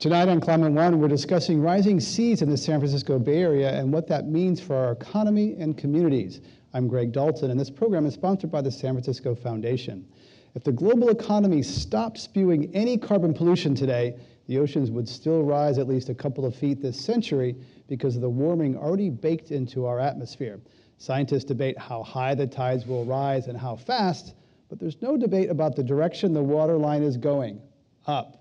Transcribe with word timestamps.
Tonight 0.00 0.30
on 0.30 0.40
Climate 0.40 0.72
One, 0.72 0.98
we're 0.98 1.08
discussing 1.08 1.60
rising 1.60 2.00
seas 2.00 2.40
in 2.40 2.48
the 2.48 2.56
San 2.56 2.80
Francisco 2.80 3.18
Bay 3.18 3.42
Area 3.42 3.78
and 3.78 3.92
what 3.92 4.08
that 4.08 4.26
means 4.26 4.58
for 4.58 4.74
our 4.74 4.92
economy 4.92 5.56
and 5.58 5.76
communities. 5.76 6.40
I'm 6.72 6.88
Greg 6.88 7.12
Dalton, 7.12 7.50
and 7.50 7.60
this 7.60 7.68
program 7.68 8.06
is 8.06 8.14
sponsored 8.14 8.50
by 8.50 8.62
the 8.62 8.70
San 8.70 8.94
Francisco 8.94 9.34
Foundation. 9.34 10.08
If 10.54 10.64
the 10.64 10.72
global 10.72 11.10
economy 11.10 11.62
stopped 11.62 12.16
spewing 12.16 12.74
any 12.74 12.96
carbon 12.96 13.34
pollution 13.34 13.74
today, 13.74 14.16
the 14.46 14.56
oceans 14.56 14.90
would 14.90 15.06
still 15.06 15.42
rise 15.42 15.76
at 15.76 15.86
least 15.86 16.08
a 16.08 16.14
couple 16.14 16.46
of 16.46 16.56
feet 16.56 16.80
this 16.80 16.98
century 16.98 17.54
because 17.86 18.16
of 18.16 18.22
the 18.22 18.30
warming 18.30 18.78
already 18.78 19.10
baked 19.10 19.50
into 19.50 19.84
our 19.84 20.00
atmosphere. 20.00 20.62
Scientists 20.96 21.44
debate 21.44 21.76
how 21.76 22.02
high 22.02 22.34
the 22.34 22.46
tides 22.46 22.86
will 22.86 23.04
rise 23.04 23.48
and 23.48 23.58
how 23.58 23.76
fast, 23.76 24.32
but 24.70 24.78
there's 24.78 25.02
no 25.02 25.18
debate 25.18 25.50
about 25.50 25.76
the 25.76 25.84
direction 25.84 26.32
the 26.32 26.42
water 26.42 26.78
line 26.78 27.02
is 27.02 27.18
going 27.18 27.60
up. 28.06 28.39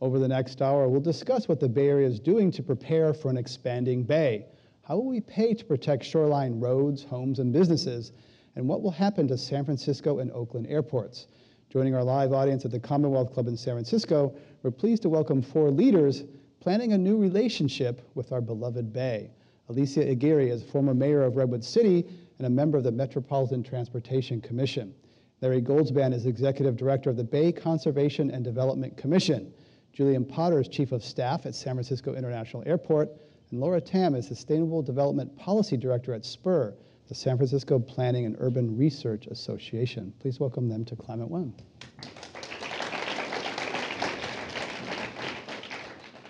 Over 0.00 0.18
the 0.18 0.28
next 0.28 0.60
hour, 0.60 0.88
we'll 0.88 1.00
discuss 1.00 1.48
what 1.48 1.58
the 1.58 1.70
Bay 1.70 1.88
Area 1.88 2.06
is 2.06 2.20
doing 2.20 2.50
to 2.50 2.62
prepare 2.62 3.14
for 3.14 3.30
an 3.30 3.38
expanding 3.38 4.02
bay. 4.02 4.44
How 4.82 4.96
will 4.96 5.06
we 5.06 5.22
pay 5.22 5.54
to 5.54 5.64
protect 5.64 6.04
shoreline 6.04 6.60
roads, 6.60 7.02
homes, 7.02 7.38
and 7.38 7.50
businesses? 7.50 8.12
And 8.56 8.68
what 8.68 8.82
will 8.82 8.90
happen 8.90 9.26
to 9.28 9.38
San 9.38 9.64
Francisco 9.64 10.18
and 10.18 10.30
Oakland 10.32 10.66
airports? 10.66 11.28
Joining 11.70 11.94
our 11.94 12.04
live 12.04 12.34
audience 12.34 12.66
at 12.66 12.72
the 12.72 12.78
Commonwealth 12.78 13.32
Club 13.32 13.48
in 13.48 13.56
San 13.56 13.74
Francisco, 13.74 14.34
we're 14.62 14.70
pleased 14.70 15.00
to 15.02 15.08
welcome 15.08 15.40
four 15.40 15.70
leaders 15.70 16.24
planning 16.60 16.92
a 16.92 16.98
new 16.98 17.16
relationship 17.16 18.06
with 18.14 18.32
our 18.32 18.42
beloved 18.42 18.92
bay. 18.92 19.30
Alicia 19.70 20.10
Aguirre 20.10 20.50
is 20.50 20.62
former 20.62 20.92
mayor 20.92 21.22
of 21.22 21.36
Redwood 21.36 21.64
City 21.64 22.06
and 22.36 22.46
a 22.46 22.50
member 22.50 22.76
of 22.76 22.84
the 22.84 22.92
Metropolitan 22.92 23.62
Transportation 23.62 24.42
Commission. 24.42 24.94
Larry 25.40 25.62
Goldzband 25.62 26.12
is 26.12 26.26
executive 26.26 26.76
director 26.76 27.08
of 27.08 27.16
the 27.16 27.24
Bay 27.24 27.50
Conservation 27.50 28.30
and 28.30 28.44
Development 28.44 28.94
Commission. 28.96 29.52
Julian 29.96 30.26
Potter 30.26 30.60
is 30.60 30.68
Chief 30.68 30.92
of 30.92 31.02
Staff 31.02 31.46
at 31.46 31.54
San 31.54 31.72
Francisco 31.72 32.12
International 32.12 32.62
Airport, 32.66 33.08
and 33.50 33.58
Laura 33.58 33.80
Tam 33.80 34.14
is 34.14 34.26
Sustainable 34.28 34.82
Development 34.82 35.34
Policy 35.38 35.78
Director 35.78 36.12
at 36.12 36.22
SPUR, 36.26 36.74
the 37.08 37.14
San 37.14 37.38
Francisco 37.38 37.78
Planning 37.78 38.26
and 38.26 38.36
Urban 38.38 38.76
Research 38.76 39.26
Association. 39.28 40.12
Please 40.20 40.38
welcome 40.38 40.68
them 40.68 40.84
to 40.84 40.96
Climate 40.96 41.30
One. 41.30 41.54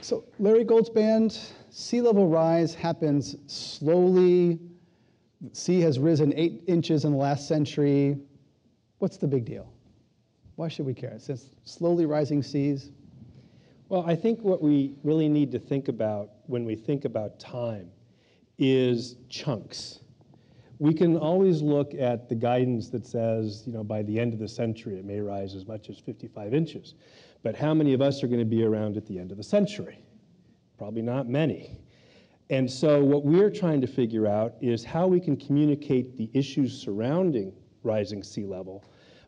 So, 0.00 0.22
Larry 0.38 0.64
Goldzband, 0.64 1.36
sea 1.70 2.00
level 2.00 2.28
rise 2.28 2.72
happens 2.72 3.34
slowly. 3.48 4.60
Sea 5.54 5.80
has 5.80 5.98
risen 5.98 6.32
eight 6.36 6.62
inches 6.68 7.04
in 7.04 7.10
the 7.10 7.18
last 7.18 7.48
century. 7.48 8.16
What's 8.98 9.16
the 9.16 9.26
big 9.26 9.44
deal? 9.44 9.68
Why 10.54 10.68
should 10.68 10.86
we 10.86 10.94
care? 10.94 11.18
Since 11.18 11.50
slowly 11.64 12.06
rising 12.06 12.44
seas, 12.44 12.92
well, 13.88 14.04
I 14.06 14.16
think 14.16 14.40
what 14.42 14.60
we 14.60 14.94
really 15.04 15.28
need 15.28 15.52
to 15.52 15.58
think 15.60 15.88
about 15.88 16.30
when 16.46 16.64
we 16.64 16.74
think 16.74 17.04
about 17.04 17.38
time 17.38 17.90
is 18.58 19.16
chunks. 19.28 20.00
We 20.78 20.92
can 20.92 21.16
always 21.16 21.62
look 21.62 21.94
at 21.94 22.28
the 22.28 22.34
guidance 22.34 22.88
that 22.90 23.06
says, 23.06 23.62
you 23.64 23.72
know, 23.72 23.84
by 23.84 24.02
the 24.02 24.18
end 24.18 24.32
of 24.32 24.40
the 24.40 24.48
century 24.48 24.98
it 24.98 25.04
may 25.04 25.20
rise 25.20 25.54
as 25.54 25.66
much 25.66 25.88
as 25.88 25.98
55 25.98 26.52
inches. 26.52 26.94
But 27.44 27.54
how 27.54 27.74
many 27.74 27.92
of 27.92 28.02
us 28.02 28.24
are 28.24 28.26
going 28.26 28.40
to 28.40 28.44
be 28.44 28.64
around 28.64 28.96
at 28.96 29.06
the 29.06 29.18
end 29.18 29.30
of 29.30 29.36
the 29.36 29.44
century? 29.44 30.00
Probably 30.78 31.02
not 31.02 31.28
many. 31.28 31.78
And 32.50 32.70
so 32.70 33.02
what 33.04 33.24
we're 33.24 33.50
trying 33.50 33.80
to 33.80 33.86
figure 33.86 34.26
out 34.26 34.54
is 34.60 34.84
how 34.84 35.06
we 35.06 35.20
can 35.20 35.36
communicate 35.36 36.16
the 36.16 36.28
issues 36.34 36.76
surrounding 36.76 37.52
rising 37.84 38.22
sea 38.22 38.44
level 38.44 38.84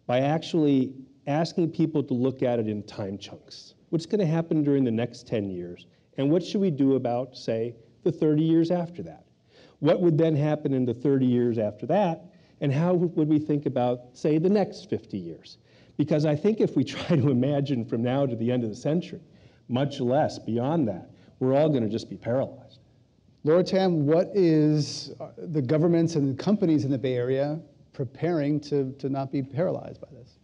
by 0.07 0.21
actually 0.21 0.95
asking 1.29 1.71
people 1.71 2.03
to 2.03 2.15
look 2.15 2.43
at 2.43 2.59
it 2.59 2.67
in 2.67 2.83
time 2.83 3.19
chunks 3.19 3.75
what's 3.91 4.07
going 4.07 4.21
to 4.21 4.27
happen 4.27 4.63
during 4.63 4.85
the 4.85 4.91
next 4.91 5.27
10 5.27 5.51
years, 5.51 5.87
and 6.17 6.31
what 6.31 6.45
should 6.45 6.61
we 6.61 6.71
do 6.71 6.97
about, 6.97 7.37
say, 7.37 7.75
the 8.03 8.13
30 8.13 8.43
years 8.43 8.71
after 8.71 9.03
that? 9.03 9.25
What 9.81 10.01
would 10.01 10.19
then 10.19 10.35
happen 10.35 10.75
in 10.75 10.85
the 10.85 10.95
30 10.95 11.27
years 11.27 11.59
after 11.59 11.87
that, 11.87 12.25
and 12.61 12.73
how 12.73 12.95
would 12.95 13.29
we 13.29 13.39
think 13.39 13.67
about, 13.67 14.01
say, 14.13 14.39
the 14.39 14.49
next 14.49 14.91
50 14.91 15.17
years? 15.17 15.59
Because 15.97 16.27
I 16.27 16.35
think 16.35 16.61
if 16.61 16.77
we 16.77 16.85
try 16.95 17.17
to 17.17 17.31
imagine 17.31 17.85
from 17.85 18.03
now 18.03 18.27
to 18.27 18.37
the 18.37 18.51
end 18.51 18.65
of 18.65 18.71
the 18.71 18.77
century, 18.77 19.21
much 19.69 20.01
less 20.01 20.39
beyond 20.39 20.89
that, 20.89 21.11
we're 21.39 21.55
all 21.55 21.69
going 21.69 21.85
to 21.85 21.89
just 21.89 22.11
be 22.11 22.17
paralyzed. 22.17 22.81
Laura 23.45 23.63
Tam, 23.63 24.05
what 24.07 24.31
is 24.35 25.13
uh, 25.21 25.29
the 25.37 25.63
governments 25.63 26.17
and 26.17 26.37
the 26.37 26.43
companies 26.43 26.85
in 26.85 26.91
the 26.91 26.99
Bay 26.99 27.15
Area 27.15 27.61
preparing 27.93 28.59
to, 28.61 28.93
to 28.99 29.09
not 29.09 29.31
be 29.31 29.43
paralyzed 29.43 30.01
by 30.01 30.09
this? 30.13 30.38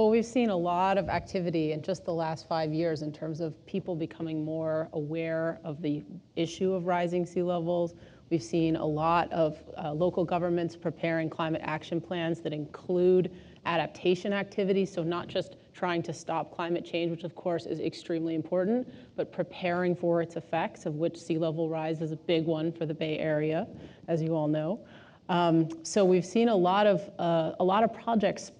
Well, 0.00 0.08
we've 0.08 0.24
seen 0.24 0.48
a 0.48 0.56
lot 0.56 0.96
of 0.96 1.10
activity 1.10 1.72
in 1.72 1.82
just 1.82 2.06
the 2.06 2.14
last 2.14 2.48
five 2.48 2.72
years 2.72 3.02
in 3.02 3.12
terms 3.12 3.42
of 3.42 3.54
people 3.66 3.94
becoming 3.94 4.42
more 4.42 4.88
aware 4.94 5.60
of 5.62 5.82
the 5.82 6.02
issue 6.36 6.72
of 6.72 6.86
rising 6.86 7.26
sea 7.26 7.42
levels. 7.42 7.94
We've 8.30 8.42
seen 8.42 8.76
a 8.76 8.86
lot 8.86 9.30
of 9.30 9.58
uh, 9.76 9.92
local 9.92 10.24
governments 10.24 10.74
preparing 10.74 11.28
climate 11.28 11.60
action 11.62 12.00
plans 12.00 12.40
that 12.40 12.54
include 12.54 13.30
adaptation 13.66 14.32
activities, 14.32 14.90
so 14.90 15.02
not 15.02 15.28
just 15.28 15.56
trying 15.74 16.02
to 16.04 16.14
stop 16.14 16.50
climate 16.50 16.86
change, 16.86 17.10
which 17.10 17.24
of 17.24 17.34
course 17.34 17.66
is 17.66 17.78
extremely 17.78 18.34
important, 18.34 18.88
but 19.16 19.30
preparing 19.30 19.94
for 19.94 20.22
its 20.22 20.36
effects, 20.36 20.86
of 20.86 20.94
which 20.94 21.22
sea 21.22 21.36
level 21.36 21.68
rise 21.68 22.00
is 22.00 22.10
a 22.10 22.16
big 22.16 22.46
one 22.46 22.72
for 22.72 22.86
the 22.86 22.94
Bay 22.94 23.18
Area, 23.18 23.66
as 24.08 24.22
you 24.22 24.34
all 24.34 24.48
know. 24.48 24.80
Um, 25.28 25.68
so 25.82 26.06
we've 26.06 26.24
seen 26.24 26.48
a 26.48 26.56
lot 26.56 26.86
of 26.86 27.08
uh, 27.18 27.52
a 27.60 27.64
lot 27.64 27.84
of 27.84 27.92
projects 27.92 28.50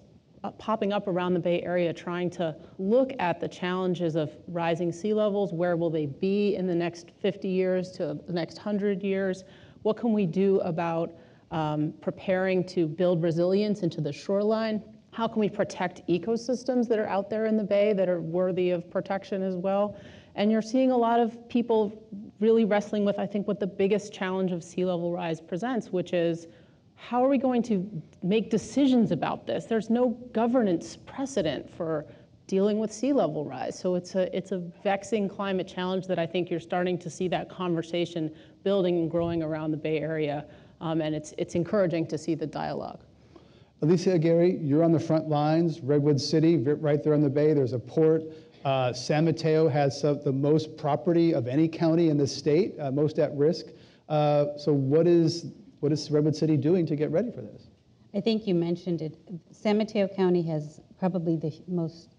popping 0.57 0.91
up 0.91 1.07
around 1.07 1.33
the 1.33 1.39
Bay 1.39 1.61
Area 1.61 1.93
trying 1.93 2.29
to 2.31 2.55
look 2.79 3.11
at 3.19 3.39
the 3.39 3.47
challenges 3.47 4.15
of 4.15 4.31
rising 4.47 4.91
sea 4.91 5.13
levels. 5.13 5.53
Where 5.53 5.77
will 5.77 5.89
they 5.89 6.07
be 6.07 6.55
in 6.55 6.65
the 6.65 6.75
next 6.75 7.11
50 7.21 7.47
years 7.47 7.91
to 7.93 8.17
the 8.25 8.33
next 8.33 8.55
100 8.55 9.03
years? 9.03 9.43
What 9.83 9.97
can 9.97 10.13
we 10.13 10.25
do 10.25 10.59
about 10.61 11.13
um, 11.51 11.93
preparing 12.01 12.63
to 12.65 12.87
build 12.87 13.21
resilience 13.21 13.83
into 13.83 14.01
the 14.01 14.11
shoreline? 14.11 14.81
How 15.11 15.27
can 15.27 15.41
we 15.41 15.49
protect 15.49 16.07
ecosystems 16.07 16.87
that 16.87 16.97
are 16.97 17.07
out 17.07 17.29
there 17.29 17.45
in 17.45 17.57
the 17.57 17.63
bay 17.63 17.93
that 17.93 18.07
are 18.07 18.21
worthy 18.21 18.71
of 18.71 18.89
protection 18.89 19.43
as 19.43 19.55
well? 19.55 19.97
And 20.35 20.51
you're 20.51 20.61
seeing 20.61 20.91
a 20.91 20.97
lot 20.97 21.19
of 21.19 21.49
people 21.49 21.91
really 22.39 22.63
wrestling 22.63 23.03
with, 23.03 23.19
I 23.19 23.25
think, 23.25 23.47
what 23.47 23.59
the 23.59 23.67
biggest 23.67 24.13
challenge 24.13 24.53
of 24.53 24.63
sea 24.63 24.85
level 24.85 25.11
rise 25.11 25.41
presents, 25.41 25.91
which 25.91 26.13
is 26.13 26.47
how 27.07 27.25
are 27.25 27.27
we 27.27 27.39
going 27.39 27.63
to 27.63 27.89
make 28.21 28.51
decisions 28.51 29.11
about 29.11 29.47
this? 29.47 29.65
There's 29.65 29.89
no 29.89 30.09
governance 30.33 30.95
precedent 30.95 31.67
for 31.75 32.05
dealing 32.45 32.77
with 32.77 32.93
sea 32.93 33.11
level 33.11 33.43
rise. 33.43 33.77
So 33.77 33.95
it's 33.95 34.13
a, 34.13 34.35
it's 34.35 34.51
a 34.51 34.59
vexing 34.83 35.27
climate 35.27 35.67
challenge 35.67 36.05
that 36.07 36.19
I 36.19 36.27
think 36.27 36.51
you're 36.51 36.59
starting 36.59 36.99
to 36.99 37.09
see 37.09 37.27
that 37.29 37.49
conversation 37.49 38.31
building 38.63 38.99
and 38.99 39.09
growing 39.09 39.41
around 39.41 39.71
the 39.71 39.77
Bay 39.77 39.99
Area. 39.99 40.45
Um, 40.79 41.01
and 41.01 41.15
it's, 41.15 41.33
it's 41.39 41.55
encouraging 41.55 42.05
to 42.07 42.19
see 42.19 42.35
the 42.35 42.45
dialogue. 42.45 42.99
Alicia 43.81 44.13
Aguirre, 44.13 44.51
you're 44.61 44.83
on 44.83 44.91
the 44.91 44.99
front 44.99 45.27
lines. 45.27 45.81
Redwood 45.81 46.21
City, 46.21 46.57
right 46.57 47.03
there 47.03 47.15
on 47.15 47.21
the 47.21 47.29
bay, 47.29 47.53
there's 47.53 47.73
a 47.73 47.79
port. 47.79 48.21
Uh, 48.63 48.93
San 48.93 49.25
Mateo 49.25 49.67
has 49.67 49.99
some, 49.99 50.21
the 50.23 50.31
most 50.31 50.77
property 50.77 51.33
of 51.33 51.47
any 51.47 51.67
county 51.67 52.09
in 52.09 52.17
the 52.17 52.27
state, 52.27 52.75
uh, 52.79 52.91
most 52.91 53.17
at 53.17 53.35
risk. 53.35 53.65
Uh, 54.07 54.55
so, 54.57 54.71
what 54.71 55.07
is, 55.07 55.47
what 55.81 55.91
is 55.91 56.09
Redwood 56.09 56.35
City 56.35 56.57
doing 56.57 56.85
to 56.85 56.95
get 56.95 57.11
ready 57.11 57.31
for 57.31 57.41
this? 57.41 57.67
I 58.13 58.21
think 58.21 58.47
you 58.47 58.55
mentioned 58.55 59.01
it. 59.01 59.17
San 59.51 59.77
Mateo 59.77 60.07
County 60.07 60.41
has 60.43 60.79
probably 60.99 61.35
the 61.35 61.51
most 61.67 62.15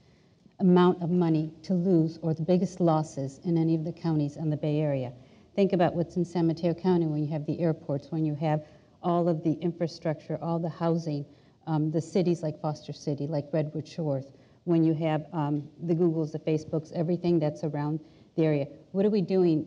amount 0.59 1.03
of 1.03 1.11
money 1.11 1.53
to 1.63 1.75
lose 1.75 2.19
or 2.23 2.35
the 2.35 2.43
biggest 2.43 2.81
losses 2.81 3.41
in 3.45 3.57
any 3.57 3.75
of 3.75 3.85
the 3.85 3.93
counties 3.93 4.37
in 4.37 4.51
the 4.51 4.57
Bay 4.57 4.81
Area. 4.81 5.13
Think 5.55 5.73
about 5.73 5.95
what's 5.95 6.17
in 6.17 6.25
San 6.25 6.47
Mateo 6.47 6.75
County 6.75 7.07
when 7.07 7.23
you 7.23 7.31
have 7.31 7.47
the 7.47 7.61
airports, 7.61 8.11
when 8.11 8.25
you 8.25 8.35
have 8.35 8.65
all 9.03 9.29
of 9.29 9.43
the 9.43 9.53
infrastructure, 9.55 10.39
all 10.43 10.59
the 10.59 10.69
housing, 10.69 11.25
um, 11.67 11.91
the 11.91 12.01
cities 12.01 12.43
like 12.43 12.61
Foster 12.61 12.93
City, 12.93 13.27
like 13.27 13.47
Redwood 13.53 13.87
Shores, 13.87 14.27
when 14.65 14.83
you 14.85 14.95
have 14.95 15.27
um, 15.33 15.69
the 15.83 15.95
Googles, 15.95 16.33
the 16.33 16.39
Facebooks, 16.39 16.93
everything 16.93 17.39
that's 17.39 17.65
around 17.65 18.01
the 18.37 18.45
area. 18.45 18.67
What 18.93 19.05
are 19.05 19.11
we 19.11 19.21
doing 19.21 19.67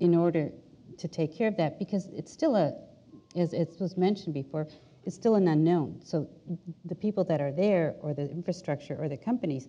in 0.00 0.14
order 0.14 0.50
to 0.98 1.08
take 1.08 1.36
care 1.36 1.48
of 1.48 1.56
that? 1.58 1.78
Because 1.78 2.06
it's 2.06 2.32
still 2.32 2.56
a, 2.56 2.72
as 3.36 3.52
it 3.52 3.76
was 3.80 3.96
mentioned 3.96 4.34
before, 4.34 4.66
it's 5.04 5.14
still 5.14 5.36
an 5.36 5.48
unknown. 5.48 6.00
So 6.04 6.28
the 6.84 6.94
people 6.94 7.24
that 7.24 7.40
are 7.40 7.52
there, 7.52 7.94
or 8.00 8.12
the 8.12 8.28
infrastructure, 8.30 8.96
or 9.00 9.08
the 9.08 9.16
companies, 9.16 9.68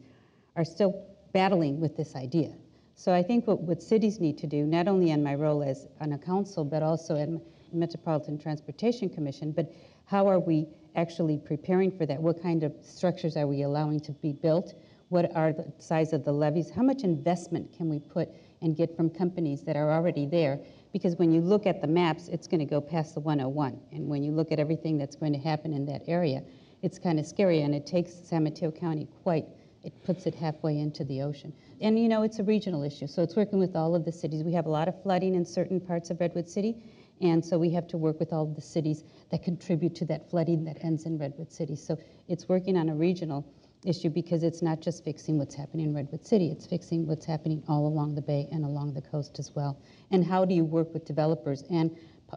are 0.55 0.65
still 0.65 1.05
battling 1.33 1.79
with 1.79 1.95
this 1.95 2.15
idea. 2.15 2.53
So 2.95 3.13
I 3.13 3.21
think 3.21 3.45
what, 3.45 3.61
what 3.61 3.83
cities 3.83 4.19
need 4.19 4.39
to 4.39 4.47
do, 4.47 4.65
not 4.65 4.87
only 4.87 5.11
in 5.11 5.23
my 5.23 5.35
role 5.35 5.61
as 5.61 5.85
on 6.01 6.13
a 6.13 6.17
council, 6.17 6.65
but 6.65 6.81
also 6.81 7.15
in 7.15 7.39
Metropolitan 7.71 8.39
Transportation 8.39 9.09
Commission, 9.09 9.51
but 9.51 9.71
how 10.05 10.27
are 10.27 10.39
we 10.39 10.67
actually 10.95 11.37
preparing 11.37 11.91
for 11.95 12.07
that? 12.07 12.19
What 12.19 12.41
kind 12.41 12.63
of 12.63 12.73
structures 12.81 13.37
are 13.37 13.45
we 13.45 13.61
allowing 13.61 13.99
to 13.99 14.11
be 14.13 14.33
built? 14.33 14.73
What 15.09 15.35
are 15.35 15.53
the 15.53 15.71
size 15.77 16.11
of 16.11 16.25
the 16.25 16.31
levees? 16.31 16.71
How 16.71 16.81
much 16.81 17.03
investment 17.03 17.71
can 17.77 17.87
we 17.87 17.99
put 17.99 18.29
and 18.61 18.75
get 18.75 18.95
from 18.97 19.09
companies 19.11 19.61
that 19.61 19.75
are 19.75 19.91
already 19.91 20.25
there? 20.25 20.59
Because 20.97 21.15
when 21.15 21.31
you 21.31 21.41
look 21.41 21.67
at 21.67 21.79
the 21.79 21.85
maps, 21.85 22.27
it's 22.27 22.47
going 22.47 22.57
to 22.57 22.65
go 22.65 22.81
past 22.81 23.13
the 23.13 23.19
101. 23.19 23.79
And 23.91 24.07
when 24.07 24.23
you 24.23 24.31
look 24.31 24.51
at 24.51 24.57
everything 24.57 24.97
that's 24.97 25.15
going 25.15 25.31
to 25.31 25.37
happen 25.37 25.71
in 25.71 25.85
that 25.85 26.01
area, 26.07 26.41
it's 26.81 26.97
kind 26.97 27.19
of 27.19 27.27
scary. 27.27 27.61
And 27.61 27.75
it 27.75 27.85
takes 27.85 28.15
San 28.15 28.45
Mateo 28.45 28.71
County 28.71 29.07
quite, 29.21 29.45
it 29.83 29.93
puts 30.03 30.25
it 30.25 30.33
halfway 30.33 30.79
into 30.79 31.03
the 31.03 31.21
ocean. 31.21 31.53
And 31.81 31.99
you 31.99 32.07
know, 32.07 32.23
it's 32.23 32.39
a 32.39 32.43
regional 32.43 32.81
issue. 32.81 33.05
So 33.05 33.21
it's 33.21 33.35
working 33.35 33.59
with 33.59 33.75
all 33.75 33.93
of 33.93 34.05
the 34.05 34.11
cities. 34.11 34.41
We 34.41 34.53
have 34.53 34.65
a 34.65 34.71
lot 34.71 34.87
of 34.87 34.99
flooding 35.03 35.35
in 35.35 35.45
certain 35.45 35.79
parts 35.79 36.09
of 36.09 36.19
Redwood 36.19 36.49
City. 36.49 36.75
And 37.21 37.45
so 37.45 37.59
we 37.59 37.69
have 37.73 37.87
to 37.89 37.97
work 37.97 38.19
with 38.19 38.33
all 38.33 38.45
of 38.45 38.55
the 38.55 38.61
cities 38.61 39.03
that 39.29 39.43
contribute 39.43 39.93
to 39.97 40.05
that 40.05 40.31
flooding 40.31 40.65
that 40.65 40.83
ends 40.83 41.05
in 41.05 41.19
Redwood 41.19 41.51
City. 41.51 41.75
So 41.75 41.99
it's 42.27 42.49
working 42.49 42.75
on 42.75 42.89
a 42.89 42.95
regional 42.95 43.45
issue 43.85 44.09
because 44.09 44.43
it's 44.43 44.61
not 44.61 44.81
just 44.81 45.03
fixing 45.03 45.37
what's 45.37 45.55
happening 45.55 45.87
in 45.87 45.93
Redwood 45.93 46.25
City, 46.25 46.51
it's 46.51 46.65
fixing 46.65 47.05
what's 47.05 47.25
happening 47.25 47.63
all 47.67 47.87
along 47.87 48.15
the 48.15 48.21
bay 48.21 48.47
and 48.51 48.65
along 48.65 48.93
the 48.93 49.01
coast 49.01 49.39
as 49.39 49.51
well. 49.55 49.79
And 50.11 50.25
how 50.25 50.45
do 50.45 50.53
you 50.53 50.65
work 50.65 50.93
with 50.93 51.05
developers 51.05 51.63
and 51.69 51.95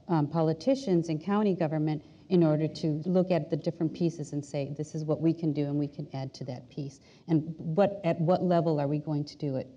um, 0.09 0.29
politicians 0.29 1.09
and 1.09 1.23
county 1.23 1.55
government 1.55 2.03
in 2.29 2.45
order 2.45 2.69
to 2.69 3.03
look 3.07 3.31
at 3.31 3.51
the 3.51 3.57
different 3.57 3.93
pieces 3.93 4.33
and 4.33 4.45
say, 4.45 4.73
this 4.79 4.95
is 4.95 5.05
what 5.05 5.21
we 5.21 5.33
can 5.33 5.53
do 5.53 5.65
and 5.65 5.77
we 5.77 5.89
can 5.89 6.07
add 6.15 6.33
to 6.35 6.45
that 6.45 6.69
piece. 6.71 7.01
And 7.27 7.55
what, 7.59 8.01
at 8.05 8.21
what 8.21 8.43
level 8.43 8.81
are 8.81 8.87
we 8.87 8.99
going 8.99 9.25
to 9.25 9.37
do 9.37 9.57
it? 9.57 9.69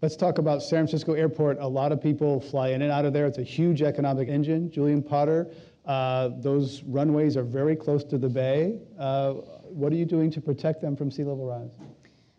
Let's 0.00 0.16
talk 0.16 0.38
about 0.38 0.62
San 0.62 0.86
Francisco 0.86 1.14
Airport. 1.14 1.58
A 1.58 1.66
lot 1.66 1.92
of 1.92 2.00
people 2.00 2.40
fly 2.40 2.68
in 2.68 2.82
and 2.82 2.92
out 2.92 3.04
of 3.04 3.12
there. 3.12 3.26
It's 3.26 3.38
a 3.38 3.42
huge 3.42 3.82
economic 3.82 4.28
engine. 4.28 4.70
Julian 4.70 5.02
Potter, 5.02 5.48
uh, 5.84 6.30
those 6.38 6.82
runways 6.84 7.36
are 7.36 7.42
very 7.42 7.76
close 7.76 8.04
to 8.04 8.16
the 8.16 8.28
bay. 8.28 8.78
Uh, 8.98 9.34
what 9.70 9.92
are 9.92 9.96
you 9.96 10.04
doing 10.04 10.30
to 10.32 10.40
protect 10.40 10.80
them 10.80 10.96
from 10.96 11.10
sea 11.10 11.24
level 11.24 11.46
rise? 11.46 11.70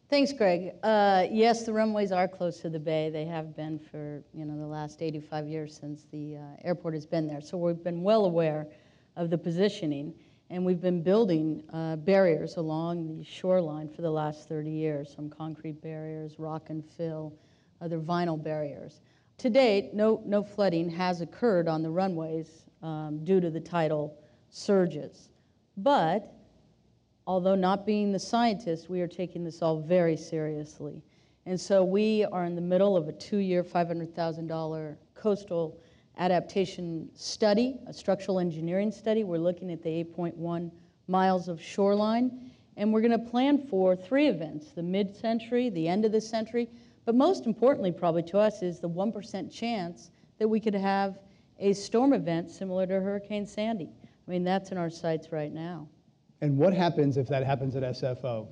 Thanks, 0.10 0.34
Greg. 0.34 0.74
Uh, 0.84 1.26
yes, 1.32 1.66
the 1.66 1.72
runways 1.72 2.12
are 2.12 2.28
close 2.28 2.60
to 2.60 2.70
the 2.70 2.80
bay. 2.80 3.10
They 3.10 3.24
have 3.26 3.56
been 3.56 3.80
for 3.80 4.24
you 4.34 4.44
know 4.44 4.58
the 4.58 4.68
last 4.68 5.02
85 5.02 5.48
years 5.48 5.78
since 5.80 6.06
the 6.12 6.36
uh, 6.36 6.40
airport 6.66 6.96
has 6.96 7.06
been 7.06 7.28
there. 7.28 7.40
So 7.40 7.58
we've 7.58 7.82
been 7.82 8.04
well 8.04 8.26
aware 8.26 8.68
of 9.16 9.30
the 9.30 9.38
positioning, 9.38 10.14
and 10.50 10.66
we've 10.66 10.82
been 10.82 11.02
building 11.02 11.64
uh, 11.72 11.96
barriers 11.96 12.58
along 12.58 13.08
the 13.08 13.24
shoreline 13.24 13.88
for 13.88 14.02
the 14.02 14.12
last 14.12 14.50
30 14.50 14.70
years. 14.70 15.14
Some 15.16 15.30
concrete 15.30 15.82
barriers, 15.82 16.38
rock 16.40 16.70
and 16.70 16.84
fill, 16.98 17.34
other 17.80 18.00
vinyl 18.00 18.42
barriers. 18.42 19.00
To 19.38 19.50
date, 19.50 19.94
no, 19.94 20.22
no 20.26 20.44
flooding 20.44 20.90
has 20.90 21.22
occurred 21.22 21.70
on 21.70 21.82
the 21.82 21.90
runways 21.90 22.66
um, 22.84 23.24
due 23.24 23.40
to 23.40 23.50
the 23.50 23.62
tidal 23.62 24.18
surges. 24.50 25.30
But 25.78 26.36
although 27.32 27.56
not 27.56 27.86
being 27.86 28.12
the 28.12 28.20
scientist, 28.20 28.90
we 28.90 29.00
are 29.00 29.08
taking 29.08 29.42
this 29.42 29.62
all 29.62 29.80
very 29.80 30.18
seriously. 30.18 31.02
And 31.46 31.58
so 31.58 31.82
we 31.82 32.26
are 32.26 32.44
in 32.44 32.56
the 32.56 32.62
middle 32.62 32.98
of 32.98 33.08
a 33.08 33.14
two 33.14 33.38
year, 33.38 33.64
$500,000 33.64 34.98
coastal 35.16 35.80
adaptation 36.18 37.10
study, 37.16 37.80
a 37.88 37.94
structural 37.94 38.38
engineering 38.38 38.92
study. 38.92 39.24
We're 39.24 39.38
looking 39.38 39.72
at 39.72 39.82
the 39.82 40.04
8.1 40.04 40.72
miles 41.08 41.48
of 41.48 41.62
shoreline. 41.62 42.52
And 42.76 42.92
we're 42.92 43.00
going 43.00 43.12
to 43.18 43.32
plan 43.32 43.66
for 43.70 43.96
three 43.96 44.28
events 44.28 44.72
the 44.72 44.84
mid 44.84 45.16
century, 45.16 45.70
the 45.70 45.88
end 45.88 46.04
of 46.04 46.12
the 46.12 46.20
century, 46.20 46.68
but 47.06 47.16
most 47.16 47.46
importantly, 47.46 47.94
probably 47.94 48.24
to 48.24 48.40
us, 48.40 48.62
is 48.62 48.82
the 48.82 48.90
1% 48.90 49.50
chance 49.50 50.12
that 50.38 50.50
we 50.50 50.60
could 50.60 50.76
have 50.76 51.18
a 51.60 51.72
storm 51.72 52.12
event 52.12 52.52
similar 52.52 52.86
to 52.88 53.00
Hurricane 53.00 53.48
Sandy. 53.48 53.90
I 54.28 54.32
mean, 54.32 54.44
that's 54.44 54.72
in 54.72 54.78
our 54.78 54.90
sights 54.90 55.32
right 55.32 55.54
now. 55.54 55.88
And 56.42 56.58
what 56.58 56.74
happens 56.74 57.18
if 57.18 57.28
that 57.28 57.46
happens 57.46 57.76
at 57.76 57.84
SFO? 57.84 58.48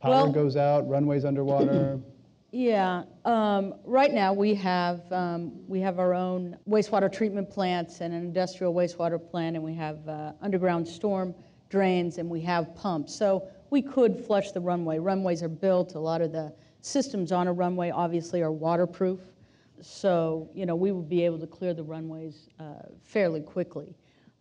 Power 0.00 0.10
Well- 0.10 0.32
goes 0.32 0.56
out, 0.56 0.88
runways 0.88 1.24
underwater. 1.24 2.00
Yeah, 2.50 3.02
um, 3.26 3.74
right 3.84 4.10
now 4.10 4.32
we 4.32 4.54
have, 4.54 5.02
um, 5.12 5.52
we 5.68 5.80
have 5.80 5.98
our 5.98 6.14
own 6.14 6.56
wastewater 6.66 7.12
treatment 7.12 7.50
plants 7.50 8.00
and 8.00 8.14
an 8.14 8.22
industrial 8.22 8.72
wastewater 8.72 9.20
plant, 9.22 9.56
and 9.56 9.62
we 9.62 9.74
have 9.74 10.08
uh, 10.08 10.32
underground 10.40 10.88
storm 10.88 11.34
drains, 11.68 12.16
and 12.16 12.30
we 12.30 12.40
have 12.40 12.74
pumps. 12.74 13.14
So 13.14 13.46
we 13.68 13.82
could 13.82 14.18
flush 14.18 14.52
the 14.52 14.62
runway. 14.62 14.98
Runways 14.98 15.42
are 15.42 15.48
built, 15.50 15.94
a 15.94 15.98
lot 16.00 16.22
of 16.22 16.32
the 16.32 16.50
systems 16.80 17.32
on 17.32 17.48
a 17.48 17.52
runway 17.52 17.90
obviously 17.90 18.40
are 18.40 18.50
waterproof. 18.50 19.20
So, 19.82 20.48
you 20.54 20.64
know, 20.64 20.74
we 20.74 20.90
would 20.90 21.10
be 21.10 21.26
able 21.26 21.38
to 21.40 21.46
clear 21.46 21.74
the 21.74 21.84
runways 21.84 22.48
uh, 22.58 22.76
fairly 23.02 23.42
quickly. 23.42 23.94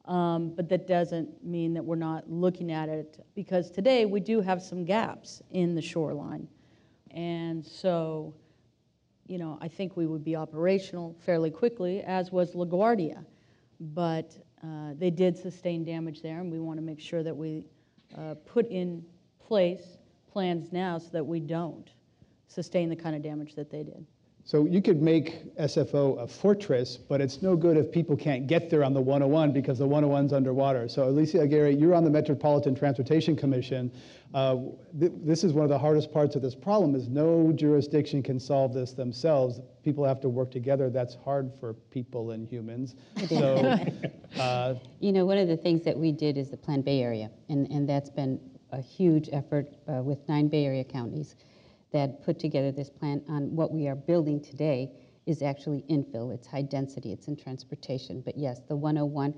Um, 0.07 0.53
but 0.55 0.69
that 0.69 0.87
doesn't 0.87 1.43
mean 1.43 1.73
that 1.73 1.83
we're 1.83 1.95
not 1.95 2.29
looking 2.29 2.71
at 2.71 2.87
it 2.87 3.19
because 3.35 3.69
today 3.69 4.05
we 4.05 4.21
do 4.21 4.39
have 4.39 4.61
some 4.61 4.85
gaps 4.85 5.41
in 5.51 5.75
the 5.75 5.81
shoreline. 5.81 6.47
And 7.11 7.65
so, 7.65 8.33
you 9.27 9.37
know, 9.37 9.57
I 9.61 9.67
think 9.67 9.97
we 9.97 10.07
would 10.07 10.23
be 10.23 10.35
operational 10.35 11.15
fairly 11.25 11.51
quickly, 11.51 12.03
as 12.03 12.31
was 12.31 12.53
LaGuardia. 12.53 13.25
But 13.79 14.37
uh, 14.63 14.93
they 14.97 15.09
did 15.09 15.37
sustain 15.37 15.83
damage 15.83 16.21
there, 16.21 16.39
and 16.39 16.51
we 16.51 16.59
want 16.59 16.77
to 16.79 16.85
make 16.85 16.99
sure 16.99 17.21
that 17.21 17.35
we 17.35 17.65
uh, 18.17 18.35
put 18.45 18.67
in 18.67 19.03
place 19.45 19.97
plans 20.31 20.71
now 20.71 20.97
so 20.97 21.09
that 21.11 21.25
we 21.25 21.39
don't 21.39 21.89
sustain 22.47 22.89
the 22.89 22.95
kind 22.95 23.15
of 23.15 23.21
damage 23.21 23.55
that 23.55 23.69
they 23.69 23.83
did. 23.83 24.05
So 24.47 24.65
you 24.65 24.81
could 24.81 25.01
make 25.01 25.53
SFO 25.57 26.23
a 26.23 26.25
fortress, 26.25 26.95
but 26.95 27.19
it's 27.19 27.41
no 27.41 27.57
good 27.57 27.75
if 27.75 27.91
people 27.91 28.15
can't 28.15 28.47
get 28.47 28.69
there 28.69 28.81
on 28.81 28.93
the 28.93 29.01
101 29.01 29.51
because 29.51 29.77
the 29.77 29.85
101's 29.85 30.31
underwater. 30.31 30.87
So 30.87 31.09
Alicia 31.09 31.41
Aguirre, 31.41 31.75
you're 31.75 31.93
on 31.93 32.05
the 32.05 32.09
Metropolitan 32.09 32.73
Transportation 32.73 33.35
Commission. 33.35 33.91
Uh, 34.33 34.55
th 34.97 35.11
this 35.25 35.43
is 35.43 35.51
one 35.51 35.65
of 35.65 35.69
the 35.69 35.77
hardest 35.77 36.13
parts 36.13 36.37
of 36.37 36.41
this 36.41 36.55
problem 36.55 36.95
is 36.95 37.09
no 37.09 37.51
jurisdiction 37.51 38.23
can 38.23 38.39
solve 38.39 38.73
this 38.73 38.93
themselves. 38.93 39.59
People 39.83 40.05
have 40.05 40.21
to 40.21 40.29
work 40.29 40.49
together. 40.49 40.89
That's 40.89 41.15
hard 41.25 41.51
for 41.59 41.73
people 41.97 42.31
and 42.31 42.47
humans. 42.47 42.95
So, 43.27 43.77
uh, 44.39 44.75
You 45.01 45.11
know, 45.11 45.25
one 45.25 45.39
of 45.39 45.49
the 45.49 45.57
things 45.57 45.83
that 45.83 45.97
we 45.99 46.13
did 46.13 46.37
is 46.37 46.49
the 46.49 46.61
Plan 46.65 46.81
Bay 46.83 47.01
Area, 47.01 47.29
and, 47.49 47.69
and 47.69 47.83
that's 47.87 48.09
been 48.09 48.39
a 48.71 48.79
huge 48.79 49.27
effort 49.33 49.67
uh, 49.89 50.01
with 50.09 50.19
nine 50.29 50.47
Bay 50.47 50.63
Area 50.65 50.85
counties 50.85 51.35
that 51.91 52.23
put 52.23 52.39
together 52.39 52.71
this 52.71 52.89
plan 52.89 53.21
on 53.29 53.55
what 53.55 53.71
we 53.71 53.87
are 53.87 53.95
building 53.95 54.41
today 54.41 54.91
is 55.25 55.41
actually 55.41 55.83
infill. 55.89 56.33
It's 56.33 56.47
high 56.47 56.61
density, 56.61 57.11
it's 57.11 57.27
in 57.27 57.35
transportation. 57.35 58.21
But 58.21 58.37
yes, 58.37 58.61
the 58.67 58.75
101, 58.75 59.33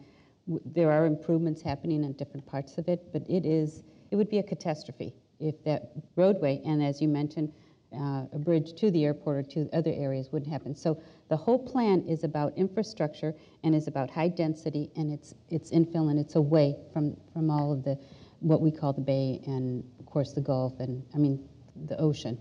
w- 0.48 0.62
there 0.74 0.91
are 0.91 1.06
improvements 1.06 1.62
happening 1.62 2.03
in 2.03 2.13
different 2.13 2.46
parts 2.46 2.77
of 2.77 2.88
it, 2.88 3.12
but 3.12 3.24
it 3.29 3.46
is, 3.46 3.84
it 4.12 4.15
would 4.15 4.29
be 4.29 4.39
a 4.39 4.44
catastrophe 4.44 5.13
if 5.39 5.63
that 5.63 5.91
roadway, 6.15 6.62
and 6.65 6.84
as 6.84 7.01
you 7.01 7.08
mentioned, 7.08 7.51
uh, 7.94 8.25
a 8.34 8.38
bridge 8.38 8.74
to 8.74 8.91
the 8.91 9.03
airport 9.03 9.38
or 9.38 9.44
to 9.44 9.70
other 9.74 9.91
areas 9.96 10.32
wouldn't 10.32 10.51
happen. 10.51 10.75
So 10.75 11.01
the 11.29 11.38
whole 11.38 11.58
plan 11.58 12.06
is 12.08 12.24
about 12.24 12.56
infrastructure 12.56 13.34
and 13.63 13.74
is 13.74 13.88
about 13.88 14.12
high 14.12 14.27
density 14.27 14.91
and 14.96 15.12
it's, 15.12 15.34
it's 15.50 15.72
infill 15.72 16.12
and 16.12 16.20
it's 16.20 16.36
away 16.36 16.75
from, 16.94 17.18
from 17.34 17.50
all 17.50 17.74
of 17.74 17.84
the, 17.84 17.98
what 18.41 18.62
we 18.62 18.70
call 18.70 18.94
the 18.94 19.01
bay 19.01 19.41
and 19.48 19.84
of 20.00 20.06
course 20.06 20.34
the 20.34 20.41
Gulf 20.41 20.79
and, 20.79 21.03
I 21.15 21.18
mean, 21.18 21.44
the 21.88 22.00
ocean. 22.00 22.38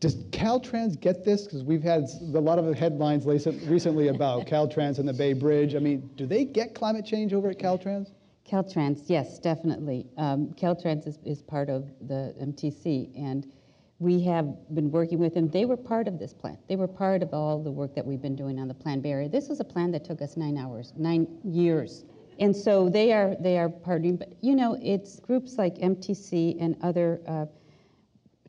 Does 0.00 0.16
Caltrans 0.32 1.00
get 1.00 1.24
this? 1.24 1.44
Because 1.44 1.64
we've 1.64 1.82
had 1.82 2.08
a 2.34 2.40
lot 2.40 2.58
of 2.58 2.74
headlines 2.76 3.24
recently 3.24 4.08
about 4.08 4.46
Caltrans 4.46 4.98
and 4.98 5.08
the 5.08 5.12
Bay 5.12 5.32
Bridge. 5.32 5.74
I 5.74 5.78
mean, 5.78 6.10
do 6.16 6.26
they 6.26 6.44
get 6.44 6.74
climate 6.74 7.06
change 7.06 7.32
over 7.32 7.50
at 7.50 7.58
Caltrans? 7.58 8.10
Caltrans, 8.46 9.04
yes, 9.06 9.38
definitely. 9.38 10.06
Um, 10.18 10.48
Caltrans 10.60 11.06
is, 11.06 11.18
is 11.24 11.40
part 11.40 11.70
of 11.70 11.90
the 12.06 12.34
MTC, 12.38 13.10
and 13.16 13.50
we 13.98 14.22
have 14.24 14.46
been 14.74 14.90
working 14.90 15.18
with 15.18 15.32
them. 15.32 15.48
They 15.48 15.64
were 15.64 15.78
part 15.78 16.06
of 16.08 16.18
this 16.18 16.34
plan. 16.34 16.58
They 16.68 16.76
were 16.76 16.88
part 16.88 17.22
of 17.22 17.32
all 17.32 17.62
the 17.62 17.70
work 17.70 17.94
that 17.94 18.04
we've 18.04 18.20
been 18.20 18.36
doing 18.36 18.58
on 18.58 18.68
the 18.68 18.74
Plan 18.74 19.00
Bay 19.00 19.12
Area. 19.12 19.28
This 19.30 19.48
was 19.48 19.60
a 19.60 19.64
plan 19.64 19.90
that 19.92 20.04
took 20.04 20.20
us 20.20 20.36
nine 20.36 20.58
hours, 20.58 20.92
nine 20.96 21.26
years. 21.44 22.04
And 22.38 22.54
so 22.54 22.88
they 22.88 23.12
are 23.12 23.36
they 23.40 23.58
are 23.58 23.68
partnering, 23.68 24.18
but 24.18 24.34
you 24.42 24.56
know, 24.56 24.76
it's 24.82 25.20
groups 25.20 25.56
like 25.56 25.76
MTC 25.76 26.56
and 26.60 26.76
other 26.82 27.20
uh, 27.26 27.46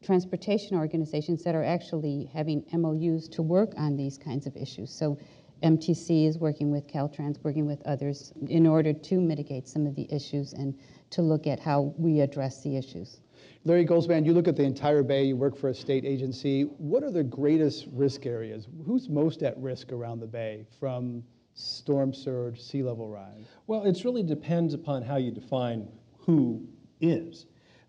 transportation 0.05 0.77
organizations 0.77 1.43
that 1.43 1.55
are 1.55 1.63
actually 1.63 2.29
having 2.33 2.63
MOUs 2.71 3.27
to 3.29 3.41
work 3.41 3.73
on 3.77 3.95
these 3.95 4.17
kinds 4.17 4.45
of 4.45 4.55
issues. 4.55 4.93
So 4.93 5.17
MTC 5.63 6.27
is 6.27 6.37
working 6.37 6.71
with 6.71 6.85
Caltrans, 6.87 7.43
working 7.43 7.65
with 7.65 7.81
others 7.85 8.31
in 8.47 8.67
order 8.67 8.93
to 8.93 9.19
mitigate 9.19 9.67
some 9.67 9.87
of 9.87 9.95
the 9.95 10.07
issues 10.13 10.53
and 10.53 10.77
to 11.09 11.21
look 11.21 11.47
at 11.47 11.59
how 11.59 11.93
we 11.97 12.19
address 12.19 12.61
the 12.61 12.77
issues. 12.77 13.21
Larry 13.63 13.85
Goldzband, 13.85 14.25
you 14.25 14.33
look 14.33 14.47
at 14.47 14.55
the 14.55 14.63
entire 14.63 15.01
Bay, 15.01 15.23
you 15.23 15.35
work 15.35 15.57
for 15.57 15.69
a 15.69 15.73
state 15.73 16.05
agency. 16.05 16.63
What 16.63 17.03
are 17.03 17.09
the 17.09 17.23
greatest 17.23 17.87
risk 17.91 18.25
areas? 18.25 18.67
Who's 18.85 19.09
most 19.09 19.41
at 19.41 19.57
risk 19.57 19.91
around 19.91 20.19
the 20.19 20.27
Bay 20.27 20.67
from 20.79 21.23
storm 21.55 22.13
surge, 22.13 22.61
sea 22.61 22.83
level 22.83 23.09
rise? 23.09 23.45
Well, 23.65 23.85
it 23.85 24.03
really 24.03 24.23
depends 24.23 24.75
upon 24.75 25.01
how 25.01 25.15
you 25.15 25.31
define 25.31 25.87
who 26.19 26.67
is. 27.01 27.47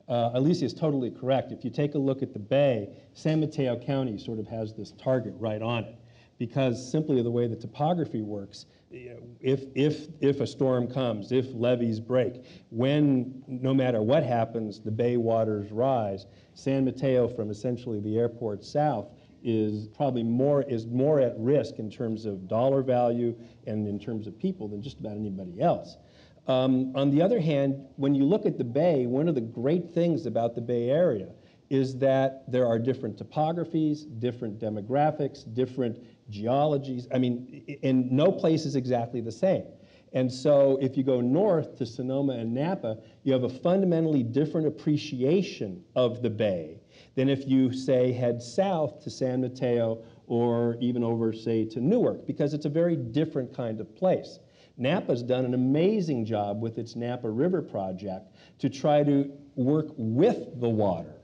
Uh, 0.09 0.31
Alicia 0.35 0.65
is 0.65 0.75
totally 0.75 1.11
correct. 1.11 1.53
If 1.53 1.65
you 1.65 1.71
take 1.71 1.95
a 1.95 1.99
look 1.99 2.23
at 2.23 2.33
the 2.33 2.39
Bay, 2.39 2.91
San 3.15 3.41
Mateo 3.41 3.79
County 3.79 4.19
sort 4.19 4.39
of 4.39 4.47
has 4.47 4.73
this 4.73 4.93
target 4.93 5.35
right 5.39 5.61
on 5.61 5.85
it 5.85 5.97
because 6.39 6.91
simply 6.91 7.23
the 7.23 7.31
way 7.31 7.47
the 7.47 7.57
topography 7.57 8.23
works, 8.23 8.67
if, 8.91 9.65
if, 9.75 10.07
if 10.21 10.41
a 10.41 10.47
storm 10.47 10.87
comes, 10.87 11.33
if 11.33 11.47
levees 11.53 11.99
break, 11.99 12.45
when, 12.71 13.43
no 13.49 13.75
matter 13.75 14.03
what 14.03 14.23
happens, 14.23 14.81
the 14.81 14.91
bay 14.91 15.17
waters 15.17 15.73
rise, 15.73 16.27
San 16.55 16.85
Mateo 16.85 17.27
from 17.27 17.51
essentially 17.51 18.01
the 18.01 18.19
airport 18.19 18.65
south 18.65 19.09
is 19.43 19.89
probably 19.89 20.23
more, 20.23 20.63
is 20.63 20.87
more 20.87 21.21
at 21.21 21.35
risk 21.39 21.79
in 21.79 21.91
terms 21.91 22.27
of 22.27 22.49
dollar 22.49 22.83
value 22.83 23.35
and 23.67 23.87
in 23.87 23.99
terms 23.99 24.27
of 24.27 24.39
people 24.39 24.69
than 24.69 24.83
just 24.83 24.99
about 25.01 25.17
anybody 25.17 25.61
else. 25.61 25.97
Um, 26.47 26.93
on 26.95 27.11
the 27.11 27.21
other 27.21 27.41
hand, 27.41 27.85
when 27.97 28.15
you 28.15 28.25
look 28.25 28.47
at 28.47 28.57
the 28.57 28.65
bay, 28.65 29.07
one 29.07 29.29
of 29.29 29.35
the 29.35 29.41
great 29.41 29.93
things 29.93 30.26
about 30.26 30.55
the 30.55 30.61
Bay 30.61 30.91
Area 30.91 31.29
is 31.71 31.99
that 31.99 32.45
there 32.50 32.67
are 32.67 32.79
different 32.79 33.17
topographies, 33.17 34.05
different 34.21 34.61
demographics, 34.61 35.43
different 35.55 35.99
geologies. 36.31 37.09
I 37.12 37.19
mean, 37.19 37.79
and 37.83 38.11
no 38.12 38.31
place 38.31 38.65
is 38.65 38.76
exactly 38.76 39.21
the 39.21 39.33
same. 39.33 39.65
And 40.12 40.33
so 40.33 40.79
if 40.81 40.97
you 40.97 41.03
go 41.03 41.21
north 41.21 41.76
to 41.79 41.85
Sonoma 41.85 42.35
and 42.35 42.55
Napa, 42.55 42.99
you 43.25 43.33
have 43.33 43.43
a 43.43 43.49
fundamentally 43.49 44.23
different 44.23 44.69
appreciation 44.69 45.83
of 45.97 46.23
the 46.23 46.31
bay 46.31 46.81
than 47.17 47.29
if 47.29 47.47
you, 47.49 47.73
say, 47.73 48.12
head 48.12 48.41
south 48.41 49.03
to 49.03 49.11
San 49.11 49.41
Mateo 49.41 50.05
or 50.29 50.76
even 50.81 51.03
over, 51.03 51.33
say, 51.33 51.65
to 51.65 51.81
Newark, 51.81 52.26
because 52.26 52.55
it's 52.55 52.67
a 52.67 52.71
very 52.71 52.97
different 52.97 53.55
kind 53.55 53.81
of 53.81 53.95
place. 53.97 54.38
Napa's 54.76 55.23
done 55.23 55.45
an 55.45 55.54
amazing 55.54 56.25
job 56.25 56.61
with 56.61 56.78
its 56.78 56.97
Napa 56.97 57.28
River 57.28 57.62
project 57.62 58.35
to 58.59 58.68
try 58.68 59.02
to 59.02 59.30
work 59.54 59.87
with 59.97 60.61
the 60.61 60.68
water. 60.68 61.14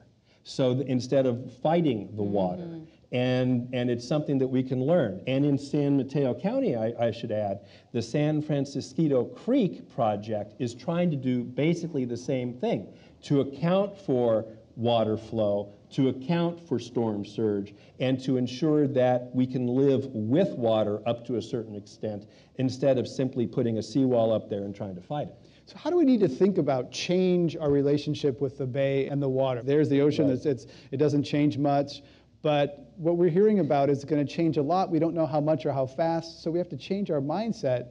So 0.44 0.80
instead 0.86 1.26
of 1.26 1.52
fighting 1.62 2.16
the 2.16 2.22
water. 2.22 2.62
Mm-hmm 2.62 2.84
and, 3.12 3.68
and 3.74 3.90
it's 3.90 4.08
something 4.08 4.38
that 4.38 4.48
we 4.48 4.62
can 4.62 4.82
learn. 4.82 5.22
And 5.26 5.44
in 5.44 5.58
San 5.58 5.98
Mateo 5.98 6.34
County, 6.34 6.76
I, 6.76 6.94
I, 6.98 7.10
should 7.10 7.30
add, 7.30 7.60
the 7.92 8.00
San 8.00 8.42
Francisquito 8.42 9.36
Creek 9.36 9.94
project 9.94 10.54
is 10.58 10.74
trying 10.74 11.10
to 11.10 11.16
do 11.16 11.44
basically 11.44 12.06
the 12.06 12.16
same 12.16 12.54
thing 12.54 12.88
to 13.24 13.42
account 13.42 13.96
for 13.98 14.46
water 14.76 15.18
flow, 15.18 15.74
to 15.92 16.08
account 16.08 16.66
for 16.68 16.78
storm 16.78 17.24
surge, 17.24 17.74
and 18.00 18.22
to 18.24 18.36
ensure 18.36 18.86
that 18.88 19.30
we 19.34 19.46
can 19.46 19.66
live 19.66 20.06
with 20.06 20.50
water 20.50 21.00
up 21.06 21.26
to 21.26 21.36
a 21.36 21.42
certain 21.42 21.74
extent 21.74 22.26
instead 22.56 22.98
of 22.98 23.06
simply 23.06 23.46
putting 23.46 23.78
a 23.78 23.82
seawall 23.82 24.32
up 24.32 24.48
there 24.48 24.64
and 24.64 24.74
trying 24.74 24.94
to 24.94 25.02
fight 25.02 25.28
it. 25.28 25.34
So 25.66 25.76
how 25.78 25.90
do 25.90 25.96
we 25.96 26.04
need 26.04 26.20
to 26.20 26.28
think 26.28 26.58
about 26.58 26.90
change 26.90 27.56
our 27.56 27.70
relationship 27.70 28.40
with 28.40 28.58
the 28.58 28.66
bay 28.66 29.06
and 29.06 29.22
the 29.22 29.28
water? 29.28 29.62
There's 29.62 29.88
the 29.88 30.00
ocean. 30.00 30.26
Right. 30.26 30.34
It's, 30.34 30.46
it's, 30.46 30.66
it 30.90 30.96
doesn't 30.96 31.22
change 31.22 31.56
much. 31.56 32.02
But 32.42 32.92
what 32.96 33.16
we're 33.16 33.30
hearing 33.30 33.60
about 33.60 33.88
is 33.88 34.04
going 34.04 34.26
to 34.26 34.30
change 34.30 34.56
a 34.56 34.62
lot. 34.62 34.90
We 34.90 34.98
don't 34.98 35.14
know 35.14 35.26
how 35.26 35.40
much 35.40 35.64
or 35.64 35.72
how 35.72 35.86
fast, 35.86 36.42
so 36.42 36.50
we 36.50 36.58
have 36.58 36.68
to 36.70 36.76
change 36.76 37.08
our 37.10 37.20
mindset, 37.20 37.90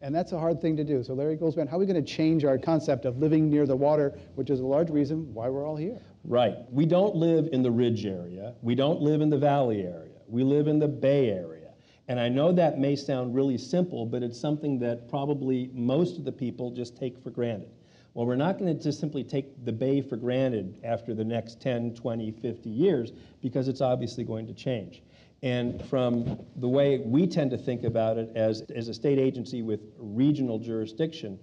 and 0.00 0.14
that's 0.14 0.32
a 0.32 0.38
hard 0.38 0.62
thing 0.62 0.74
to 0.78 0.84
do. 0.84 1.04
So 1.04 1.12
Larry 1.12 1.36
Goldzband, 1.36 1.68
how 1.68 1.76
are 1.76 1.80
we 1.80 1.86
going 1.86 2.02
to 2.02 2.10
change 2.10 2.46
our 2.46 2.56
concept 2.56 3.04
of 3.04 3.18
living 3.18 3.50
near 3.50 3.66
the 3.66 3.76
water, 3.76 4.18
which 4.36 4.48
is 4.48 4.60
a 4.60 4.66
large 4.66 4.88
reason 4.88 5.34
why 5.34 5.50
we're 5.50 5.66
all 5.68 5.76
here? 5.76 6.00
Right. 6.24 6.56
We 6.70 6.86
don't 6.86 7.16
live 7.16 7.48
in 7.52 7.62
the 7.62 7.70
ridge 7.70 8.04
area. 8.04 8.54
We 8.62 8.74
don't 8.74 9.00
live 9.00 9.20
in 9.20 9.30
the 9.30 9.38
valley 9.38 9.82
area. 9.82 10.18
We 10.28 10.44
live 10.44 10.68
in 10.68 10.78
the 10.78 10.88
bay 10.88 11.30
area. 11.30 11.70
And 12.08 12.18
I 12.18 12.28
know 12.28 12.52
that 12.52 12.78
may 12.78 12.96
sound 12.96 13.34
really 13.34 13.56
simple, 13.56 14.04
but 14.04 14.22
it's 14.22 14.38
something 14.38 14.78
that 14.80 15.08
probably 15.08 15.70
most 15.72 16.18
of 16.18 16.24
the 16.24 16.32
people 16.32 16.70
just 16.72 16.96
take 16.96 17.22
for 17.22 17.30
granted. 17.30 17.70
Well, 18.14 18.26
we're 18.26 18.36
not 18.36 18.58
going 18.58 18.76
to 18.76 18.82
just 18.82 18.98
simply 18.98 19.22
take 19.22 19.64
the 19.64 19.72
bay 19.72 20.00
for 20.00 20.16
granted 20.16 20.80
after 20.82 21.14
the 21.14 21.24
next 21.24 21.60
10, 21.60 21.94
20, 21.94 22.32
50 22.32 22.68
years 22.68 23.12
because 23.40 23.68
it's 23.68 23.80
obviously 23.80 24.24
going 24.24 24.46
to 24.48 24.52
change. 24.52 25.02
And 25.42 25.82
from 25.86 26.44
the 26.56 26.68
way 26.68 26.98
we 26.98 27.26
tend 27.26 27.50
to 27.52 27.58
think 27.58 27.84
about 27.84 28.18
it 28.18 28.30
as, 28.34 28.62
as 28.74 28.88
a 28.88 28.94
state 28.94 29.18
agency 29.18 29.62
with 29.62 29.80
regional 29.96 30.58
jurisdiction, 30.58 31.38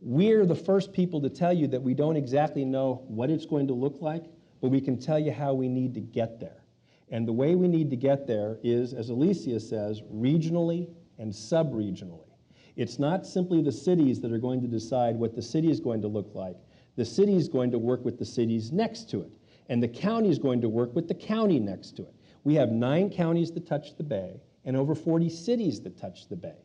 we're 0.00 0.46
the 0.46 0.54
first 0.54 0.92
people 0.92 1.20
to 1.20 1.28
tell 1.28 1.52
you 1.52 1.66
that 1.68 1.82
we 1.82 1.94
don't 1.94 2.16
exactly 2.16 2.64
know 2.64 3.04
what 3.08 3.30
it's 3.30 3.46
going 3.46 3.66
to 3.68 3.74
look 3.74 4.00
like, 4.00 4.24
but 4.60 4.70
we 4.70 4.80
can 4.80 4.98
tell 4.98 5.18
you 5.18 5.32
how 5.32 5.54
we 5.54 5.68
need 5.68 5.94
to 5.94 6.00
get 6.00 6.40
there. 6.40 6.64
And 7.10 7.26
the 7.26 7.32
way 7.32 7.54
we 7.54 7.68
need 7.68 7.90
to 7.90 7.96
get 7.96 8.26
there 8.26 8.58
is, 8.62 8.92
as 8.92 9.08
Alicia 9.08 9.60
says, 9.60 10.02
regionally 10.12 10.88
and 11.18 11.34
sub 11.34 11.72
regionally. 11.72 12.28
It's 12.76 12.98
not 12.98 13.26
simply 13.26 13.62
the 13.62 13.72
cities 13.72 14.20
that 14.20 14.30
are 14.30 14.38
going 14.38 14.60
to 14.60 14.68
decide 14.68 15.16
what 15.16 15.34
the 15.34 15.42
city 15.42 15.70
is 15.70 15.80
going 15.80 16.00
to 16.02 16.08
look 16.08 16.34
like. 16.34 16.56
The 16.96 17.04
city 17.04 17.36
is 17.36 17.48
going 17.48 17.70
to 17.72 17.78
work 17.78 18.04
with 18.04 18.18
the 18.18 18.24
cities 18.24 18.70
next 18.70 19.10
to 19.10 19.22
it, 19.22 19.32
and 19.68 19.82
the 19.82 19.88
county 19.88 20.28
is 20.28 20.38
going 20.38 20.60
to 20.60 20.68
work 20.68 20.94
with 20.94 21.08
the 21.08 21.14
county 21.14 21.58
next 21.58 21.96
to 21.96 22.02
it. 22.02 22.14
We 22.44 22.54
have 22.54 22.70
nine 22.70 23.10
counties 23.10 23.50
that 23.52 23.66
touch 23.66 23.96
the 23.96 24.04
bay 24.04 24.40
and 24.64 24.76
over 24.76 24.94
40 24.94 25.28
cities 25.28 25.80
that 25.80 25.98
touch 25.98 26.28
the 26.28 26.36
bay. 26.36 26.56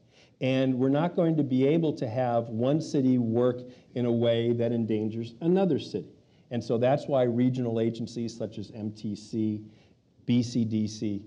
And 0.42 0.78
we're 0.78 0.90
not 0.90 1.16
going 1.16 1.38
to 1.38 1.44
be 1.44 1.68
able 1.68 1.94
to 1.94 2.08
have 2.08 2.50
one 2.50 2.82
city 2.82 3.18
work 3.18 3.62
in 3.96 4.06
a 4.06 4.12
way 4.12 4.54
that 4.54 4.72
endangers 4.72 5.36
another 5.42 5.80
city. 5.80 6.10
And 6.52 6.64
so 6.64 6.78
that's 6.78 7.08
why 7.08 7.24
regional 7.24 7.80
agencies 7.80 8.36
such 8.36 8.58
as 8.58 8.72
MTC, 8.72 9.64
BCDC, 10.28 11.22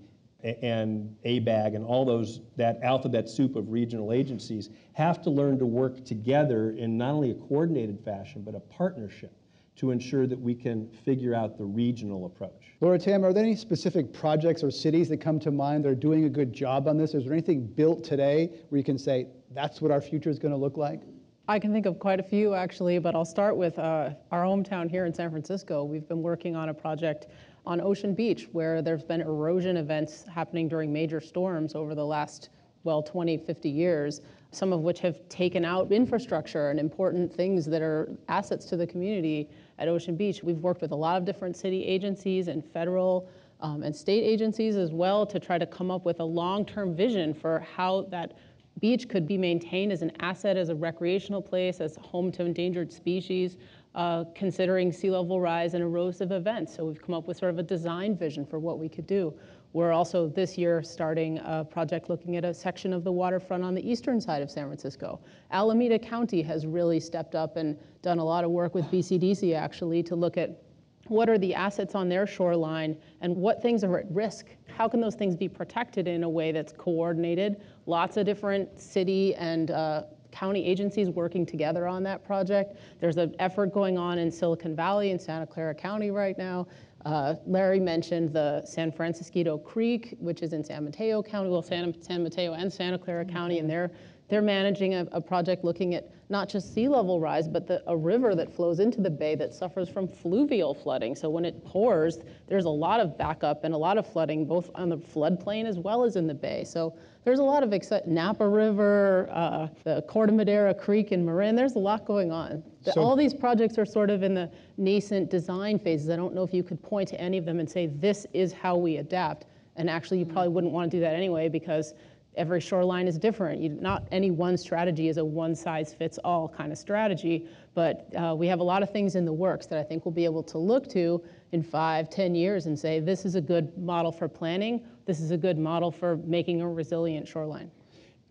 and 0.61 1.15
ABAG 1.25 1.75
and 1.75 1.83
all 1.83 2.05
those, 2.05 2.41
that 2.55 2.79
alphabet 2.83 3.27
soup 3.27 3.55
of 3.55 3.71
regional 3.71 4.13
agencies 4.13 4.69
have 4.93 5.21
to 5.23 5.29
learn 5.29 5.57
to 5.59 5.65
work 5.65 6.05
together 6.05 6.71
in 6.71 6.97
not 6.97 7.13
only 7.13 7.31
a 7.31 7.35
coordinated 7.35 7.99
fashion, 8.05 8.43
but 8.43 8.55
a 8.55 8.59
partnership 8.59 9.33
to 9.77 9.91
ensure 9.91 10.25
that 10.27 10.39
we 10.39 10.55
can 10.55 10.89
figure 11.05 11.33
out 11.33 11.57
the 11.57 11.63
regional 11.63 12.25
approach. 12.25 12.73
Laura 12.81 12.97
Tam, 12.97 13.23
are 13.23 13.31
there 13.31 13.43
any 13.43 13.55
specific 13.55 14.11
projects 14.11 14.63
or 14.63 14.71
cities 14.71 15.07
that 15.09 15.17
come 15.17 15.39
to 15.39 15.51
mind 15.51 15.85
that 15.85 15.89
are 15.89 15.95
doing 15.95 16.25
a 16.25 16.29
good 16.29 16.51
job 16.51 16.87
on 16.87 16.97
this? 16.97 17.13
Is 17.13 17.23
there 17.23 17.33
anything 17.33 17.65
built 17.65 18.03
today 18.03 18.51
where 18.69 18.77
you 18.77 18.83
can 18.83 18.97
say, 18.97 19.27
that's 19.53 19.81
what 19.81 19.91
our 19.91 20.01
future 20.01 20.29
is 20.29 20.39
going 20.39 20.51
to 20.51 20.57
look 20.57 20.77
like? 20.77 21.01
I 21.47 21.59
can 21.59 21.71
think 21.71 21.85
of 21.85 21.97
quite 21.97 22.19
a 22.19 22.23
few 22.23 22.53
actually, 22.55 22.99
but 22.99 23.15
I'll 23.15 23.23
start 23.23 23.55
with 23.55 23.79
uh, 23.79 24.09
our 24.31 24.43
hometown 24.43 24.89
here 24.89 25.05
in 25.05 25.13
San 25.13 25.29
Francisco. 25.29 25.83
We've 25.83 26.07
been 26.07 26.21
working 26.21 26.55
on 26.55 26.69
a 26.69 26.73
project 26.73 27.27
on 27.65 27.79
Ocean 27.79 28.13
Beach, 28.13 28.47
where 28.51 28.81
there's 28.81 29.03
been 29.03 29.21
erosion 29.21 29.77
events 29.77 30.25
happening 30.33 30.67
during 30.67 30.91
major 30.91 31.21
storms 31.21 31.75
over 31.75 31.95
the 31.95 32.05
last, 32.05 32.49
well, 32.83 33.01
20, 33.03 33.37
50 33.37 33.69
years, 33.69 34.21
some 34.51 34.73
of 34.73 34.81
which 34.81 34.99
have 34.99 35.27
taken 35.29 35.63
out 35.63 35.91
infrastructure 35.91 36.69
and 36.69 36.79
important 36.79 37.33
things 37.33 37.65
that 37.65 37.81
are 37.81 38.09
assets 38.27 38.65
to 38.65 38.77
the 38.77 38.87
community 38.87 39.49
at 39.79 39.87
Ocean 39.87 40.15
Beach. 40.15 40.43
We've 40.43 40.57
worked 40.57 40.81
with 40.81 40.91
a 40.91 40.95
lot 40.95 41.17
of 41.17 41.25
different 41.25 41.55
city 41.55 41.83
agencies 41.85 42.47
and 42.47 42.63
federal 42.63 43.29
um, 43.61 43.83
and 43.83 43.95
state 43.95 44.23
agencies 44.23 44.75
as 44.75 44.91
well 44.91 45.25
to 45.25 45.39
try 45.39 45.57
to 45.57 45.65
come 45.65 45.89
up 45.89 46.05
with 46.05 46.19
a 46.19 46.23
long-term 46.23 46.95
vision 46.95 47.33
for 47.33 47.59
how 47.75 48.03
that 48.09 48.33
beach 48.79 49.09
could 49.09 49.27
be 49.27 49.37
maintained 49.37 49.91
as 49.91 50.01
an 50.01 50.11
asset, 50.19 50.57
as 50.57 50.69
a 50.69 50.75
recreational 50.75 51.41
place, 51.41 51.81
as 51.81 51.95
home 51.97 52.31
to 52.31 52.45
endangered 52.45 52.91
species, 52.91 53.57
uh, 53.95 54.23
considering 54.35 54.91
sea 54.91 55.09
level 55.09 55.41
rise 55.41 55.73
and 55.73 55.83
erosive 55.83 56.31
events. 56.31 56.75
So 56.75 56.85
we've 56.85 57.01
come 57.01 57.15
up 57.15 57.27
with 57.27 57.37
sort 57.37 57.49
of 57.49 57.57
a 57.57 57.63
design 57.63 58.15
vision 58.15 58.45
for 58.45 58.59
what 58.59 58.77
we 58.77 58.87
could 58.87 59.07
do. 59.07 59.33
We're 59.73 59.91
also 59.91 60.29
this 60.29 60.57
year 60.57 60.81
starting 60.81 61.39
a 61.39 61.63
project 61.63 62.09
looking 62.09 62.35
at 62.35 62.45
a 62.45 62.53
section 62.53 62.93
of 62.93 63.03
the 63.03 63.11
waterfront 63.11 63.63
on 63.63 63.75
the 63.75 63.89
eastern 63.89 64.19
side 64.19 64.41
of 64.41 64.49
San 64.49 64.65
Francisco. 64.65 65.19
Alameda 65.51 65.99
County 65.99 66.41
has 66.41 66.65
really 66.65 66.99
stepped 66.99 67.35
up 67.35 67.57
and 67.57 67.77
done 68.01 68.19
a 68.19 68.23
lot 68.23 68.43
of 68.43 68.51
work 68.51 68.73
with 68.73 68.85
BCDC 68.85 69.55
actually 69.55 70.01
to 70.03 70.15
look 70.15 70.37
at 70.37 70.61
what 71.07 71.29
are 71.29 71.37
the 71.37 71.53
assets 71.53 71.95
on 71.95 72.09
their 72.09 72.27
shoreline 72.27 72.97
and 73.21 73.35
what 73.35 73.61
things 73.61 73.83
are 73.83 73.99
at 73.99 74.05
risk. 74.11 74.47
How 74.67 74.87
can 74.87 74.99
those 74.99 75.15
things 75.15 75.35
be 75.35 75.47
protected 75.47 76.07
in 76.07 76.23
a 76.23 76.29
way 76.29 76.51
that's 76.51 76.73
coordinated? 76.73 77.61
Lots 77.85 78.17
of 78.17 78.25
different 78.25 78.79
city 78.79 79.35
and 79.35 79.71
uh, 79.71 80.03
county 80.31 80.65
agencies 80.65 81.09
working 81.09 81.45
together 81.45 81.87
on 81.87 82.03
that 82.03 82.25
project. 82.25 82.77
There's 82.99 83.17
an 83.17 83.35
effort 83.39 83.73
going 83.73 83.97
on 83.97 84.19
in 84.19 84.29
silicon 84.31 84.75
valley 84.75 85.11
in 85.11 85.19
santa 85.19 85.47
clara 85.47 85.73
county 85.73 86.11
right 86.11 86.37
now 86.37 86.67
uh, 87.07 87.35
Larry 87.45 87.79
mentioned 87.79 88.33
the 88.33 88.65
San 88.65 88.91
Francisquito 88.91 89.63
Creek, 89.63 90.17
which 90.19 90.41
is 90.41 90.51
in 90.51 90.61
San 90.61 90.83
Mateo 90.83 91.23
County, 91.23 91.49
well, 91.49 91.61
San, 91.61 91.95
San 92.01 92.21
Mateo 92.21 92.53
and 92.53 92.71
Santa 92.71 92.97
Clara 92.97 93.23
County, 93.23 93.59
and 93.59 93.69
they're 93.69 93.91
they're 94.29 94.41
managing 94.41 94.93
a, 94.93 95.07
a, 95.13 95.21
project 95.21 95.63
looking 95.63 95.95
at 95.95 96.11
not 96.27 96.49
just 96.49 96.73
sea 96.73 96.89
level 96.89 97.21
rise, 97.21 97.47
but 97.47 97.65
the, 97.65 97.81
a 97.87 97.95
river 97.95 98.35
that 98.35 98.53
flows 98.53 98.81
into 98.81 98.99
the 98.99 99.09
bay 99.09 99.35
that 99.35 99.53
suffers 99.53 99.87
from 99.87 100.05
fluvial 100.05 100.73
flooding. 100.73 101.15
So 101.15 101.29
when 101.29 101.45
it 101.45 101.63
pours, 101.63 102.17
there's 102.47 102.65
a 102.65 102.69
lot 102.69 102.99
of 102.99 103.17
backup 103.17 103.63
and 103.63 103.73
a 103.73 103.77
lot 103.77 103.97
of 103.97 104.05
flooding, 104.05 104.45
both 104.45 104.69
on 104.75 104.89
the 104.89 104.97
floodplain 104.97 105.65
as 105.65 105.79
well 105.79 106.03
as 106.03 106.17
in 106.17 106.27
the 106.27 106.33
bay. 106.33 106.65
So 106.65 106.93
there's 107.27 107.39
a 107.39 107.43
lot 107.43 107.61
of. 107.61 107.73
Napa 108.07 108.47
River, 108.47 109.27
uh, 109.33 109.67
the 109.83 110.01
Corte 110.03 110.31
Madera 110.31 110.73
Creek 110.73 111.11
in 111.11 111.25
Marin, 111.25 111.57
there's 111.57 111.75
a 111.75 111.79
lot 111.79 112.05
going 112.05 112.31
on. 112.31 112.63
The, 112.85 112.93
so, 112.93 113.01
all 113.01 113.17
these 113.17 113.33
projects 113.33 113.77
are 113.77 113.85
sort 113.85 114.09
of 114.09 114.23
in 114.23 114.33
the 114.33 114.49
nascent 114.77 115.29
design 115.29 115.77
phases. 115.77 116.09
I 116.09 116.15
don't 116.15 116.33
know 116.33 116.43
if 116.43 116.53
you 116.53 116.63
could 116.63 116.81
point 116.81 117.09
to 117.09 117.19
any 117.19 117.37
of 117.37 117.43
them 117.43 117.59
and 117.59 117.69
say, 117.69 117.87
this 117.87 118.25
is 118.33 118.53
how 118.53 118.77
we 118.77 118.97
adapt. 118.97 119.45
And 119.75 119.89
actually, 119.89 120.19
you 120.19 120.25
probably 120.25 120.47
wouldn't 120.47 120.71
want 120.71 120.89
to 120.89 120.95
do 120.95 121.01
that 121.01 121.13
anyway 121.13 121.49
because 121.49 121.93
every 122.37 122.61
shoreline 122.61 123.09
is 123.09 123.17
different. 123.17 123.61
You, 123.61 123.71
not 123.71 124.07
any 124.13 124.31
one 124.31 124.55
strategy 124.55 125.09
is 125.09 125.17
a 125.17 125.25
one 125.25 125.53
size 125.53 125.93
fits 125.93 126.17
all 126.19 126.47
kind 126.47 126.71
of 126.71 126.77
strategy, 126.77 127.45
but 127.73 128.09
uh, 128.15 128.35
we 128.37 128.47
have 128.47 128.61
a 128.61 128.63
lot 128.63 128.83
of 128.83 128.89
things 128.89 129.15
in 129.15 129.25
the 129.25 129.33
works 129.33 129.65
that 129.65 129.77
I 129.77 129.83
think 129.83 130.05
we'll 130.05 130.13
be 130.13 130.23
able 130.23 130.43
to 130.43 130.57
look 130.57 130.87
to 130.91 131.21
in 131.51 131.61
five, 131.61 132.09
ten 132.09 132.35
years 132.35 132.67
and 132.67 132.79
say, 132.79 133.01
this 133.01 133.25
is 133.25 133.35
a 133.35 133.41
good 133.41 133.77
model 133.77 134.13
for 134.13 134.29
planning, 134.29 134.85
this 135.07 135.21
is 135.21 135.31
a 135.31 135.37
good 135.37 135.57
model 135.57 135.89
for 135.89 136.17
making 136.17 136.61
a 136.61 136.69
resilient 136.69 137.27
shoreline. 137.27 137.71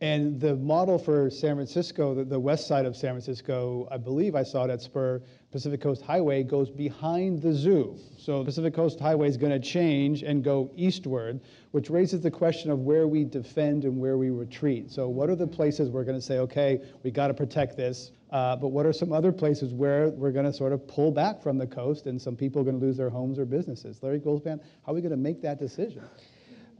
And 0.02 0.38
the 0.38 0.56
model 0.56 0.98
for 0.98 1.30
San 1.30 1.54
Francisco, 1.54 2.14
the, 2.14 2.22
the, 2.22 2.38
west 2.38 2.68
side 2.68 2.84
of 2.84 2.94
San 2.94 3.12
Francisco, 3.12 3.88
I 3.90 3.96
believe 3.96 4.34
I 4.34 4.42
saw 4.42 4.64
it 4.64 4.70
at 4.70 4.82
Spur, 4.82 5.22
Pacific 5.50 5.80
Coast 5.80 6.02
Highway 6.02 6.42
goes 6.42 6.68
behind 6.68 7.40
the 7.40 7.54
zoo. 7.54 7.96
So 8.18 8.44
Pacific 8.44 8.74
Coast 8.74 9.00
Highway 9.00 9.26
is 9.26 9.38
going 9.38 9.52
to 9.52 9.58
change 9.58 10.22
and 10.22 10.44
go 10.44 10.70
eastward, 10.76 11.40
which 11.70 11.88
raises 11.88 12.20
the 12.20 12.30
question 12.30 12.70
of 12.70 12.80
where 12.80 13.08
we 13.08 13.24
defend 13.24 13.84
and 13.84 13.98
where 13.98 14.18
we 14.18 14.28
retreat. 14.28 14.90
So 14.90 15.08
what 15.08 15.30
are 15.30 15.36
the 15.36 15.46
places 15.46 15.88
we're 15.88 16.04
going 16.04 16.18
to 16.18 16.24
say, 16.24 16.40
okay, 16.40 16.82
we 17.02 17.10
got 17.10 17.28
to 17.28 17.34
protect 17.34 17.78
this, 17.78 18.10
uh, 18.32 18.54
but 18.56 18.68
what 18.68 18.84
are 18.84 18.92
some 18.92 19.14
other 19.14 19.32
places 19.32 19.72
where 19.72 20.10
we're 20.10 20.32
going 20.32 20.44
to 20.44 20.52
sort 20.52 20.74
of 20.74 20.86
pull 20.86 21.10
back 21.10 21.42
from 21.42 21.56
the 21.56 21.66
coast 21.66 22.04
and 22.04 22.20
some 22.20 22.36
people 22.36 22.60
are 22.60 22.64
going 22.66 22.78
to 22.78 22.84
lose 22.84 22.98
their 22.98 23.08
homes 23.08 23.38
or 23.38 23.46
businesses? 23.46 24.02
Larry 24.02 24.20
Goldzband, 24.20 24.60
how 24.84 24.92
are 24.92 24.94
we 24.94 25.00
going 25.00 25.10
to 25.10 25.16
make 25.16 25.40
that 25.40 25.58
decision? 25.58 26.02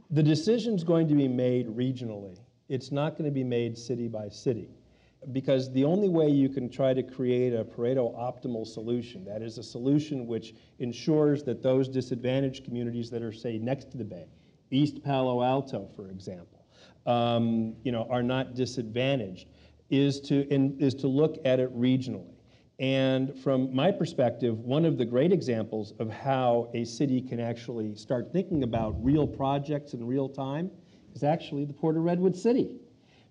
The 0.09 0.23
decision 0.23 0.75
is 0.75 0.83
going 0.83 1.07
to 1.09 1.15
be 1.15 1.27
made 1.27 1.67
regionally. 1.67 2.37
It's 2.69 2.91
not 2.91 3.17
going 3.17 3.25
to 3.25 3.33
be 3.33 3.43
made 3.43 3.77
city 3.77 4.07
by 4.07 4.29
city. 4.29 4.69
Because 5.33 5.71
the 5.73 5.83
only 5.83 6.07
way 6.07 6.29
you 6.29 6.47
can 6.47 6.69
try 6.69 6.93
to 6.93 7.03
create 7.03 7.53
a 7.53 7.65
Pareto 7.65 8.15
optimal 8.17 8.65
solution, 8.65 9.25
that 9.25 9.41
is 9.41 9.57
a 9.57 9.63
solution 9.63 10.27
which 10.27 10.53
ensures 10.79 11.43
that 11.43 11.61
those 11.61 11.89
disadvantaged 11.89 12.63
communities 12.63 13.09
that 13.09 13.21
are, 13.21 13.33
say, 13.33 13.57
next 13.57 13.91
to 13.91 13.97
the 13.97 14.05
bay, 14.05 14.27
East 14.71 15.03
Palo 15.03 15.43
Alto, 15.43 15.89
for 15.95 16.09
example, 16.09 16.65
um, 17.05 17.75
you 17.83 17.91
know, 17.91 18.07
are 18.09 18.23
not 18.23 18.53
disadvantaged, 18.53 19.47
is 19.89 20.21
to, 20.21 20.47
in, 20.53 20.77
is 20.79 20.93
to 20.93 21.07
look 21.07 21.37
at 21.43 21.59
it 21.59 21.75
regionally. 21.77 22.36
And 22.79 23.35
from 23.39 23.73
my 23.75 23.91
perspective, 23.91 24.59
one 24.59 24.85
of 24.85 24.97
the 24.97 25.05
great 25.05 25.31
examples 25.31 25.93
of 25.99 26.11
how 26.11 26.69
a 26.75 26.85
city 26.85 27.21
can 27.21 27.39
actually 27.39 27.95
start 27.95 28.31
thinking 28.31 28.61
about 28.63 29.03
real 29.03 29.25
projects 29.25 29.93
in 29.93 30.05
real 30.05 30.29
time 30.29 30.69
is 31.15 31.23
actually 31.23 31.65
the 31.65 31.73
Port 31.73 31.97
of 31.97 32.03
Redwood 32.03 32.35
City. 32.35 32.69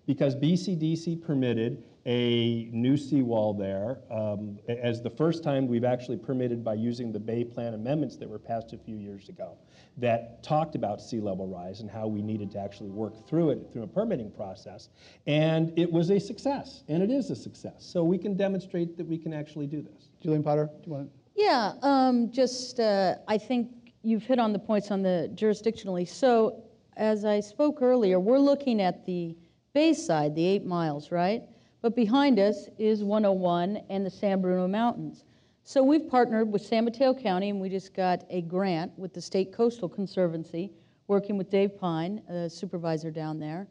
Because 0.05 0.35
BCDC 0.35 1.21
permitted 1.21 1.83
a 2.07 2.69
new 2.71 2.95
seawall 2.95 3.53
there 3.53 3.99
um, 4.09 4.57
as 4.69 5.01
the 5.01 5.09
first 5.09 5.43
time 5.43 5.67
we've 5.67 5.83
actually 5.83 6.15
permitted 6.15 6.63
by 6.63 6.73
using 6.73 7.11
the 7.11 7.19
Bay 7.19 7.43
Plan 7.43 7.73
amendments 7.73 8.15
that 8.15 8.29
were 8.29 8.39
passed 8.39 8.71
a 8.71 8.77
few 8.77 8.95
years 8.95 9.27
ago 9.27 9.57
that 9.97 10.41
talked 10.41 10.75
about 10.75 11.01
sea 11.01 11.19
level 11.19 11.47
rise 11.47 11.81
and 11.81 11.91
how 11.91 12.07
we 12.07 12.21
needed 12.21 12.49
to 12.51 12.59
actually 12.59 12.89
work 12.89 13.27
through 13.27 13.49
it 13.49 13.67
through 13.73 13.83
a 13.83 13.87
permitting 13.87 14.31
process. 14.31 14.87
And 15.25 15.77
it 15.77 15.91
was 15.91 16.09
a 16.09 16.19
success, 16.19 16.83
and 16.87 17.03
it 17.03 17.11
is 17.11 17.29
a 17.29 17.35
success. 17.35 17.75
So 17.79 18.05
we 18.05 18.17
can 18.17 18.37
demonstrate 18.37 18.95
that 18.95 19.05
we 19.05 19.17
can 19.17 19.33
actually 19.33 19.67
do 19.67 19.81
this. 19.81 20.09
Julian 20.21 20.43
Potter, 20.43 20.69
do 20.81 20.89
you 20.89 20.93
want 20.93 21.09
to? 21.09 21.13
Yeah, 21.35 21.73
um, 21.81 22.31
just 22.31 22.79
uh, 22.79 23.15
I 23.27 23.37
think 23.37 23.69
you've 24.01 24.23
hit 24.23 24.39
on 24.39 24.53
the 24.53 24.59
points 24.59 24.91
on 24.91 25.01
the 25.01 25.29
jurisdictionally. 25.35 26.07
So 26.07 26.63
as 26.95 27.25
I 27.25 27.41
spoke 27.41 27.81
earlier, 27.81 28.17
we're 28.17 28.39
looking 28.39 28.81
at 28.81 29.05
the 29.05 29.35
Bayside, 29.73 30.35
the 30.35 30.45
eight 30.45 30.65
miles, 30.65 31.11
right? 31.11 31.43
But 31.87 31.95
behind 31.95 32.37
us 32.37 32.67
is 32.77 33.01
101 33.01 33.79
and 33.89 34.05
the 34.05 34.09
San 34.09 34.41
Bruno 34.41 34.67
Mountains. 34.67 35.23
So 35.63 35.81
we've 35.81 36.05
partnered 36.09 36.51
with 36.51 36.61
San 36.61 36.83
Mateo 36.83 37.13
County, 37.13 37.49
and 37.49 37.61
we 37.61 37.69
just 37.69 37.93
got 37.93 38.25
a 38.29 38.41
grant 38.41 38.91
with 38.99 39.13
the 39.13 39.21
State 39.21 39.53
Coastal 39.53 39.87
Conservancy, 39.87 40.69
working 41.07 41.37
with 41.37 41.49
Dave 41.49 41.79
Pine, 41.79 42.21
the 42.27 42.49
supervisor 42.49 43.09
down 43.09 43.39
there. 43.39 43.69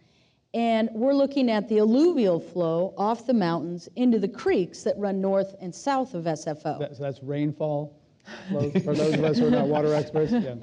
And 0.55 0.89
we're 0.95 1.13
looking 1.13 1.51
at 1.51 1.69
the 1.69 1.77
alluvial 1.77 2.41
flow 2.41 2.95
off 2.97 3.27
the 3.27 3.35
mountains 3.35 3.87
into 3.97 4.19
the 4.19 4.29
creeks 4.29 4.83
that 4.85 4.97
run 4.97 5.21
north 5.21 5.55
and 5.61 5.75
south 5.75 6.15
of 6.15 6.25
SFO. 6.25 6.79
That, 6.79 6.97
so 6.97 7.03
that's 7.03 7.23
rainfall 7.23 8.01
flows 8.49 8.73
for 8.83 8.95
those 8.95 9.13
of 9.13 9.25
us 9.25 9.37
who 9.37 9.49
are 9.49 9.51
not 9.51 9.69
water 9.69 9.93
experts? 9.93 10.33
Yeah. 10.33 10.55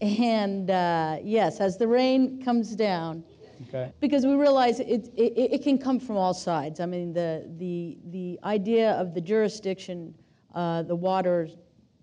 And 0.00 0.68
uh, 0.68 1.18
yes, 1.22 1.60
as 1.60 1.78
the 1.78 1.86
rain 1.86 2.42
comes 2.42 2.74
down, 2.74 3.22
okay. 3.68 3.92
because 4.00 4.24
we 4.24 4.34
realize 4.34 4.80
it, 4.80 5.08
it, 5.16 5.32
it, 5.36 5.62
can 5.62 5.78
come 5.78 5.98
from 5.98 6.16
all 6.16 6.34
sides. 6.34 6.80
I 6.80 6.86
mean, 6.86 7.12
the, 7.12 7.48
the, 7.58 7.98
the 8.10 8.38
idea 8.44 8.92
of 8.92 9.14
the 9.14 9.20
jurisdiction, 9.20 10.14
uh, 10.54 10.82
the 10.82 10.94
waters, 10.94 11.56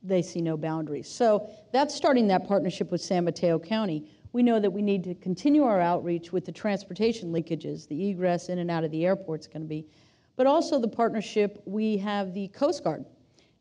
they 0.03 0.21
see 0.21 0.41
no 0.41 0.57
boundaries. 0.57 1.09
So 1.09 1.49
that's 1.71 1.93
starting 1.93 2.27
that 2.27 2.47
partnership 2.47 2.91
with 2.91 3.01
San 3.01 3.25
Mateo 3.25 3.59
County. 3.59 4.09
We 4.31 4.43
know 4.43 4.59
that 4.59 4.69
we 4.69 4.81
need 4.81 5.03
to 5.05 5.15
continue 5.15 5.63
our 5.63 5.81
outreach 5.81 6.31
with 6.31 6.45
the 6.45 6.51
transportation 6.51 7.31
linkages, 7.31 7.87
the 7.87 8.09
egress 8.09 8.49
in 8.49 8.59
and 8.59 8.69
out 8.69 8.83
of 8.83 8.91
the 8.91 9.05
airport 9.05 9.41
is 9.41 9.47
going 9.47 9.63
to 9.63 9.67
be, 9.67 9.87
but 10.35 10.47
also 10.47 10.79
the 10.79 10.87
partnership 10.87 11.61
we 11.65 11.97
have 11.97 12.33
the 12.33 12.47
Coast 12.49 12.83
Guard 12.83 13.05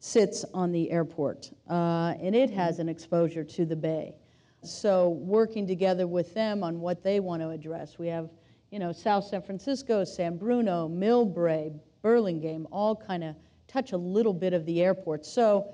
sits 0.01 0.45
on 0.55 0.71
the 0.71 0.91
airport, 0.91 1.51
uh, 1.69 2.15
and 2.21 2.37
it 2.37 2.51
has 2.51 2.79
an 2.79 2.89
exposure 2.89 3.43
to 3.43 3.65
the 3.65 3.75
bay. 3.75 4.15
So 4.63 5.11
working 5.11 5.67
together 5.67 6.07
with 6.07 6.35
them 6.35 6.63
on 6.63 6.81
what 6.81 7.03
they 7.03 7.21
want 7.21 7.43
to 7.43 7.51
address. 7.51 7.99
We 7.99 8.09
have, 8.09 8.29
you 8.71 8.79
know, 8.79 8.93
South 8.93 9.25
San 9.25 9.43
Francisco, 9.43 10.05
San 10.05 10.37
Bruno, 10.37 10.89
Millbrae, 10.89 11.79
Burlingame, 12.03 12.67
all 12.71 12.97
kind 12.97 13.25
of 13.25 13.37
touch 13.67 13.93
a 13.93 13.97
little 13.97 14.33
bit 14.33 14.53
of 14.53 14.65
the 14.67 14.83
airport. 14.83 15.25
So 15.25 15.73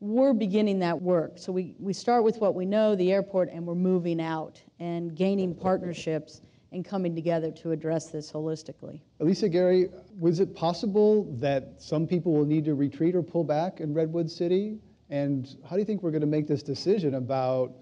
we're 0.00 0.32
beginning 0.32 0.78
that 0.80 1.00
work. 1.00 1.38
So 1.38 1.52
we, 1.52 1.74
we 1.78 1.92
start 1.92 2.22
with 2.22 2.38
what 2.38 2.54
we 2.54 2.64
know, 2.64 2.94
the 2.94 3.12
airport, 3.12 3.50
and 3.50 3.66
we're 3.66 3.74
moving 3.74 4.20
out 4.20 4.60
and 4.78 5.14
gaining 5.16 5.54
partnerships 5.54 6.42
and 6.70 6.84
coming 6.84 7.14
together 7.14 7.50
to 7.50 7.72
address 7.72 8.08
this 8.08 8.30
holistically. 8.30 9.00
Alicia 9.20 9.46
Aguirre, 9.46 9.88
was 10.18 10.38
it 10.38 10.54
possible 10.54 11.24
that 11.38 11.74
some 11.78 12.06
people 12.06 12.32
will 12.32 12.44
need 12.44 12.64
to 12.66 12.74
retreat 12.74 13.16
or 13.16 13.22
pull 13.22 13.42
back 13.42 13.80
in 13.80 13.94
Redwood 13.94 14.30
City? 14.30 14.78
And 15.10 15.56
how 15.64 15.76
do 15.76 15.78
you 15.78 15.86
think 15.86 16.02
we're 16.02 16.10
going 16.10 16.20
to 16.20 16.26
make 16.26 16.46
this 16.46 16.62
decision 16.62 17.14
about 17.14 17.72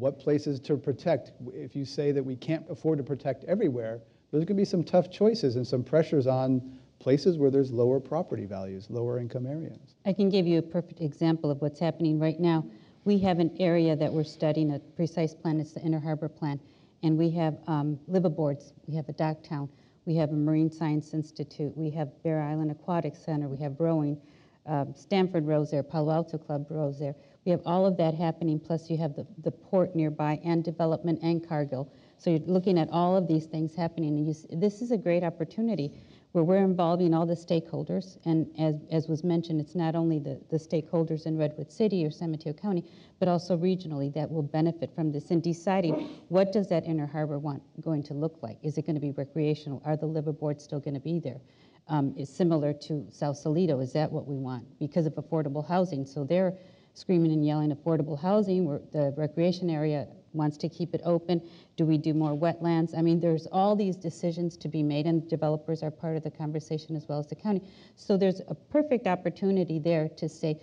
what 0.00 0.18
places 0.18 0.58
to 0.60 0.76
protect. 0.76 1.32
If 1.52 1.76
you 1.76 1.84
say 1.84 2.10
that 2.12 2.22
we 2.22 2.36
can't 2.36 2.64
afford 2.70 2.98
to 2.98 3.04
protect 3.04 3.44
everywhere, 3.44 4.00
there's 4.30 4.44
going 4.44 4.56
to 4.56 4.60
be 4.60 4.64
some 4.64 4.82
tough 4.82 5.10
choices 5.10 5.56
and 5.56 5.66
some 5.66 5.84
pressures 5.84 6.26
on 6.26 6.78
places 6.98 7.38
where 7.38 7.50
there's 7.50 7.70
lower 7.70 8.00
property 8.00 8.46
values, 8.46 8.88
lower 8.90 9.18
income 9.18 9.46
areas. 9.46 9.94
I 10.06 10.12
can 10.12 10.28
give 10.28 10.46
you 10.46 10.58
a 10.58 10.62
perfect 10.62 11.00
example 11.00 11.50
of 11.50 11.60
what's 11.60 11.80
happening 11.80 12.18
right 12.18 12.38
now. 12.38 12.64
We 13.04 13.18
have 13.20 13.38
an 13.38 13.56
area 13.58 13.96
that 13.96 14.12
we're 14.12 14.24
studying, 14.24 14.74
a 14.74 14.78
precise 14.78 15.34
plan, 15.34 15.58
it's 15.60 15.72
the 15.72 15.80
Inner 15.80 16.00
Harbor 16.00 16.28
Plan, 16.28 16.60
and 17.02 17.16
we 17.16 17.30
have 17.30 17.56
um, 17.66 17.98
liveaboards, 18.10 18.72
we 18.86 18.94
have 18.94 19.08
a 19.08 19.14
docktown, 19.14 19.68
we 20.04 20.14
have 20.16 20.30
a 20.30 20.34
Marine 20.34 20.70
Science 20.70 21.14
Institute, 21.14 21.74
we 21.76 21.90
have 21.90 22.10
Bair 22.22 22.42
Island 22.42 22.70
Aquatic 22.70 23.16
Center, 23.16 23.48
we 23.48 23.56
have 23.58 23.80
rowing, 23.80 24.20
um, 24.66 24.94
Stanford 24.94 25.46
rows 25.46 25.70
there, 25.70 25.82
Palo 25.82 26.12
Alto 26.12 26.36
Club 26.36 26.66
rows 26.68 26.98
there. 26.98 27.14
We 27.44 27.50
have 27.52 27.62
all 27.64 27.86
of 27.86 27.96
that 27.96 28.14
happening, 28.14 28.60
plus 28.60 28.90
you 28.90 28.98
have 28.98 29.16
the, 29.16 29.26
the 29.42 29.50
port 29.50 29.96
nearby 29.96 30.40
and 30.44 30.62
development 30.62 31.20
and 31.22 31.46
Cargill. 31.46 31.90
So 32.18 32.30
you're 32.30 32.40
looking 32.40 32.78
at 32.78 32.90
all 32.90 33.16
of 33.16 33.26
these 33.26 33.46
things 33.46 33.74
happening. 33.74 34.18
And 34.18 34.26
you, 34.26 34.34
this 34.58 34.82
is 34.82 34.90
a 34.90 34.98
great 34.98 35.24
opportunity 35.24 35.90
where 36.32 36.44
we're 36.44 36.58
involving 36.58 37.12
all 37.12 37.26
the 37.26 37.34
stakeholders. 37.34 38.18
And 38.24 38.46
as, 38.58 38.76
as 38.92 39.08
was 39.08 39.24
mentioned, 39.24 39.60
it's 39.60 39.74
not 39.74 39.94
only 39.96 40.18
the, 40.18 40.38
the 40.50 40.58
stakeholders 40.58 41.26
in 41.26 41.36
Redwood 41.38 41.72
City 41.72 42.04
or 42.04 42.10
San 42.10 42.30
Mateo 42.30 42.52
County, 42.52 42.84
but 43.18 43.26
also 43.26 43.56
regionally 43.56 44.12
that 44.14 44.30
will 44.30 44.42
benefit 44.42 44.94
from 44.94 45.10
this 45.10 45.30
in 45.30 45.40
deciding 45.40 45.94
what 46.28 46.52
does 46.52 46.68
that 46.68 46.84
inner 46.84 47.06
harbor 47.06 47.38
want 47.38 47.62
going 47.80 48.02
to 48.04 48.14
look 48.14 48.38
like? 48.42 48.58
Is 48.62 48.78
it 48.78 48.86
going 48.86 48.94
to 48.94 49.00
be 49.00 49.10
recreational? 49.12 49.82
Are 49.84 49.96
the 49.96 50.06
liveaboards 50.06 50.60
still 50.60 50.78
going 50.80 50.94
to 50.94 51.00
be 51.00 51.18
there? 51.18 51.40
Um, 51.88 52.14
is 52.16 52.28
similar 52.28 52.72
to 52.74 53.06
Sausalito. 53.10 53.80
Is 53.80 53.92
that 53.94 54.12
what 54.12 54.28
we 54.28 54.36
want? 54.36 54.64
Because 54.78 55.06
of 55.06 55.14
affordable 55.14 55.66
housing. 55.66 56.06
So 56.06 56.22
they're 56.22 56.56
screaming 56.94 57.32
and 57.32 57.44
yelling 57.44 57.74
affordable 57.74 58.20
housing, 58.20 58.64
where 58.64 58.80
the 58.92 59.14
recreation 59.16 59.70
area 59.70 60.06
wants 60.32 60.56
to 60.58 60.68
keep 60.68 60.94
it 60.94 61.00
open. 61.04 61.42
Do 61.76 61.84
we 61.84 61.98
do 61.98 62.14
more 62.14 62.36
wetlands? 62.36 62.96
I 62.96 63.02
mean, 63.02 63.20
there's 63.20 63.46
all 63.46 63.74
these 63.74 63.96
decisions 63.96 64.56
to 64.58 64.68
be 64.68 64.82
made, 64.82 65.06
and 65.06 65.28
developers 65.28 65.82
are 65.82 65.90
part 65.90 66.16
of 66.16 66.22
the 66.22 66.30
conversation 66.30 66.96
as 66.96 67.08
well 67.08 67.18
as 67.18 67.26
the 67.26 67.34
county. 67.34 67.62
So 67.96 68.16
there's 68.16 68.40
a 68.48 68.54
perfect 68.54 69.06
opportunity 69.06 69.78
there 69.78 70.08
to 70.16 70.28
say, 70.28 70.60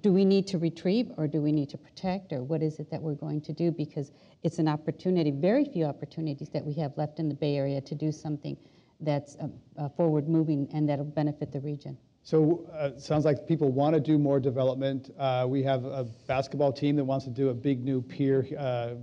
do 0.00 0.12
we 0.12 0.24
need 0.24 0.46
to 0.46 0.58
retrieve 0.58 1.10
or 1.18 1.26
do 1.26 1.42
we 1.42 1.52
need 1.52 1.68
to 1.68 1.76
protect 1.76 2.32
or 2.32 2.42
what 2.42 2.62
is 2.62 2.78
it 2.78 2.90
that 2.90 3.02
we're 3.02 3.14
going 3.14 3.42
to 3.42 3.52
do? 3.52 3.70
Because 3.70 4.10
it's 4.42 4.58
an 4.58 4.66
opportunity, 4.66 5.30
very 5.30 5.66
few 5.66 5.84
opportunities 5.84 6.48
that 6.48 6.64
we 6.64 6.72
have 6.74 6.96
left 6.96 7.18
in 7.18 7.28
the 7.28 7.34
Bay 7.34 7.56
Area 7.56 7.80
to 7.82 7.94
do 7.94 8.10
something 8.10 8.56
that's 9.00 9.36
uh, 9.36 9.48
uh, 9.78 9.88
forward 9.90 10.28
moving 10.28 10.66
and 10.72 10.88
that'll 10.88 11.04
benefit 11.04 11.52
the 11.52 11.60
region. 11.60 11.98
So 12.24 12.68
uh, 12.72 12.98
sounds 12.98 13.24
like 13.24 13.48
people 13.48 13.72
want 13.72 13.94
to 13.94 14.00
do 14.00 14.16
more 14.16 14.38
development. 14.38 15.10
Uh, 15.18 15.46
we 15.48 15.62
have 15.64 15.84
a 15.84 16.04
basketball 16.28 16.72
team 16.72 16.94
that 16.96 17.04
wants 17.04 17.24
to 17.24 17.30
do 17.32 17.48
a 17.48 17.54
big 17.54 17.82
new 17.84 18.00
pier 18.00 18.46
uh, 18.58 18.94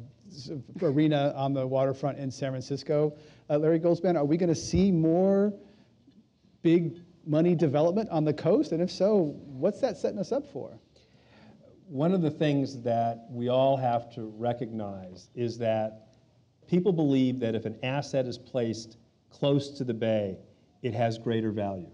arena 0.82 1.34
on 1.36 1.54
the 1.54 1.68
waterfront 1.68 2.18
in 2.18 2.32
San 2.32 2.52
Francisco. 2.52 3.18
Uh, 3.50 3.58
Larry 3.58 3.80
Goldzband, 3.80 4.16
are 4.16 4.24
we 4.24 4.38
going 4.38 4.50
to 4.50 4.56
see 4.56 4.90
more 4.90 5.54
big 6.62 6.98
money 7.26 7.56
development 7.56 8.10
on 8.10 8.24
the 8.24 8.34
coast? 8.34 8.72
And 8.72 8.82
if 8.82 8.90
so, 8.90 9.36
what's 9.48 9.82
that 9.82 9.98
setting 9.98 10.20
us 10.20 10.32
up 10.32 10.50
for? 10.52 10.80
One 11.88 12.14
of 12.14 12.22
the 12.22 12.32
things 12.32 12.82
that 12.84 13.28
we 13.30 13.50
all 13.50 13.76
have 13.76 14.14
to 14.16 14.32
recognize 14.38 15.30
is 15.36 15.58
that 15.58 16.08
people 16.68 16.94
believe 16.94 17.40
that 17.42 17.54
if 17.54 17.66
an 17.66 17.78
asset 17.84 18.28
is 18.28 18.38
placed 18.38 18.98
close 19.30 19.72
to 19.72 19.84
the 19.84 19.94
bay, 19.94 20.38
it 20.84 20.94
has 20.94 21.18
greater 21.18 21.52
value. 21.52 21.90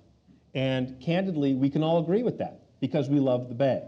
And 0.56 1.00
candidly, 1.02 1.54
we 1.54 1.70
can 1.70 1.84
all 1.84 2.00
agree 2.00 2.24
with 2.24 2.38
that 2.40 2.62
because 2.80 3.10
we 3.10 3.20
love 3.20 3.50
the 3.50 3.56
bay. 3.56 3.84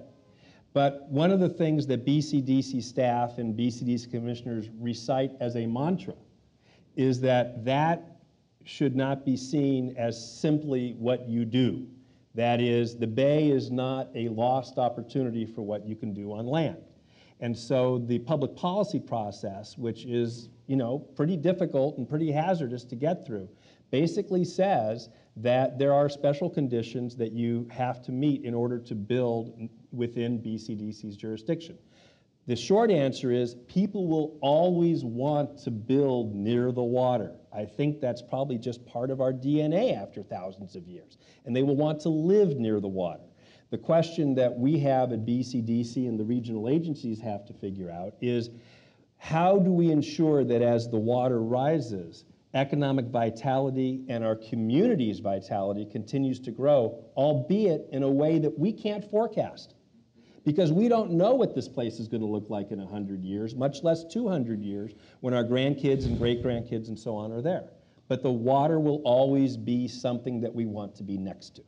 But 0.73 1.07
one 1.09 1.31
of 1.31 1.39
the 1.39 1.49
things 1.49 1.87
that 1.87 2.05
BCDC 2.05 2.83
staff 2.83 3.37
and 3.39 3.57
BCDC 3.57 4.11
commissioners 4.11 4.69
recite 4.77 5.31
as 5.39 5.55
a 5.55 5.65
mantra 5.65 6.13
is 6.95 7.21
that 7.21 7.63
that 7.65 8.17
should 8.65 8.95
not 8.95 9.25
be 9.25 9.37
seen 9.37 9.95
as 9.97 10.39
simply 10.39 10.93
what 10.99 11.27
you 11.27 11.45
do. 11.45 11.87
That 12.35 12.59
is, 12.59 12.97
the 12.97 13.07
bay 13.07 13.49
is 13.49 13.71
not 13.71 14.09
a 14.13 14.27
lost 14.27 14.77
opportunity 14.77 15.45
for 15.45 15.61
what 15.61 15.87
you 15.87 15.95
can 15.95 16.13
do 16.13 16.33
on 16.33 16.45
land. 16.45 16.77
And 17.39 17.57
so 17.57 17.99
the 17.99 18.19
public 18.19 18.55
policy 18.55 18.99
process, 18.99 19.77
which 19.77 20.05
is, 20.05 20.49
you 20.67 20.75
know, 20.75 20.99
pretty 20.99 21.37
difficult 21.37 21.97
and 21.97 22.07
pretty 22.07 22.31
hazardous 22.31 22.83
to 22.85 22.95
get 22.95 23.25
through, 23.25 23.47
basically 23.91 24.43
says 24.43 25.09
that 25.37 25.77
there 25.77 25.93
are 25.93 26.09
special 26.09 26.49
conditions 26.49 27.15
that 27.15 27.31
you 27.31 27.67
have 27.71 28.01
to 28.03 28.11
meet 28.11 28.43
in 28.43 28.53
order 28.53 28.79
to 28.79 28.95
build 28.95 29.69
within 29.91 30.39
BCDC's 30.39 31.15
jurisdiction. 31.15 31.77
The 32.47 32.55
short 32.55 32.91
answer 32.91 33.31
is 33.31 33.55
people 33.67 34.07
will 34.07 34.37
always 34.41 35.03
want 35.03 35.57
to 35.63 35.71
build 35.71 36.33
near 36.33 36.71
the 36.71 36.83
water. 36.83 37.35
I 37.53 37.65
think 37.65 37.99
that's 37.99 38.21
probably 38.21 38.57
just 38.57 38.85
part 38.85 39.11
of 39.11 39.19
our 39.19 39.33
DNA 39.33 40.01
after 40.01 40.23
thousands 40.23 40.75
of 40.75 40.87
years. 40.87 41.17
And 41.45 41.53
they 41.53 41.63
will 41.63 41.75
want 41.75 41.99
to 42.01 42.09
live 42.09 42.57
near 42.57 42.79
the 42.79 42.87
water. 42.87 43.23
The 43.69 43.77
question 43.77 44.33
that 44.35 44.57
we 44.57 44.79
have 44.79 45.11
at 45.11 45.25
BCDC 45.25 46.07
and 46.07 46.17
the 46.17 46.23
regional 46.23 46.69
agencies 46.69 47.19
have 47.19 47.45
to 47.47 47.53
figure 47.53 47.91
out 47.91 48.13
is 48.21 48.49
how 49.17 49.59
do 49.59 49.71
we 49.71 49.91
ensure 49.91 50.45
that 50.45 50.61
as 50.61 50.87
the 50.87 50.97
water 50.97 51.41
rises, 51.41 52.23
economic 52.57 53.05
vitality 53.05 54.03
and 54.09 54.23
our 54.23 54.35
community's 54.35 55.19
vitality 55.19 55.85
continues 55.85 56.39
to 56.41 56.51
grow, 56.51 57.03
albeit 57.15 57.87
in 57.91 58.03
a 58.03 58.09
way 58.09 58.39
that 58.39 58.57
we 58.57 58.73
can't 58.73 59.09
forecast? 59.09 59.75
because 60.47 60.71
we 60.71 60.87
don't 60.87 61.11
know 61.11 61.33
what 61.33 61.53
this 61.53 61.67
place 61.67 61.99
is 61.99 62.07
going 62.07 62.21
to 62.21 62.27
look 62.27 62.49
like 62.49 62.71
in 62.71 62.79
100 62.79 63.21
years, 63.21 63.53
much 63.53 63.83
less 63.83 64.05
200 64.05 64.61
years 64.61 64.93
when 65.19 65.33
our 65.33 65.43
grandkids 65.43 66.05
and 66.05 66.17
great 66.17 66.41
grandkids 66.41 66.87
and 66.87 66.97
so 66.97 67.17
on 67.17 67.33
are 67.33 67.41
there. 67.41 67.65
But 68.07 68.23
the 68.23 68.31
water 68.31 68.79
will 68.79 69.01
always 69.03 69.57
be 69.57 69.89
something 69.89 70.39
that 70.39 70.55
we 70.55 70.65
want 70.65 70.95
to 70.95 71.03
be 71.03 71.17
next 71.17 71.57
to. 71.57 71.63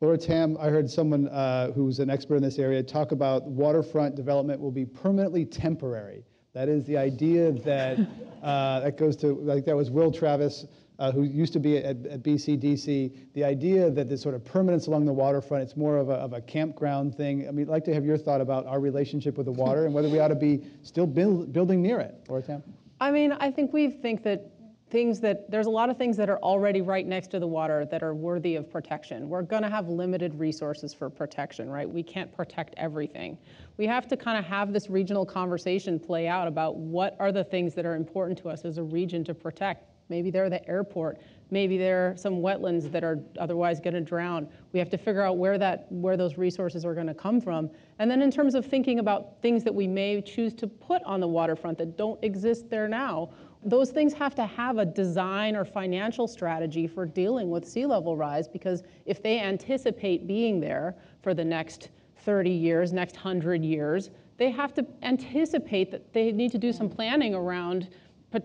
Laura 0.00 0.18
Tam, 0.18 0.56
I 0.58 0.70
heard 0.70 0.90
someone 0.90 1.28
uh, 1.28 1.70
who's 1.70 2.00
an 2.00 2.10
expert 2.10 2.34
in 2.34 2.42
this 2.42 2.58
area 2.58 2.82
talk 2.82 3.12
about 3.12 3.44
waterfront 3.44 4.16
development 4.16 4.60
will 4.60 4.72
be 4.72 4.84
permanently 4.84 5.44
temporary. 5.44 6.24
That 6.54 6.68
is 6.68 6.84
the 6.84 6.96
idea 6.96 7.52
that 7.52 7.98
uh, 8.42 8.80
that 8.80 8.96
goes 8.96 9.16
to 9.16 9.34
like 9.34 9.64
that 9.66 9.76
was 9.76 9.90
Will 9.90 10.12
Travis 10.12 10.66
uh, 10.98 11.10
who 11.10 11.24
used 11.24 11.52
to 11.52 11.58
be 11.58 11.78
at, 11.78 12.06
at, 12.06 12.22
BCDC, 12.22 13.32
the 13.34 13.44
idea 13.44 13.90
that 13.90 14.08
this 14.08 14.22
sort 14.22 14.34
of 14.34 14.44
permanence 14.44 14.86
along 14.86 15.04
the 15.04 15.12
waterfront, 15.12 15.64
it's 15.64 15.76
more 15.76 15.96
of 15.96 16.08
a, 16.08 16.14
of 16.14 16.32
a 16.32 16.40
campground 16.40 17.16
thing. 17.16 17.48
I 17.48 17.50
mean, 17.50 17.66
I'd 17.66 17.72
like 17.72 17.84
to 17.86 17.94
have 17.94 18.04
your 18.04 18.16
thought 18.16 18.40
about 18.40 18.66
our 18.66 18.78
relationship 18.78 19.36
with 19.36 19.46
the 19.46 19.52
water 19.52 19.86
and 19.86 19.94
whether 19.94 20.08
we 20.08 20.20
ought 20.20 20.28
to 20.28 20.36
be 20.36 20.64
still 20.82 21.06
build, 21.06 21.52
building 21.52 21.82
near 21.82 21.98
it. 21.98 22.14
Laura 22.28 22.42
Tam? 22.42 22.62
I 23.00 23.10
mean, 23.10 23.32
I 23.32 23.50
think 23.50 23.72
we 23.72 23.90
think 23.90 24.22
that 24.22 24.52
things 24.94 25.18
that 25.18 25.50
there's 25.50 25.66
a 25.66 25.70
lot 25.70 25.90
of 25.90 25.96
things 25.96 26.16
that 26.16 26.30
are 26.30 26.38
already 26.38 26.80
right 26.80 27.04
next 27.04 27.32
to 27.32 27.40
the 27.40 27.46
water 27.48 27.84
that 27.84 28.00
are 28.00 28.14
worthy 28.14 28.54
of 28.54 28.70
protection. 28.70 29.28
We're 29.28 29.42
going 29.42 29.64
to 29.64 29.68
have 29.68 29.88
limited 29.88 30.38
resources 30.38 30.94
for 30.94 31.10
protection, 31.10 31.68
right? 31.68 31.90
We 31.90 32.00
can't 32.00 32.32
protect 32.32 32.74
everything. 32.76 33.36
We 33.76 33.88
have 33.88 34.06
to 34.06 34.16
kind 34.16 34.38
of 34.38 34.44
have 34.44 34.72
this 34.72 34.88
regional 34.88 35.26
conversation 35.26 35.98
play 35.98 36.28
out 36.28 36.46
about 36.46 36.76
what 36.76 37.16
are 37.18 37.32
the 37.32 37.42
things 37.42 37.74
that 37.74 37.84
are 37.84 37.96
important 37.96 38.38
to 38.38 38.48
us 38.48 38.64
as 38.64 38.78
a 38.78 38.84
region 38.84 39.24
to 39.24 39.34
protect 39.34 39.84
Maybe 40.08 40.30
they're 40.30 40.50
the 40.50 40.66
airport. 40.68 41.18
Maybe 41.50 41.78
there 41.78 42.10
are 42.10 42.16
some 42.16 42.34
wetlands 42.36 42.90
that 42.90 43.04
are 43.04 43.18
otherwise 43.38 43.80
going 43.80 43.94
to 43.94 44.00
drown. 44.00 44.48
We 44.72 44.78
have 44.78 44.90
to 44.90 44.98
figure 44.98 45.22
out 45.22 45.38
where 45.38 45.56
that 45.58 45.90
where 45.90 46.16
those 46.16 46.36
resources 46.36 46.84
are 46.84 46.94
going 46.94 47.06
to 47.06 47.14
come 47.14 47.40
from. 47.40 47.70
And 47.98 48.10
then 48.10 48.22
in 48.22 48.30
terms 48.30 48.54
of 48.54 48.66
thinking 48.66 48.98
about 48.98 49.40
things 49.40 49.64
that 49.64 49.74
we 49.74 49.86
may 49.86 50.20
choose 50.20 50.52
to 50.54 50.66
put 50.66 51.02
on 51.04 51.20
the 51.20 51.28
waterfront 51.28 51.78
that 51.78 51.96
don't 51.96 52.22
exist 52.22 52.68
there 52.68 52.88
now, 52.88 53.30
those 53.64 53.90
things 53.90 54.12
have 54.12 54.34
to 54.34 54.44
have 54.44 54.78
a 54.78 54.84
design 54.84 55.56
or 55.56 55.64
financial 55.64 56.28
strategy 56.28 56.86
for 56.86 57.06
dealing 57.06 57.50
with 57.50 57.66
sea 57.66 57.86
level 57.86 58.16
rise 58.16 58.46
because 58.46 58.82
if 59.06 59.22
they 59.22 59.40
anticipate 59.40 60.26
being 60.26 60.60
there 60.60 60.94
for 61.22 61.34
the 61.34 61.44
next 61.44 61.88
30 62.18 62.50
years, 62.50 62.92
next 62.92 63.16
100 63.16 63.64
years, 63.64 64.10
they 64.36 64.50
have 64.50 64.74
to 64.74 64.86
anticipate 65.02 65.90
that 65.90 66.12
they 66.12 66.32
need 66.32 66.50
to 66.52 66.58
do 66.58 66.72
some 66.72 66.88
planning 66.88 67.34
around 67.34 67.88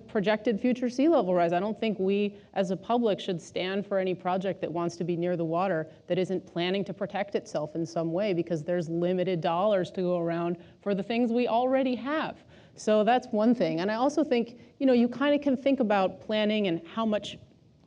projected 0.08 0.60
future 0.60 0.90
sea 0.90 1.08
level 1.08 1.34
rise. 1.34 1.52
I 1.52 1.60
don't 1.60 1.80
think 1.80 1.98
we 2.00 2.36
as 2.54 2.72
a 2.72 2.78
public 2.78 3.20
should 3.20 3.42
stand 3.42 3.86
for 3.86 3.98
any 3.98 4.14
project 4.14 4.62
that 4.62 4.72
wants 4.72 4.96
to 4.98 5.04
be 5.04 5.16
near 5.16 5.36
the 5.36 5.46
water 5.46 5.88
that 6.08 6.20
isn't 6.20 6.46
planning 6.46 6.84
to 6.86 6.94
protect 6.94 7.36
itself 7.36 7.76
in 7.76 7.86
some 7.86 8.12
way 8.12 8.34
because 8.34 8.64
there's 8.64 8.88
limited 8.88 9.42
dollars 9.42 9.90
to 9.92 10.02
go 10.02 10.20
around 10.20 10.58
for 10.82 10.94
the 10.94 11.04
things 11.04 11.32
we 11.32 11.48
already 11.48 11.96
have. 11.96 12.44
So 12.80 13.04
that's 13.04 13.28
one 13.28 13.54
thing. 13.54 13.82
And 13.82 13.92
I 13.92 13.96
also 13.96 14.24
think, 14.24 14.58
you 14.80 14.86
know, 14.86 14.94
you 14.94 15.08
kind 15.08 15.36
of 15.36 15.42
can 15.42 15.58
think 15.58 15.80
about 15.80 16.22
planning 16.22 16.68
and 16.68 16.82
how 16.94 17.06
much 17.06 17.38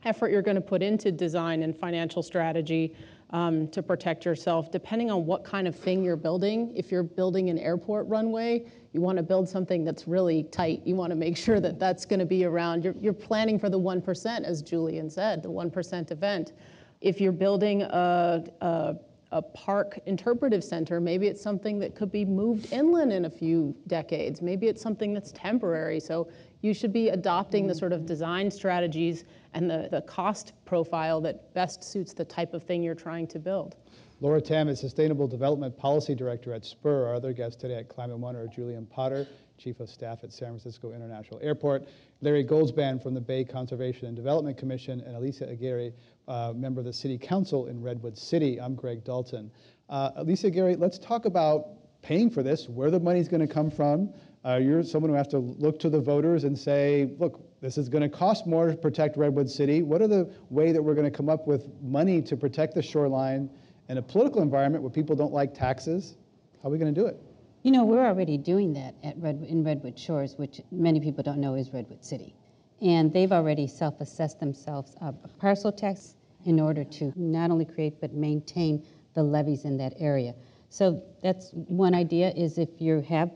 effort 0.05 0.31
you're 0.31 0.41
going 0.41 0.55
to 0.55 0.61
put 0.61 0.83
into 0.83 1.11
design 1.11 1.63
and 1.63 1.75
financial 1.75 2.21
strategy 2.21 2.93
um, 3.31 3.67
to 3.69 3.81
protect 3.81 4.25
yourself, 4.25 4.71
depending 4.71 5.09
on 5.09 5.25
what 5.25 5.43
kind 5.43 5.67
of 5.67 5.75
thing 5.75 6.03
you're 6.03 6.15
building. 6.15 6.71
If 6.75 6.91
you're 6.91 7.03
building 7.03 7.49
an 7.49 7.57
airport 7.57 8.07
runway, 8.07 8.65
you 8.93 9.01
want 9.01 9.17
to 9.17 9.23
build 9.23 9.49
something 9.49 9.83
that's 9.83 10.07
really 10.07 10.43
tight. 10.43 10.81
You 10.85 10.95
want 10.95 11.09
to 11.09 11.15
make 11.15 11.35
sure 11.35 11.59
that 11.59 11.79
that's 11.79 12.05
going 12.05 12.19
to 12.19 12.25
be 12.25 12.45
around. 12.45 12.83
You're, 12.83 12.95
you're 13.01 13.13
planning 13.13 13.57
for 13.57 13.69
the 13.69 13.79
1%, 13.79 14.43
as 14.43 14.61
Julian 14.61 15.09
said, 15.09 15.41
the 15.41 15.49
1% 15.49 16.11
event. 16.11 16.53
If 17.01 17.19
you're 17.19 17.31
building 17.31 17.81
a, 17.81 18.43
a, 18.61 18.95
a 19.33 19.41
park 19.41 19.99
interpretive 20.05 20.63
center, 20.63 21.01
maybe 21.01 21.27
it's 21.27 21.41
something 21.41 21.79
that 21.79 21.95
could 21.95 22.11
be 22.11 22.23
moved 22.23 22.71
inland 22.71 23.11
in 23.11 23.25
a 23.25 23.29
few 23.29 23.75
decades. 23.87 24.41
Maybe 24.41 24.67
it's 24.67 24.81
something 24.81 25.11
that's 25.11 25.31
temporary. 25.31 25.99
So 25.99 26.29
you 26.61 26.73
should 26.73 26.93
be 26.93 27.09
adopting 27.09 27.65
the 27.65 27.73
sort 27.73 27.93
of 27.93 28.05
design 28.05 28.51
strategies 28.51 29.25
and 29.55 29.69
the, 29.69 29.89
the 29.91 30.01
cost 30.01 30.53
profile 30.65 31.19
that 31.21 31.51
best 31.55 31.83
suits 31.83 32.13
the 32.13 32.23
type 32.23 32.53
of 32.53 32.63
thing 32.63 32.83
you're 32.83 32.95
trying 32.95 33.27
to 33.27 33.39
build. 33.39 33.75
Laura 34.21 34.39
Tam 34.39 34.69
is 34.69 34.79
Sustainable 34.79 35.27
Development 35.27 35.75
Policy 35.75 36.13
Director 36.13 36.53
at 36.53 36.63
SPUR. 36.63 37.07
Our 37.07 37.15
other 37.15 37.33
guests 37.33 37.59
today 37.59 37.75
at 37.75 37.89
Climate 37.89 38.17
One 38.19 38.35
are 38.35 38.47
Julian 38.47 38.85
Potter, 38.85 39.27
Chief 39.57 39.79
of 39.79 39.89
Staff 39.89 40.23
at 40.23 40.31
San 40.31 40.49
Francisco 40.49 40.93
International 40.93 41.39
Airport, 41.41 41.87
Larry 42.23 42.45
Goldzband 42.45 43.03
from 43.03 43.13
the 43.13 43.19
Bay 43.19 43.43
Conservation 43.43 44.07
and 44.07 44.15
Development 44.15 44.57
Commission, 44.57 45.01
and 45.01 45.17
Alicia 45.17 45.49
Aguirre, 45.49 45.91
uh, 46.29 46.53
member 46.55 46.79
of 46.79 46.85
the 46.85 46.93
City 46.93 47.17
Council 47.17 47.67
in 47.67 47.81
Redwood 47.81 48.17
City. 48.17 48.61
I'm 48.61 48.75
Greg 48.75 49.03
Dalton. 49.03 49.51
Uh, 49.89 50.11
Alicia 50.15 50.47
Aguirre, 50.47 50.77
let's 50.77 50.97
talk 50.97 51.25
about 51.25 51.67
paying 52.01 52.29
for 52.29 52.41
this, 52.41 52.69
where 52.69 52.89
the 52.89 52.99
money's 52.99 53.27
going 53.27 53.45
to 53.45 53.53
come 53.53 53.69
from. 53.69 54.13
Uh, 54.45 54.55
you're 54.55 54.83
someone 54.83 55.09
who 55.09 55.17
has 55.17 55.27
to 55.27 55.39
look 55.39 55.77
to 55.79 55.89
the 55.89 55.99
voters 55.99 56.45
and 56.45 56.57
say, 56.57 57.09
look, 57.19 57.41
this 57.59 57.77
is 57.77 57.89
going 57.89 58.03
to 58.03 58.09
cost 58.09 58.47
more 58.47 58.69
to 58.69 58.77
protect 58.77 59.17
Redwood 59.17 59.49
City. 59.49 59.81
What 59.83 60.01
are 60.01 60.07
the 60.07 60.33
way 60.49 60.71
that 60.71 60.81
we're 60.81 60.95
going 60.95 61.11
to 61.11 61.15
come 61.15 61.27
up 61.27 61.45
with 61.45 61.69
money 61.81 62.21
to 62.21 62.37
protect 62.37 62.73
the 62.73 62.81
shoreline 62.81 63.49
in 63.89 63.97
a 63.97 64.01
political 64.01 64.41
environment 64.41 64.81
where 64.81 64.91
people 64.91 65.17
don't 65.17 65.33
like 65.33 65.53
taxes? 65.53 66.15
How 66.61 66.69
are 66.69 66.71
we 66.71 66.77
going 66.77 66.93
to 66.93 67.01
do 67.01 67.05
it? 67.05 67.21
You 67.63 67.71
know, 67.71 67.85
we're 67.85 68.05
already 68.05 68.37
doing 68.37 68.73
that 68.73 68.93
at 69.03 69.17
Red, 69.17 69.45
in 69.47 69.63
Redwood 69.63 69.97
Shores, 69.97 70.35
which 70.37 70.59
many 70.69 70.99
people 70.99 71.23
don't 71.23 71.39
know 71.39 71.55
is 71.55 71.71
Redwood 71.71 72.03
City. 72.03 72.35
And 72.81 73.13
they've 73.13 73.31
already 73.31 73.67
self-assessed 73.67 74.41
themselves 74.41 74.93
a 74.99 75.13
parcel 75.39 75.71
tax 75.71 76.15
in 76.45 76.59
order 76.59 76.83
to 76.83 77.13
not 77.15 77.51
only 77.51 77.63
create 77.63 78.01
but 78.01 78.13
maintain 78.13 78.85
the 79.13 79.23
levees 79.23 79.63
in 79.63 79.77
that 79.77 79.93
area. 79.97 80.35
So 80.67 81.01
that's 81.21 81.51
one 81.53 81.95
idea 81.95 82.33
is 82.35 82.57
if 82.57 82.67
you 82.79 82.99
have 83.07 83.31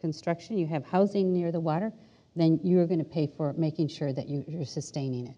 construction, 0.00 0.56
you 0.56 0.66
have 0.68 0.86
housing 0.86 1.30
near 1.30 1.52
the 1.52 1.60
water, 1.60 1.92
then 2.36 2.58
you're 2.62 2.86
going 2.86 3.00
to 3.00 3.04
pay 3.04 3.30
for 3.36 3.52
making 3.52 3.88
sure 3.88 4.14
that 4.14 4.28
you, 4.28 4.46
you're 4.48 4.64
sustaining 4.64 5.26
it. 5.26 5.34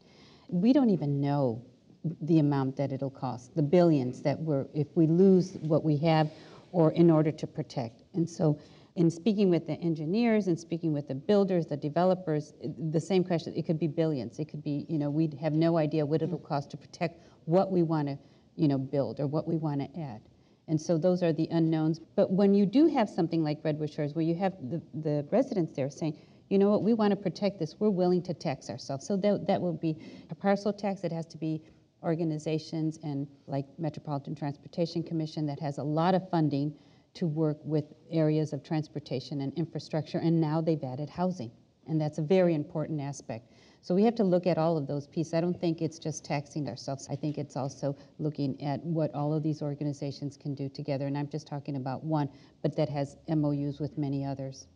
We 0.48 0.72
don't 0.72 0.90
even 0.90 1.20
know 1.20 1.60
the 2.22 2.38
amount 2.38 2.76
that 2.76 2.92
it'll 2.92 3.10
cost, 3.10 3.56
the 3.56 3.62
billions 3.62 4.22
that 4.22 4.38
we're, 4.38 4.66
if 4.72 4.86
we 4.94 5.08
lose 5.08 5.54
what 5.62 5.82
we 5.82 5.96
have 5.96 6.30
or 6.72 6.92
in 6.92 7.10
order 7.10 7.30
to 7.32 7.46
protect. 7.46 8.02
And 8.14 8.28
so 8.28 8.58
in 8.96 9.10
speaking 9.10 9.48
with 9.48 9.66
the 9.66 9.74
engineers 9.74 10.48
and 10.48 10.58
speaking 10.58 10.92
with 10.92 11.06
the 11.06 11.14
builders, 11.14 11.66
the 11.66 11.76
developers, 11.76 12.54
the 12.90 13.00
same 13.00 13.22
question, 13.22 13.54
it 13.56 13.64
could 13.64 13.78
be 13.78 13.86
billions. 13.86 14.38
It 14.38 14.46
could 14.46 14.62
be, 14.62 14.86
you 14.88 14.98
know, 14.98 15.08
we 15.08 15.30
have 15.40 15.52
no 15.52 15.78
idea 15.78 16.04
what 16.04 16.20
it'll 16.20 16.36
mm-hmm. 16.36 16.46
cost 16.46 16.70
to 16.70 16.76
protect 16.76 17.22
what 17.44 17.70
we 17.70 17.82
want 17.82 18.08
to, 18.08 18.18
you 18.56 18.66
know, 18.66 18.76
build 18.76 19.20
or 19.20 19.26
what 19.26 19.46
we 19.46 19.56
want 19.56 19.80
to 19.80 20.00
add. 20.00 20.20
And 20.66 20.80
so 20.80 20.98
those 20.98 21.22
are 21.22 21.32
the 21.32 21.48
unknowns. 21.50 22.00
But 22.16 22.30
when 22.30 22.54
you 22.54 22.66
do 22.66 22.88
have 22.88 23.08
something 23.08 23.42
like 23.42 23.58
Redwood 23.62 23.90
Shores, 23.90 24.14
where 24.14 24.24
you 24.24 24.34
have 24.34 24.54
the, 24.68 24.82
the 24.94 25.26
residents 25.30 25.72
there 25.74 25.88
saying, 25.90 26.18
you 26.50 26.58
know 26.58 26.68
what, 26.70 26.82
we 26.82 26.92
want 26.92 27.12
to 27.12 27.16
protect 27.16 27.58
this, 27.58 27.76
we're 27.78 27.90
willing 27.90 28.22
to 28.22 28.34
tax 28.34 28.68
ourselves. 28.68 29.06
So 29.06 29.16
that, 29.18 29.46
that 29.46 29.60
will 29.60 29.72
be 29.74 29.96
a 30.30 30.34
parcel 30.34 30.72
tax, 30.72 31.04
it 31.04 31.12
has 31.12 31.26
to 31.26 31.38
be 31.38 31.62
organizations 32.02 32.98
and 33.02 33.26
like 33.46 33.66
Metropolitan 33.78 34.34
Transportation 34.34 35.02
Commission 35.02 35.46
that 35.46 35.60
has 35.60 35.78
a 35.78 35.82
lot 35.82 36.14
of 36.14 36.28
funding 36.30 36.74
to 37.14 37.26
work 37.26 37.58
with 37.64 37.84
areas 38.10 38.52
of 38.52 38.62
transportation 38.62 39.40
and 39.40 39.52
infrastructure, 39.54 40.18
and 40.18 40.40
now 40.40 40.60
they've 40.60 40.84
added 40.84 41.10
housing. 41.10 41.50
And 41.86 42.00
that's 42.00 42.18
a 42.18 42.22
very 42.22 42.54
important 42.54 43.00
aspect. 43.00 43.50
So 43.80 43.94
we 43.94 44.04
have 44.04 44.14
to 44.16 44.24
look 44.24 44.46
at 44.46 44.58
all 44.58 44.76
of 44.76 44.86
those 44.86 45.06
pieces. 45.06 45.34
I 45.34 45.40
don't 45.40 45.58
think 45.58 45.80
it's 45.80 45.98
just 45.98 46.24
taxing 46.24 46.68
ourselves. 46.68 47.08
I 47.10 47.16
think 47.16 47.38
it's 47.38 47.56
also 47.56 47.96
looking 48.18 48.60
at 48.62 48.84
what 48.84 49.14
all 49.14 49.32
of 49.32 49.42
these 49.42 49.62
organizations 49.62 50.36
can 50.36 50.54
do 50.54 50.68
together. 50.68 51.06
And 51.06 51.16
I'm 51.16 51.28
just 51.28 51.46
talking 51.46 51.76
about 51.76 52.04
one, 52.04 52.28
but 52.62 52.76
that 52.76 52.88
has 52.88 53.16
MOUs 53.28 53.80
with 53.80 53.96
many 53.96 54.24
others. 54.24 54.66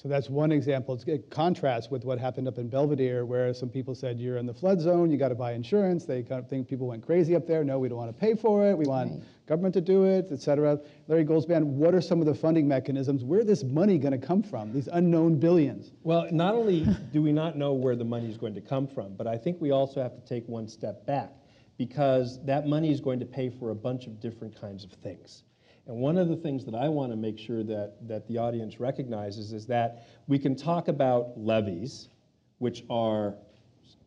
So 0.00 0.08
that's 0.08 0.30
one 0.30 0.50
example. 0.50 0.94
It's 0.94 1.06
a 1.06 1.18
contrast 1.18 1.90
with 1.90 2.06
what 2.06 2.18
happened 2.18 2.48
up 2.48 2.56
in 2.56 2.70
Belvedere, 2.70 3.26
where 3.26 3.52
some 3.52 3.68
people 3.68 3.94
said 3.94 4.18
you're 4.18 4.38
in 4.38 4.46
the 4.46 4.54
flood 4.54 4.80
zone, 4.80 5.10
you 5.10 5.18
got 5.18 5.28
to 5.28 5.34
buy 5.34 5.52
insurance. 5.52 6.06
They 6.06 6.22
kind 6.22 6.42
of 6.42 6.48
think 6.48 6.68
people 6.68 6.86
went 6.86 7.04
crazy 7.04 7.36
up 7.36 7.46
there. 7.46 7.62
No, 7.64 7.78
we 7.78 7.90
don't 7.90 7.98
want 7.98 8.08
to 8.08 8.18
pay 8.18 8.34
for 8.34 8.66
it. 8.66 8.78
We 8.78 8.86
want 8.86 9.10
right. 9.10 9.22
government 9.46 9.74
to 9.74 9.82
do 9.82 10.04
it, 10.04 10.28
et 10.30 10.40
cetera. 10.40 10.80
Larry 11.06 11.26
Goldzband, 11.26 11.64
what 11.64 11.94
are 11.94 12.00
some 12.00 12.18
of 12.20 12.26
the 12.26 12.34
funding 12.34 12.66
mechanisms? 12.66 13.24
Where 13.24 13.40
is 13.40 13.46
this 13.46 13.62
money 13.62 13.98
going 13.98 14.18
to 14.18 14.26
come 14.26 14.42
from? 14.42 14.72
These 14.72 14.88
unknown 14.90 15.38
billions. 15.38 15.92
Well, 16.02 16.26
not 16.32 16.54
only 16.54 16.86
do 17.12 17.20
we 17.20 17.32
not 17.32 17.58
know 17.58 17.74
where 17.74 17.94
the 17.94 18.06
money 18.06 18.30
is 18.30 18.38
going 18.38 18.54
to 18.54 18.62
come 18.62 18.86
from, 18.86 19.16
but 19.16 19.26
I 19.26 19.36
think 19.36 19.60
we 19.60 19.70
also 19.70 20.02
have 20.02 20.14
to 20.14 20.22
take 20.22 20.48
one 20.48 20.66
step 20.66 21.04
back 21.04 21.30
because 21.76 22.42
that 22.46 22.66
money 22.66 22.90
is 22.90 23.02
going 23.02 23.20
to 23.20 23.26
pay 23.26 23.50
for 23.50 23.68
a 23.68 23.74
bunch 23.74 24.06
of 24.06 24.18
different 24.18 24.58
kinds 24.58 24.82
of 24.82 24.92
things. 24.92 25.44
And 25.90 25.98
one 25.98 26.18
of 26.18 26.28
the 26.28 26.36
things 26.36 26.64
that 26.66 26.74
I 26.76 26.88
want 26.88 27.10
to 27.10 27.16
make 27.16 27.36
sure 27.36 27.64
that, 27.64 27.94
that 28.06 28.28
the 28.28 28.38
audience 28.38 28.78
recognizes 28.78 29.52
is 29.52 29.66
that 29.66 30.06
we 30.28 30.38
can 30.38 30.54
talk 30.54 30.86
about 30.86 31.36
levees, 31.36 32.10
which 32.58 32.84
are 32.88 33.34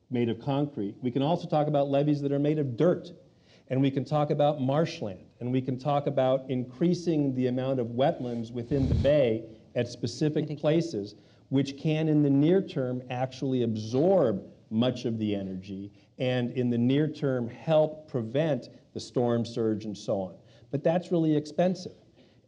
made 0.09 0.29
of 0.29 0.39
concrete. 0.39 0.95
We 1.01 1.11
can 1.11 1.21
also 1.21 1.45
talk 1.45 1.67
about 1.67 1.89
levees 1.89 2.21
that 2.21 2.31
are 2.31 2.39
made 2.39 2.57
of 2.57 2.77
dirt. 2.77 3.11
And 3.67 3.81
we 3.81 3.91
can 3.91 4.05
talk 4.05 4.29
about 4.29 4.61
marshland. 4.61 5.25
And 5.41 5.51
we 5.51 5.59
can 5.59 5.77
talk 5.77 6.07
about 6.07 6.49
increasing 6.49 7.35
the 7.35 7.47
amount 7.47 7.81
of 7.81 7.87
wetlands 7.87 8.49
within 8.49 8.87
the 8.87 8.95
bay 8.95 9.43
at 9.75 9.89
specific 9.89 10.57
places, 10.57 11.15
which 11.49 11.77
can, 11.77 12.07
in 12.07 12.23
the 12.23 12.29
near 12.29 12.61
term, 12.61 13.01
actually 13.09 13.63
absorb 13.63 14.41
much 14.69 15.03
of 15.03 15.19
the 15.19 15.35
energy 15.35 15.91
and, 16.17 16.53
in 16.53 16.69
the 16.69 16.77
near 16.77 17.09
term, 17.09 17.49
help 17.49 18.09
prevent 18.09 18.69
the 18.93 19.01
storm 19.01 19.43
surge 19.43 19.83
and 19.83 19.97
so 19.97 20.21
on 20.21 20.35
but 20.73 20.83
that's 20.83 21.11
really 21.11 21.37
expensive. 21.37 21.93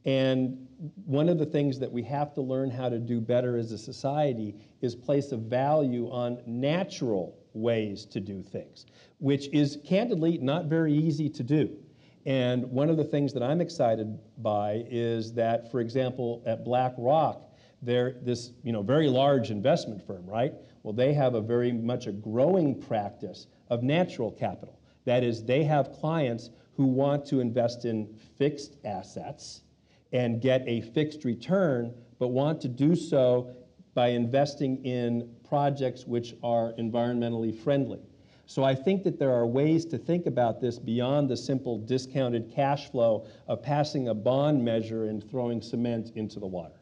And 0.04 0.68
one 1.06 1.30
of 1.30 1.38
the 1.38 1.46
things 1.46 1.78
that 1.78 1.92
we 1.92 2.02
have 2.06 2.34
to 2.34 2.42
learn 2.42 2.72
how 2.72 2.90
to 2.90 2.98
do 2.98 3.22
better 3.22 3.56
as 3.56 3.72
a 3.72 3.78
society 3.78 4.56
is 4.82 4.96
place 4.96 5.32
a 5.32 5.38
value 5.38 6.10
on 6.10 6.40
natural 6.48 7.38
ways 7.54 8.04
to 8.06 8.20
do 8.20 8.42
things, 8.42 8.88
which 9.20 9.48
is 9.54 9.78
candidly 9.86 10.40
not 10.40 10.66
very 10.66 10.92
easy 10.92 11.30
to 11.30 11.44
do. 11.44 11.78
And 12.26 12.64
one 12.72 12.90
of 12.90 12.98
the 12.98 13.04
things 13.04 13.32
that 13.34 13.44
I'm 13.44 13.62
excited 13.62 14.18
by 14.40 14.86
is 14.90 15.32
that, 15.34 15.70
for 15.70 15.80
example, 15.80 16.42
at 16.48 16.66
BlackRock, 16.66 17.44
they're 17.84 18.16
this 18.24 18.54
you 18.64 18.72
know, 18.72 18.82
very 18.82 19.08
large 19.08 19.52
investment 19.52 20.02
firm, 20.02 20.26
right? 20.26 20.52
Well, 20.82 20.94
they 20.94 21.14
have 21.14 21.36
a 21.36 21.42
very 21.42 21.72
much 21.72 22.08
a 22.08 22.12
growing 22.12 22.82
practice 22.82 23.46
of 23.70 23.84
natural 23.84 24.32
capital. 24.32 24.80
That 25.06 25.24
is, 25.24 25.44
they 25.44 25.64
have 25.64 25.92
clients 25.92 26.50
who 26.76 26.86
want 26.86 27.26
to 27.28 27.40
invest 27.40 27.86
in 27.86 28.08
fixed 28.38 28.78
assets 28.84 29.62
and 30.12 30.42
get 30.42 30.64
a 30.68 30.82
fixed 30.82 31.26
return, 31.26 31.94
but 32.20 32.30
want 32.30 32.62
to 32.62 32.68
do 32.68 32.96
so 32.96 33.56
by 33.94 34.10
investing 34.10 34.84
in 34.86 35.30
projects 35.48 36.06
which 36.06 36.36
are 36.44 36.74
environmentally 36.74 37.58
friendly. 37.58 38.02
So 38.48 38.64
I 38.64 38.76
think 38.76 39.04
that 39.04 39.18
there 39.18 39.34
are 39.34 39.48
ways 39.48 39.86
to 39.86 39.98
think 39.98 40.28
about 40.28 40.62
this 40.62 40.78
beyond 40.78 41.30
the 41.30 41.38
simple 41.38 41.80
discounted 41.80 42.52
cash 42.54 42.92
flow 42.92 43.26
of 43.48 43.64
passing 43.64 44.10
a 44.10 44.14
bond 44.14 44.64
measure 44.64 45.06
and 45.06 45.28
throwing 45.30 45.62
cement 45.62 46.12
into 46.16 46.40
the 46.40 46.46
water. 46.46 46.76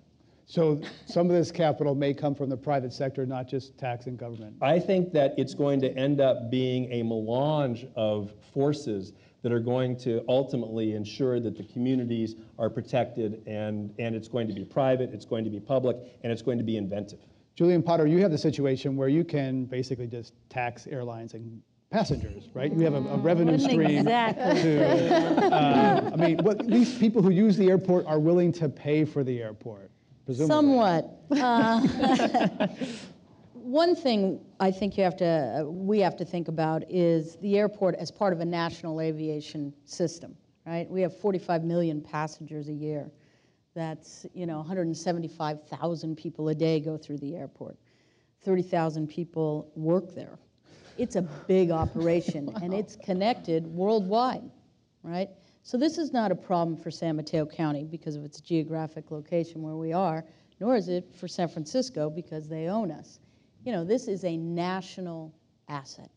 So 0.45 0.81
some 1.05 1.27
of 1.27 1.35
this 1.35 1.51
capital 1.51 1.95
may 1.95 2.13
come 2.13 2.35
from 2.35 2.49
the 2.49 2.57
private 2.57 2.91
sector, 2.91 3.25
not 3.25 3.47
just 3.47 3.77
tax 3.77 4.07
and 4.07 4.17
government. 4.17 4.57
I 4.61 4.77
think 4.77 5.13
that 5.13 5.33
it's 5.37 5.53
going 5.53 5.79
to 5.81 5.97
end 5.97 6.19
up 6.19 6.51
being 6.51 6.91
a 6.91 7.01
melange 7.01 7.87
of 7.95 8.33
forces 8.53 9.13
that 9.43 9.51
are 9.51 9.59
going 9.59 9.95
to 9.97 10.23
ultimately 10.27 10.93
ensure 10.93 11.39
that 11.39 11.55
the 11.55 11.63
communities 11.63 12.35
are 12.57 12.69
protected 12.69 13.43
and, 13.45 13.93
and 13.99 14.15
it's 14.15 14.27
going 14.27 14.47
to 14.47 14.53
be 14.53 14.63
private, 14.63 15.11
it's 15.13 15.25
going 15.25 15.43
to 15.43 15.49
be 15.49 15.59
public, 15.59 15.97
and 16.23 16.31
it's 16.31 16.41
going 16.41 16.57
to 16.57 16.63
be 16.63 16.77
inventive. 16.77 17.19
Julian 17.55 17.83
Potter, 17.83 18.07
you 18.07 18.19
have 18.19 18.31
the 18.31 18.37
situation 18.37 18.95
where 18.95 19.09
you 19.09 19.23
can 19.23 19.65
basically 19.65 20.07
just 20.07 20.33
tax 20.49 20.87
airlines 20.87 21.33
and 21.35 21.61
passengers, 21.91 22.49
right? 22.55 22.73
You 22.73 22.83
have 22.85 22.95
a, 22.95 23.09
a 23.09 23.17
revenue 23.17 23.59
stream. 23.59 23.99
Exactly. 23.99 24.61
To, 24.63 25.53
uh, 25.53 26.11
I 26.11 26.15
mean, 26.15 26.39
what, 26.39 26.65
these 26.67 26.97
people 26.97 27.21
who 27.21 27.29
use 27.29 27.55
the 27.55 27.69
airport 27.69 28.07
are 28.07 28.19
willing 28.19 28.51
to 28.53 28.67
pay 28.67 29.05
for 29.05 29.23
the 29.23 29.41
airport, 29.41 29.91
presumably. 30.25 30.55
Somewhat. 30.55 31.19
Uh, 31.29 32.67
one 33.63 33.95
thing 33.95 34.41
I 34.59 34.71
think 34.71 34.97
you 34.97 35.05
have 35.05 35.15
to, 35.17 35.61
uh, 35.61 35.63
we 35.63 35.99
have 35.99 36.17
to 36.17 36.25
think 36.25 36.49
about 36.49 36.83
is 36.89 37.37
the 37.37 37.57
airport 37.57 37.95
as 37.95 38.11
part 38.11 38.33
of 38.33 38.41
a 38.41 38.45
national 38.45 38.99
aviation 38.99 39.73
system, 39.85 40.35
right? 40.65 40.89
We 40.89 41.01
have 41.01 41.17
45 41.17 41.63
million 41.63 42.01
passengers 42.01 42.67
a 42.67 42.73
year. 42.73 43.09
That's, 43.73 44.25
you 44.33 44.45
know, 44.45 44.57
175,000 44.57 46.15
people 46.17 46.49
a 46.49 46.55
day 46.55 46.81
go 46.81 46.97
through 46.97 47.19
the 47.19 47.37
airport. 47.37 47.77
30,000 48.41 49.07
people 49.07 49.71
work 49.75 50.13
there. 50.13 50.37
It's 50.97 51.15
a 51.15 51.21
big 51.21 51.71
operation 51.83 52.47
wow. 52.47 52.59
and 52.61 52.73
it's 52.73 52.97
connected 52.97 53.65
worldwide, 53.65 54.51
right? 55.03 55.29
So 55.63 55.77
this 55.77 55.97
is 55.97 56.11
not 56.11 56.33
a 56.33 56.35
problem 56.35 56.75
for 56.75 56.91
San 56.91 57.15
Mateo 57.15 57.45
County 57.45 57.85
because 57.85 58.17
of 58.17 58.25
its 58.25 58.41
geographic 58.41 59.09
location 59.09 59.61
where 59.61 59.77
we 59.77 59.93
are, 59.93 60.25
nor 60.59 60.75
is 60.75 60.89
it 60.89 61.15
for 61.15 61.29
San 61.29 61.47
Francisco 61.47 62.09
because 62.09 62.49
they 62.49 62.67
own 62.67 62.91
us 62.91 63.19
you 63.63 63.71
know, 63.71 63.83
this 63.83 64.07
is 64.07 64.25
a 64.25 64.35
national 64.35 65.33
asset, 65.69 66.09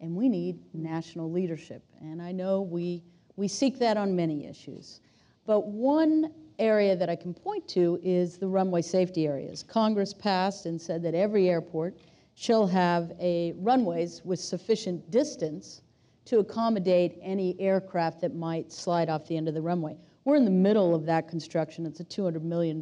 and 0.00 0.14
we 0.14 0.28
need 0.28 0.58
national 0.74 1.30
leadership. 1.30 1.82
And 2.00 2.20
I 2.20 2.32
know 2.32 2.60
we, 2.62 3.02
we 3.36 3.48
seek 3.48 3.78
that 3.78 3.96
on 3.96 4.14
many 4.14 4.46
issues. 4.46 5.00
But 5.46 5.66
one 5.66 6.32
area 6.58 6.94
that 6.94 7.08
I 7.08 7.16
can 7.16 7.34
point 7.34 7.66
to 7.68 7.98
is 8.02 8.36
the 8.36 8.46
runway 8.46 8.82
safety 8.82 9.26
areas. 9.26 9.62
Congress 9.62 10.12
passed 10.12 10.66
and 10.66 10.80
said 10.80 11.02
that 11.02 11.14
every 11.14 11.48
airport 11.48 11.96
shall 12.34 12.66
have 12.66 13.12
a 13.20 13.52
runways 13.56 14.22
with 14.24 14.38
sufficient 14.38 15.10
distance 15.10 15.82
to 16.24 16.38
accommodate 16.38 17.18
any 17.20 17.58
aircraft 17.58 18.20
that 18.20 18.34
might 18.34 18.70
slide 18.70 19.08
off 19.08 19.26
the 19.26 19.36
end 19.36 19.48
of 19.48 19.54
the 19.54 19.62
runway. 19.62 19.96
We're 20.24 20.36
in 20.36 20.44
the 20.44 20.50
middle 20.50 20.94
of 20.94 21.04
that 21.06 21.26
construction. 21.28 21.84
It's 21.84 22.00
a 22.00 22.04
$200 22.04 22.42
million 22.42 22.80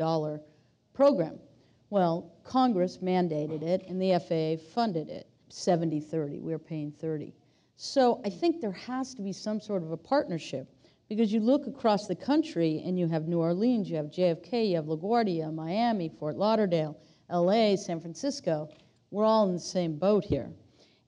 program. 0.92 1.38
Well, 1.90 2.31
Congress 2.44 2.98
mandated 2.98 3.62
it 3.62 3.85
and 3.88 4.00
the 4.00 4.18
FAA 4.20 4.64
funded 4.72 5.09
it 5.09 5.26
70 5.48 6.00
30. 6.00 6.38
We 6.38 6.53
are 6.53 6.59
paying 6.59 6.92
30. 6.92 7.35
So 7.76 8.20
I 8.24 8.31
think 8.31 8.61
there 8.61 8.70
has 8.72 9.12
to 9.14 9.22
be 9.22 9.33
some 9.33 9.61
sort 9.61 9.83
of 9.83 9.90
a 9.90 9.96
partnership 9.96 10.68
because 11.09 11.33
you 11.33 11.40
look 11.40 11.66
across 11.66 12.07
the 12.07 12.14
country 12.14 12.81
and 12.85 12.96
you 12.96 13.09
have 13.09 13.26
New 13.26 13.40
Orleans, 13.40 13.90
you 13.90 13.96
have 13.96 14.07
JFK, 14.07 14.68
you 14.70 14.76
have 14.76 14.85
LaGuardia, 14.85 15.53
Miami, 15.53 16.09
Fort 16.09 16.37
Lauderdale, 16.37 16.96
LA, 17.29 17.74
San 17.74 18.00
Francisco. 18.00 18.68
We're 19.11 19.24
all 19.24 19.48
in 19.48 19.53
the 19.53 19.59
same 19.59 19.96
boat 19.96 20.24
here. 20.24 20.48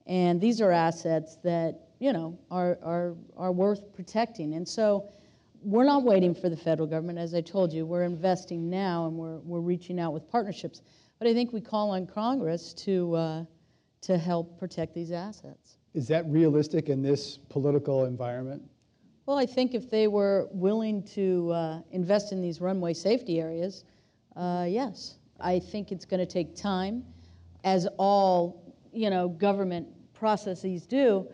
And 0.05 0.41
these 0.41 0.59
are 0.59 0.71
assets 0.71 1.37
that, 1.45 1.87
you 1.99 2.11
know, 2.11 2.37
are, 2.51 2.77
are, 2.83 3.15
are 3.37 3.53
worth 3.53 3.93
protecting. 3.93 4.55
And 4.55 4.67
so 4.67 5.09
we're 5.63 5.85
not 5.85 6.03
waiting 6.03 6.35
for 6.35 6.49
the 6.49 6.57
federal 6.57 6.87
government. 6.87 7.17
As 7.19 7.33
I 7.33 7.41
told 7.41 7.71
you, 7.73 7.85
we're 7.85 8.03
investing 8.03 8.69
now 8.69 9.07
and 9.07 9.15
we're, 9.15 9.37
we're 9.39 9.59
reaching 9.59 9.99
out 9.99 10.13
with 10.13 10.29
partnerships. 10.29 10.81
But 11.19 11.27
I 11.27 11.33
think 11.33 11.53
we 11.53 11.61
call 11.61 11.91
on 11.91 12.05
Congress 12.05 12.73
to, 12.73 13.15
uh, 13.15 13.45
to 14.01 14.17
help 14.17 14.59
protect 14.59 14.93
these 14.93 15.11
assets. 15.11 15.77
Is 15.93 16.07
that 16.07 16.25
realistic 16.27 16.89
in 16.89 17.01
this 17.01 17.37
political 17.49 18.05
environment? 18.05 18.61
Well, 19.25 19.37
I 19.37 19.45
think 19.45 19.73
if 19.73 19.89
they 19.89 20.07
were 20.07 20.49
willing 20.51 21.03
to 21.13 21.51
uh, 21.51 21.81
invest 21.91 22.33
in 22.33 22.41
these 22.41 22.59
runway 22.59 22.93
safety 22.93 23.39
areas, 23.39 23.85
uh, 24.35 24.65
yes. 24.67 25.15
I 25.39 25.59
think 25.59 25.91
it's 25.91 26.05
going 26.05 26.19
to 26.19 26.25
take 26.25 26.55
time, 26.55 27.03
as 27.63 27.87
all 27.97 28.73
you 28.91 29.09
know 29.09 29.29
government 29.29 29.87
processes 30.13 30.85
do. 30.85 31.27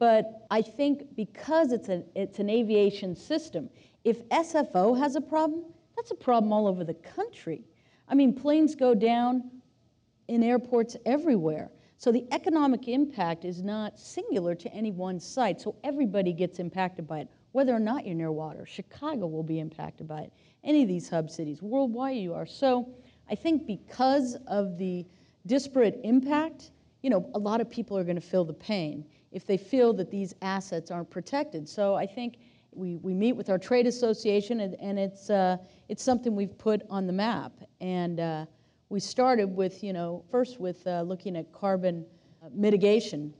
But 0.00 0.46
I 0.50 0.62
think 0.62 1.14
because 1.14 1.72
it's 1.72 1.90
an 1.90 2.04
it's 2.16 2.38
an 2.38 2.48
aviation 2.48 3.14
system, 3.14 3.68
if 4.02 4.26
SFO 4.30 4.98
has 4.98 5.14
a 5.14 5.20
problem, 5.20 5.66
that's 5.94 6.10
a 6.10 6.14
problem 6.14 6.52
all 6.54 6.66
over 6.66 6.84
the 6.84 6.94
country. 6.94 7.62
I 8.08 8.14
mean, 8.14 8.32
planes 8.32 8.74
go 8.74 8.94
down 8.94 9.50
in 10.26 10.42
airports 10.42 10.96
everywhere. 11.04 11.70
So 11.98 12.10
the 12.10 12.26
economic 12.32 12.88
impact 12.88 13.44
is 13.44 13.62
not 13.62 14.00
singular 14.00 14.54
to 14.54 14.72
any 14.72 14.90
one 14.90 15.20
site. 15.20 15.60
So 15.60 15.76
everybody 15.84 16.32
gets 16.32 16.58
impacted 16.60 17.06
by 17.06 17.20
it, 17.20 17.28
whether 17.52 17.74
or 17.74 17.78
not 17.78 18.06
you're 18.06 18.14
near 18.14 18.32
water. 18.32 18.64
Chicago 18.64 19.26
will 19.26 19.42
be 19.42 19.60
impacted 19.60 20.08
by 20.08 20.22
it. 20.22 20.32
Any 20.64 20.80
of 20.80 20.88
these 20.88 21.10
hub 21.10 21.28
cities, 21.30 21.60
worldwide 21.60 22.16
you 22.16 22.32
are. 22.32 22.46
So 22.46 22.88
I 23.28 23.34
think 23.34 23.66
because 23.66 24.38
of 24.46 24.78
the 24.78 25.04
disparate 25.44 26.00
impact, 26.04 26.70
you 27.02 27.10
know, 27.10 27.30
a 27.34 27.38
lot 27.38 27.60
of 27.60 27.68
people 27.68 27.98
are 27.98 28.04
going 28.04 28.16
to 28.16 28.22
feel 28.22 28.46
the 28.46 28.54
pain 28.54 29.04
if 29.32 29.46
they 29.46 29.56
feel 29.56 29.92
that 29.94 30.10
these 30.10 30.34
assets 30.42 30.90
aren't 30.90 31.10
protected. 31.10 31.68
So 31.68 31.94
I 31.94 32.06
think 32.06 32.38
we, 32.72 32.96
we 32.96 33.14
meet 33.14 33.32
with 33.32 33.50
our 33.50 33.58
trade 33.58 33.86
association, 33.86 34.60
and, 34.60 34.74
and 34.80 34.98
it's, 34.98 35.30
uh, 35.30 35.56
it's 35.88 36.02
something 36.02 36.36
we've 36.36 36.56
put 36.56 36.82
on 36.88 37.06
the 37.06 37.12
map. 37.12 37.52
And 37.80 38.20
uh, 38.20 38.46
we 38.88 39.00
started 39.00 39.46
with, 39.46 39.82
you 39.82 39.92
know, 39.92 40.24
first 40.30 40.60
with 40.60 40.86
uh, 40.86 41.02
looking 41.02 41.36
at 41.36 41.52
carbon 41.52 42.04
uh, 42.42 42.48
mitigation 42.52 43.34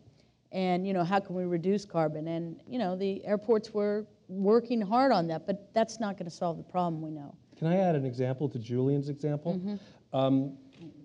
and, 0.53 0.87
you 0.87 0.93
know, 0.93 1.05
how 1.05 1.21
can 1.21 1.37
we 1.37 1.45
reduce 1.45 1.85
carbon? 1.85 2.27
And, 2.29 2.61
you 2.67 2.79
know, 2.79 2.97
the 2.97 3.25
airports 3.25 3.73
were 3.73 4.07
working 4.29 4.81
hard 4.81 5.13
on 5.13 5.29
that, 5.29 5.47
but 5.47 5.73
that's 5.75 6.01
not 6.01 6.17
going 6.17 6.29
to 6.29 6.37
solve 6.37 6.57
the 6.57 6.65
problem, 6.65 7.01
we 7.01 7.11
know. 7.11 7.35
Can 7.57 7.69
I 7.69 7.77
add 7.77 7.95
an 7.95 8.05
example 8.05 8.49
to 8.49 8.59
Julian's 8.59 9.09
example? 9.09 9.55
Mm-hmm. 9.55 10.17
Um, 10.17 10.57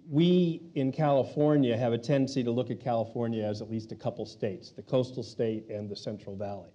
we 0.10 0.62
in 0.76 0.92
California 0.92 1.76
have 1.78 1.94
a 1.94 1.98
tendency 1.98 2.44
to 2.44 2.52
look 2.52 2.70
at 2.70 2.80
California 2.80 3.44
as 3.44 3.62
at 3.62 3.70
least 3.70 3.92
a 3.92 3.96
couple 3.96 4.26
states, 4.26 4.72
the 4.72 4.82
coastal 4.82 5.24
state 5.24 5.70
and 5.70 5.90
the 5.90 5.96
Central 5.96 6.36
Valley. 6.36 6.70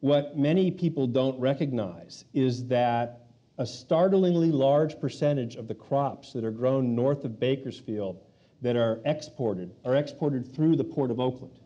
What 0.00 0.36
many 0.36 0.70
people 0.70 1.06
don't 1.06 1.38
recognize 1.40 2.24
is 2.34 2.66
that 2.66 3.26
a 3.58 3.66
startlingly 3.66 4.50
large 4.50 4.98
percentage 4.98 5.56
of 5.56 5.68
the 5.68 5.74
crops 5.74 6.32
that 6.32 6.44
are 6.44 6.50
grown 6.50 6.94
north 6.94 7.24
of 7.24 7.38
Bakersfield 7.38 8.20
that 8.62 8.76
are 8.76 9.00
exported 9.04 9.74
are 9.84 9.96
exported 9.96 10.54
through 10.54 10.76
the 10.76 10.84
Port 10.84 11.10
of 11.10 11.20
Oakland. 11.20 11.58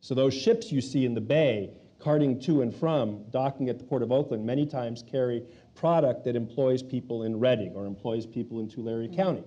So 0.00 0.14
those 0.14 0.34
ships 0.34 0.72
you 0.72 0.80
see 0.80 1.04
in 1.04 1.14
the 1.14 1.20
bay 1.20 1.70
carting 1.98 2.40
to 2.40 2.62
and 2.62 2.74
from, 2.74 3.24
docking 3.30 3.68
at 3.68 3.78
the 3.78 3.84
Port 3.84 4.02
of 4.02 4.10
Oakland, 4.10 4.44
many 4.44 4.64
times 4.64 5.04
carry 5.08 5.42
product 5.74 6.24
that 6.24 6.34
employs 6.34 6.82
people 6.82 7.24
in 7.24 7.38
Redding 7.38 7.74
or 7.74 7.84
employs 7.84 8.26
people 8.26 8.60
in 8.60 8.68
Tulare 8.68 9.02
mm-hmm. 9.02 9.14
County. 9.14 9.44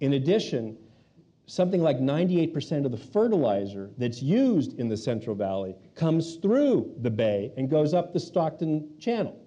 In 0.00 0.14
addition, 0.14 0.76
something 1.46 1.82
like 1.82 1.98
98% 1.98 2.84
of 2.84 2.90
the 2.90 2.98
fertilizer 2.98 3.90
that's 3.98 4.22
used 4.22 4.78
in 4.78 4.88
the 4.88 4.96
Central 4.96 5.34
Valley 5.34 5.76
comes 5.94 6.36
through 6.36 6.92
the 7.00 7.10
bay 7.10 7.52
and 7.56 7.70
goes 7.70 7.94
up 7.94 8.12
the 8.12 8.20
Stockton 8.20 8.88
Channel. 8.98 9.40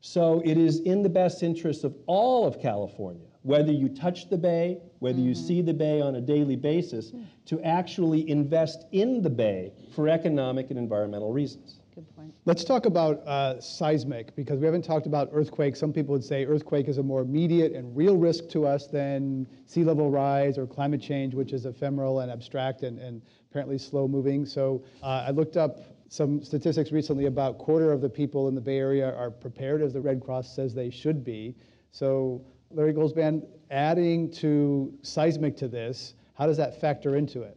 So 0.00 0.42
it 0.44 0.58
is 0.58 0.80
in 0.80 1.02
the 1.02 1.08
best 1.08 1.42
interest 1.42 1.84
of 1.84 1.96
all 2.06 2.46
of 2.46 2.60
California, 2.60 3.26
whether 3.42 3.72
you 3.72 3.88
touch 3.88 4.28
the 4.28 4.36
bay, 4.36 4.78
whether 4.98 5.18
mm-hmm. 5.18 5.28
you 5.28 5.34
see 5.34 5.62
the 5.62 5.74
bay 5.74 6.00
on 6.00 6.16
a 6.16 6.20
daily 6.20 6.56
basis, 6.56 7.10
mm-hmm. 7.10 7.24
to 7.46 7.60
actually 7.62 8.28
invest 8.28 8.84
in 8.92 9.22
the 9.22 9.30
bay 9.30 9.72
for 9.94 10.08
economic 10.08 10.70
and 10.70 10.78
environmental 10.78 11.32
reasons. 11.32 11.80
Good 11.96 12.14
point. 12.14 12.34
Let's 12.44 12.62
talk 12.62 12.84
about 12.84 13.26
uh, 13.26 13.58
seismic 13.58 14.36
because 14.36 14.58
we 14.60 14.66
haven't 14.66 14.84
talked 14.84 15.06
about 15.06 15.30
earthquake. 15.32 15.76
Some 15.76 15.94
people 15.94 16.12
would 16.12 16.22
say 16.22 16.44
earthquake 16.44 16.88
is 16.88 16.98
a 16.98 17.02
more 17.02 17.22
immediate 17.22 17.72
and 17.72 17.96
real 17.96 18.18
risk 18.18 18.50
to 18.50 18.66
us 18.66 18.86
than 18.86 19.46
sea 19.64 19.82
level 19.82 20.10
rise 20.10 20.58
or 20.58 20.66
climate 20.66 21.00
change, 21.00 21.32
which 21.32 21.54
is 21.54 21.64
ephemeral 21.64 22.20
and 22.20 22.30
abstract 22.30 22.82
and, 22.82 22.98
and 22.98 23.22
apparently 23.50 23.78
slow 23.78 24.06
moving. 24.06 24.44
So 24.44 24.84
uh, 25.02 25.24
I 25.26 25.30
looked 25.30 25.56
up 25.56 25.78
some 26.10 26.44
statistics 26.44 26.92
recently 26.92 27.24
about 27.24 27.56
quarter 27.56 27.92
of 27.92 28.02
the 28.02 28.10
people 28.10 28.48
in 28.48 28.54
the 28.54 28.60
Bay 28.60 28.76
Area 28.76 29.14
are 29.14 29.30
prepared 29.30 29.80
as 29.80 29.94
the 29.94 30.00
Red 30.02 30.22
Cross 30.22 30.54
says 30.54 30.74
they 30.74 30.90
should 30.90 31.24
be. 31.24 31.54
So 31.92 32.44
Larry 32.70 32.92
Goldzband, 32.92 33.46
adding 33.70 34.30
to 34.32 34.92
seismic 35.00 35.56
to 35.56 35.66
this, 35.66 36.12
how 36.34 36.44
does 36.44 36.58
that 36.58 36.78
factor 36.78 37.16
into 37.16 37.40
it? 37.40 37.56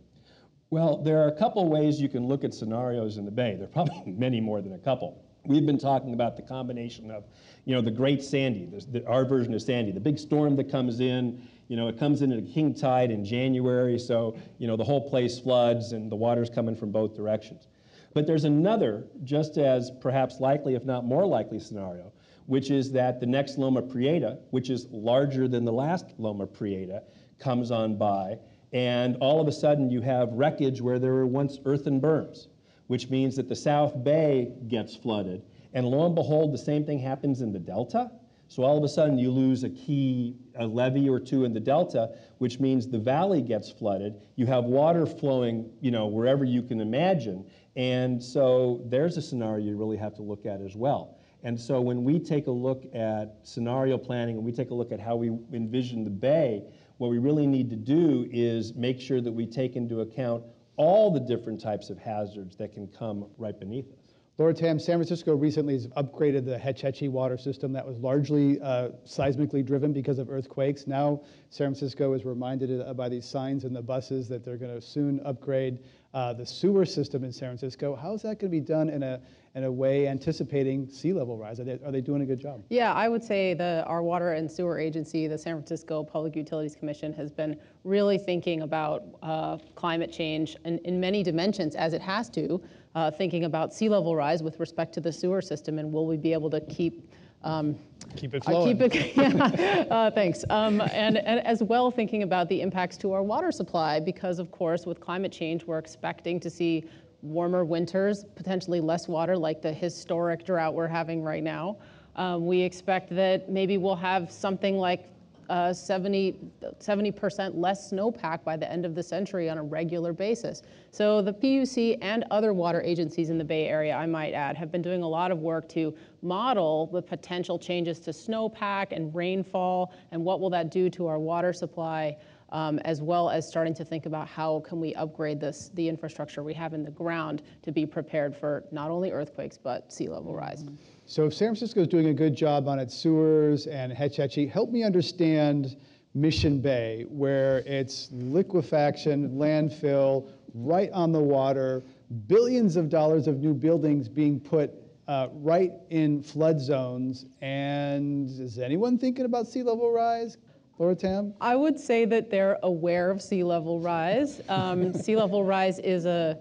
Well, 0.72 0.98
there 0.98 1.20
are 1.24 1.28
a 1.28 1.36
couple 1.36 1.68
ways 1.68 2.00
you 2.00 2.10
can 2.10 2.28
look 2.28 2.44
at 2.44 2.54
scenarios 2.54 3.18
in 3.18 3.26
the 3.26 3.32
Bay. 3.32 3.56
There 3.56 3.66
are 3.66 3.72
probably 3.72 4.12
many 4.18 4.40
more 4.40 4.62
than 4.62 4.74
a 4.74 4.78
couple. 4.78 5.24
We've 5.46 5.66
been 5.66 5.80
talking 5.80 6.14
about 6.14 6.36
the 6.36 6.44
combination 6.44 7.10
of, 7.10 7.24
you 7.66 7.74
know, 7.74 7.82
the 7.82 7.92
Great 7.92 8.22
Sandy, 8.22 8.70
the, 8.92 9.06
our 9.08 9.26
version 9.26 9.54
of 9.54 9.62
Sandy, 9.62 9.92
the 9.92 10.00
big 10.00 10.20
storm 10.20 10.56
that 10.58 10.70
comes 10.70 11.00
in. 11.00 11.42
You 11.70 11.78
know, 11.78 11.88
it 11.88 11.98
comes 11.98 12.22
in 12.22 12.32
at 12.32 12.40
a 12.40 12.44
king 12.44 12.74
tide 12.74 13.10
in 13.10 13.24
January, 13.24 13.98
so 13.98 14.36
you 14.58 14.68
know 14.68 14.76
the 14.76 14.84
whole 14.84 15.08
place 15.08 15.40
floods 15.40 15.92
and 15.92 16.12
the 16.12 16.16
water's 16.16 16.50
coming 16.50 16.76
from 16.76 16.92
both 16.92 17.16
directions. 17.16 17.68
But 18.14 18.26
there's 18.26 18.44
another, 18.44 19.06
just 19.24 19.58
as 19.58 19.92
perhaps 20.02 20.40
likely, 20.40 20.74
if 20.74 20.84
not 20.84 21.06
more 21.06 21.28
likely, 21.28 21.60
scenario, 21.60 22.12
which 22.48 22.72
is 22.72 22.92
that 22.94 23.20
the 23.20 23.28
next 23.28 23.60
Loma 23.60 23.84
Prieta, 23.84 24.40
which 24.50 24.72
is 24.72 24.88
larger 24.90 25.48
than 25.48 25.64
the 25.64 25.72
last 25.72 26.08
Loma 26.18 26.48
Prieta, 26.48 27.04
comes 27.38 27.70
on 27.70 27.98
by, 27.98 28.40
and 28.74 29.18
all 29.20 29.42
of 29.42 29.48
a 29.48 29.52
sudden 29.52 29.90
you 29.90 30.02
have 30.02 30.32
wreckage 30.34 30.82
where 30.82 31.00
there 31.00 31.14
were 31.14 31.28
once 31.28 31.60
earthen 31.66 32.00
berms, 32.00 32.48
which 32.88 33.10
means 33.10 33.36
that 33.36 33.50
the 33.50 33.56
South 33.56 34.04
Bay 34.04 34.52
gets 34.68 34.96
flooded. 34.96 35.42
And 35.74 35.86
lo 35.86 36.06
and 36.06 36.16
behold, 36.16 36.54
the 36.54 36.58
same 36.58 36.86
thing 36.86 37.00
happens 37.00 37.42
in 37.42 37.52
the 37.52 37.60
Delta. 37.60 38.12
So 38.50 38.64
all 38.64 38.76
of 38.76 38.84
a 38.84 38.88
sudden 38.90 39.20
you 39.20 39.30
lose 39.30 39.64
a 39.64 39.70
key, 39.70 40.36
a 40.56 40.66
levee 40.66 41.08
or 41.08 41.20
two 41.20 41.46
in 41.46 41.54
the 41.54 41.60
delta, 41.60 42.16
which 42.40 42.60
means 42.60 42.88
the 42.88 42.98
valley 42.98 43.44
gets 43.44 43.72
flooded. 43.72 44.16
You 44.38 44.48
have 44.48 44.64
water 44.64 45.06
flowing, 45.06 45.70
you 45.82 45.92
know, 45.92 46.08
wherever 46.08 46.44
you 46.44 46.64
can 46.64 46.82
imagine. 46.82 47.46
And 47.76 48.22
so 48.22 48.82
there's 48.86 49.18
a 49.18 49.22
scenario 49.22 49.64
you 49.64 49.78
really 49.78 49.98
have 49.98 50.16
to 50.16 50.24
look 50.24 50.48
at 50.48 50.62
as 50.62 50.76
well. 50.76 51.20
And 51.44 51.60
so 51.60 51.80
when 51.80 52.04
we 52.04 52.18
take 52.20 52.48
a 52.48 52.52
look 52.52 52.86
at 52.94 53.38
scenario 53.44 54.00
planning 54.00 54.36
and 54.38 54.44
we 54.44 54.52
take 54.52 54.72
a 54.72 54.74
look 54.74 54.92
at 54.92 55.00
how 55.00 55.16
we 55.16 55.30
envision 55.54 56.04
the 56.04 56.10
bay, 56.10 56.64
what 57.00 57.10
we 57.10 57.18
really 57.18 57.48
need 57.48 57.70
to 57.70 57.76
do 57.78 58.28
is 58.30 58.76
make 58.76 59.00
sure 59.00 59.22
that 59.22 59.32
we 59.32 59.46
take 59.46 59.76
into 59.76 60.02
account 60.02 60.44
all 60.76 61.12
the 61.12 61.20
different 61.20 61.60
types 61.60 61.90
of 61.90 61.98
hazards 61.98 62.56
that 62.58 62.74
can 62.74 62.88
come 62.88 63.26
right 63.38 63.58
beneath 63.58 63.92
us. 63.92 64.16
Laura 64.38 64.54
Tam, 64.54 64.80
San 64.80 64.98
Francisco 64.98 65.36
recently 65.36 65.74
has 65.74 65.88
upgraded 65.88 66.46
the 66.46 66.58
Hetch 66.58 66.82
Hetchy 66.82 67.10
water 67.10 67.38
system 67.38 67.74
that 67.74 67.86
was 67.86 67.98
largely 67.98 68.60
uh, 68.62 68.90
seismically 69.06 69.66
driven 69.66 69.92
because 69.92 70.20
of 70.20 70.30
earthquakes. 70.30 70.88
Now, 70.88 71.22
San 71.50 71.68
Francisco 71.68 72.14
is 72.14 72.24
reminded 72.24 72.82
uh, 72.82 72.94
by 72.94 73.10
these 73.10 73.26
signs 73.26 73.66
in 73.66 73.74
the 73.74 73.82
buses 73.82 74.30
that 74.30 74.46
they're 74.46 74.58
going 74.58 74.74
to 74.74 74.82
soon 74.82 75.20
upgrade 75.26 75.80
uh, 76.14 76.34
the 76.34 76.46
sewer 76.46 76.86
system 76.86 77.24
in 77.24 77.32
San 77.32 77.50
Francisco. 77.50 77.96
How 77.96 78.14
is 78.14 78.22
that 78.24 78.40
going 78.40 78.40
to 78.40 78.48
be 78.50 78.60
done 78.60 78.90
in 78.90 79.04
a, 79.04 79.20
in 79.56 79.64
a 79.64 79.72
way 79.72 80.08
anticipating 80.08 80.90
sea 80.90 81.14
level 81.14 81.38
rise? 81.38 81.60
Are 81.60 81.64
they, 81.64 81.80
are 81.86 81.92
they 81.92 82.02
doing 82.02 82.22
a 82.22 82.26
good 82.26 82.40
job? 82.40 82.64
Yeah, 82.70 82.94
I 82.94 83.10
would 83.10 83.24
say 83.24 83.54
the, 83.54 83.84
our 83.86 84.02
water 84.02 84.34
and 84.34 84.52
sewer 84.52 84.80
agency, 84.80 85.28
the 85.28 85.38
San 85.38 85.56
Francisco 85.56 86.04
Public 86.04 86.36
Utilities 86.36 86.76
Commission, 86.76 87.14
has 87.14 87.32
been 87.32 87.60
really 87.84 88.18
thinking 88.18 88.62
about 88.62 89.04
uh, 89.22 89.58
climate 89.76 90.12
change 90.12 90.56
in, 90.66 90.80
in 90.80 91.00
many 91.00 91.24
dimensions, 91.24 91.76
as 91.76 91.94
it 91.94 92.02
has 92.02 92.30
to, 92.30 92.62
uh, 92.96 93.12
thinking 93.12 93.46
about 93.46 93.74
sea 93.74 93.90
level 93.90 94.16
rise 94.16 94.42
with 94.42 94.60
respect 94.60 94.94
to 94.94 95.02
the 95.02 95.12
sewer 95.12 95.42
system, 95.42 95.78
and 95.78 95.92
will 95.92 96.08
we 96.08 96.18
be 96.18 96.34
able 96.34 96.50
to 96.50 96.62
keep 96.62 97.12
um, 97.44 97.78
keep 98.16 98.34
it 98.34 98.44
flowing. 98.44 98.78
keep 98.78 98.96
it, 98.96 99.16
yeah, 99.16 99.86
uh, 99.90 100.12
thanks. 100.12 100.44
Um, 100.50 100.82
and, 100.82 101.18
and, 101.18 101.46
as 101.46 101.64
well 101.64 101.90
thinking 101.92 102.24
about 102.24 102.50
the 102.50 102.62
impacts 102.62 102.98
to 102.98 103.14
our 103.14 103.24
water 103.24 103.52
supply, 103.52 104.00
because 104.00 104.40
of 104.40 104.52
course 104.52 104.86
with 104.86 105.00
climate 105.00 105.32
change 105.32 105.66
we're 105.66 105.80
expecting 105.80 106.40
to 106.40 106.50
see 106.50 106.86
warmer 107.22 107.66
winters, 107.66 108.26
potentially 108.36 108.80
less 108.80 109.08
water 109.08 109.38
like 109.38 109.62
the 109.62 109.72
historic 109.72 110.46
drought 110.46 110.74
we're 110.74 110.88
having 110.88 111.24
right 111.24 111.44
now. 111.44 111.78
Um, 112.16 112.46
we 112.46 112.62
expect 112.62 113.16
that 113.16 113.50
maybe 113.50 113.78
we'll 113.78 113.96
have 113.96 114.32
something 114.32 114.78
like 114.78 115.06
uh, 115.50 115.74
70, 115.74 116.40
70% 116.80 117.52
less 117.56 117.92
snowpack 117.92 118.44
by 118.44 118.56
the 118.56 118.72
end 118.72 118.86
of 118.86 118.96
the 118.96 119.04
century 119.04 119.50
on 119.50 119.58
a 119.58 119.64
regular 119.64 120.14
basis. 120.14 120.62
So 120.92 121.22
the 121.22 121.34
PUC 121.34 121.98
and 122.02 122.24
other 122.32 122.54
water 122.54 122.82
agencies 122.82 123.30
in 123.30 123.38
the 123.38 123.44
Bay 123.44 123.68
Area, 123.68 123.96
I 123.96 124.06
might 124.06 124.34
add, 124.34 124.56
have 124.56 124.72
been 124.72 124.82
doing 124.82 125.02
a 125.02 125.08
lot 125.08 125.32
of 125.32 125.40
work 125.40 125.68
to 125.70 125.96
model 126.22 126.88
the 126.88 127.02
potential 127.02 127.58
changes 127.58 128.00
to 128.02 128.12
snowpack 128.12 128.92
and 128.92 129.14
rainfall 129.14 129.94
and 130.12 130.24
what 130.24 130.40
will 130.40 130.50
that 130.52 130.72
do 130.72 130.90
to 130.92 131.08
our 131.08 131.20
water 131.20 131.54
supply. 131.54 132.16
Um, 132.52 132.80
as 132.80 133.00
well 133.00 133.30
as 133.30 133.48
starting 133.48 133.76
to 133.76 133.86
think 133.86 134.08
about 134.08 134.28
how 134.28 134.62
can 134.62 134.80
we 134.80 134.96
upgrade 134.96 135.40
this, 135.40 135.70
the 135.76 135.88
infrastructure 135.88 136.42
we 136.42 136.56
have 136.56 136.74
in 136.74 136.84
the 136.84 136.90
ground 136.90 137.44
to 137.62 137.72
be 137.72 137.86
prepared 137.86 138.36
for 138.36 138.64
not 138.72 138.90
only 138.90 139.12
earthquakes, 139.12 139.56
but 139.56 139.94
sea 139.94 140.10
level 140.10 140.34
rise. 140.34 140.64
Mm-hmm. 140.64 140.74
So 141.10 141.26
if 141.26 141.34
San 141.34 141.48
Francisco 141.48 141.82
is 141.82 141.88
doing 141.88 142.10
a 142.10 142.14
good 142.14 142.36
job 142.36 142.68
on 142.68 142.78
its 142.78 142.96
sewers 142.96 143.66
and 143.66 143.92
Hetch 143.92 144.18
Hetchy, 144.18 144.46
help 144.46 144.70
me 144.70 144.84
understand 144.84 145.76
Mission 146.14 146.62
Bay, 146.62 147.08
where 147.10 147.64
it's 147.66 148.10
liquefaction, 148.12 149.32
landfill, 149.32 150.30
right 150.54 150.92
on 150.92 151.12
the 151.12 151.20
water, 151.20 151.82
billions 152.28 152.76
of 152.76 152.90
dollars 152.90 153.26
of 153.26 153.40
new 153.40 153.56
buildings 153.56 154.08
being 154.08 154.40
put 154.40 154.72
uh, 155.08 155.30
right 155.34 155.72
in 155.90 156.22
flood 156.22 156.62
zones. 156.62 157.26
And 157.42 158.30
is 158.30 158.60
anyone 158.60 159.00
thinking 159.00 159.26
about 159.26 159.48
sea 159.48 159.64
level 159.64 159.92
rise? 159.92 160.38
Laura 160.78 160.94
Tam? 160.94 161.34
I 161.42 161.56
would 161.56 161.80
say 161.80 162.06
that 162.06 162.30
they're 162.30 162.60
aware 162.62 163.10
of 163.10 163.20
sea 163.20 163.44
level 163.44 163.80
rise. 163.80 164.42
Um, 164.48 164.94
sea 165.02 165.16
level 165.16 165.44
rise 165.44 165.80
is 165.80 166.06
a, 166.06 166.38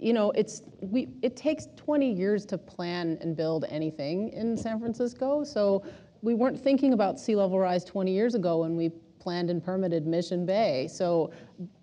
you 0.00 0.12
know, 0.12 0.30
it's 0.32 0.62
we. 0.80 1.08
It 1.22 1.36
takes 1.36 1.68
20 1.76 2.10
years 2.10 2.46
to 2.46 2.58
plan 2.58 3.18
and 3.20 3.36
build 3.36 3.64
anything 3.68 4.30
in 4.30 4.56
San 4.56 4.80
Francisco. 4.80 5.44
So 5.44 5.84
we 6.22 6.34
weren't 6.34 6.58
thinking 6.58 6.92
about 6.92 7.20
sea 7.20 7.36
level 7.36 7.58
rise 7.58 7.84
20 7.84 8.12
years 8.12 8.34
ago 8.34 8.58
when 8.62 8.76
we 8.76 8.90
planned 9.20 9.50
and 9.50 9.62
permitted 9.62 10.06
Mission 10.06 10.44
Bay. 10.44 10.88
So 10.90 11.30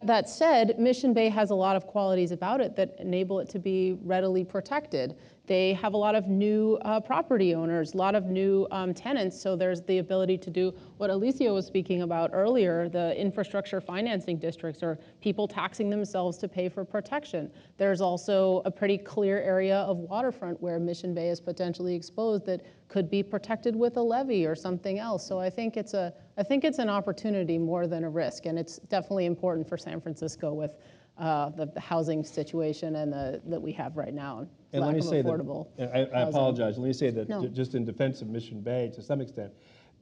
that 0.03 0.27
said, 0.27 0.79
Mission 0.79 1.13
Bay 1.13 1.29
has 1.29 1.51
a 1.51 1.55
lot 1.55 1.75
of 1.75 1.85
qualities 1.85 2.31
about 2.31 2.59
it 2.61 2.75
that 2.75 2.95
enable 2.99 3.39
it 3.39 3.49
to 3.49 3.59
be 3.59 3.97
readily 4.01 4.43
protected. 4.43 5.15
They 5.45 5.73
have 5.73 5.93
a 5.93 5.97
lot 5.97 6.13
of 6.13 6.27
new 6.27 6.77
uh, 6.81 6.99
property 6.99 7.55
owners, 7.55 7.93
a 7.93 7.97
lot 7.97 8.15
of 8.15 8.25
new 8.25 8.67
um, 8.71 8.93
tenants, 8.93 9.39
so 9.39 9.55
there's 9.55 9.81
the 9.81 9.99
ability 9.99 10.37
to 10.39 10.49
do 10.49 10.73
what 10.97 11.09
Alicia 11.09 11.53
was 11.53 11.65
speaking 11.65 12.01
about 12.01 12.31
earlier, 12.33 12.89
the 12.89 13.15
infrastructure 13.17 13.79
financing 13.79 14.39
districts 14.39 14.83
or 14.83 14.99
people 15.21 15.47
taxing 15.47 15.89
themselves 15.89 16.37
to 16.39 16.49
pay 16.49 16.67
for 16.67 16.83
protection. 16.83 17.49
There's 17.77 18.01
also 18.01 18.61
a 18.65 18.71
pretty 18.71 18.97
clear 18.97 19.39
area 19.39 19.77
of 19.77 19.97
waterfront 19.99 20.61
where 20.61 20.79
Mission 20.79 21.13
Bay 21.13 21.29
is 21.29 21.39
potentially 21.39 21.95
exposed 21.95 22.45
that 22.47 22.65
could 22.89 23.09
be 23.09 23.23
protected 23.23 23.73
with 23.73 23.95
a 23.95 24.01
levee 24.01 24.45
or 24.45 24.55
something 24.55 24.99
else. 24.99 25.25
So 25.25 25.39
I 25.39 25.49
think 25.49 25.77
it's 25.77 25.93
a 25.93 26.13
I 26.37 26.43
think 26.43 26.63
it's 26.63 26.77
an 26.77 26.89
opportunity 26.89 27.57
more 27.57 27.87
than 27.87 28.03
a 28.03 28.09
risk, 28.09 28.45
and 28.45 28.59
it's 28.59 28.77
definitely 28.77 29.25
important 29.25 29.67
for 29.67 29.77
San 29.77 29.99
Francisco 29.99 30.53
with 30.53 30.71
uh, 31.17 31.49
the, 31.49 31.65
the, 31.65 31.79
housing 31.79 32.23
situation 32.23 32.97
and 32.97 33.11
the, 33.11 33.41
that 33.47 33.59
we 33.59 33.71
have 33.71 33.97
right 33.97 34.13
now. 34.13 34.47
And 34.71 34.85
let 34.85 34.93
me 34.93 35.01
say 35.01 35.23
that, 35.23 35.65
I, 35.79 36.01
I 36.15 36.21
apologize, 36.29 36.77
let 36.77 36.85
me 36.85 36.93
say 36.93 37.09
that 37.09 37.27
no. 37.27 37.47
just 37.47 37.73
in 37.73 37.85
defense 37.85 38.21
of 38.21 38.27
Mission 38.27 38.61
Bay, 38.61 38.91
to 38.93 39.01
some 39.01 39.19
extent, 39.19 39.51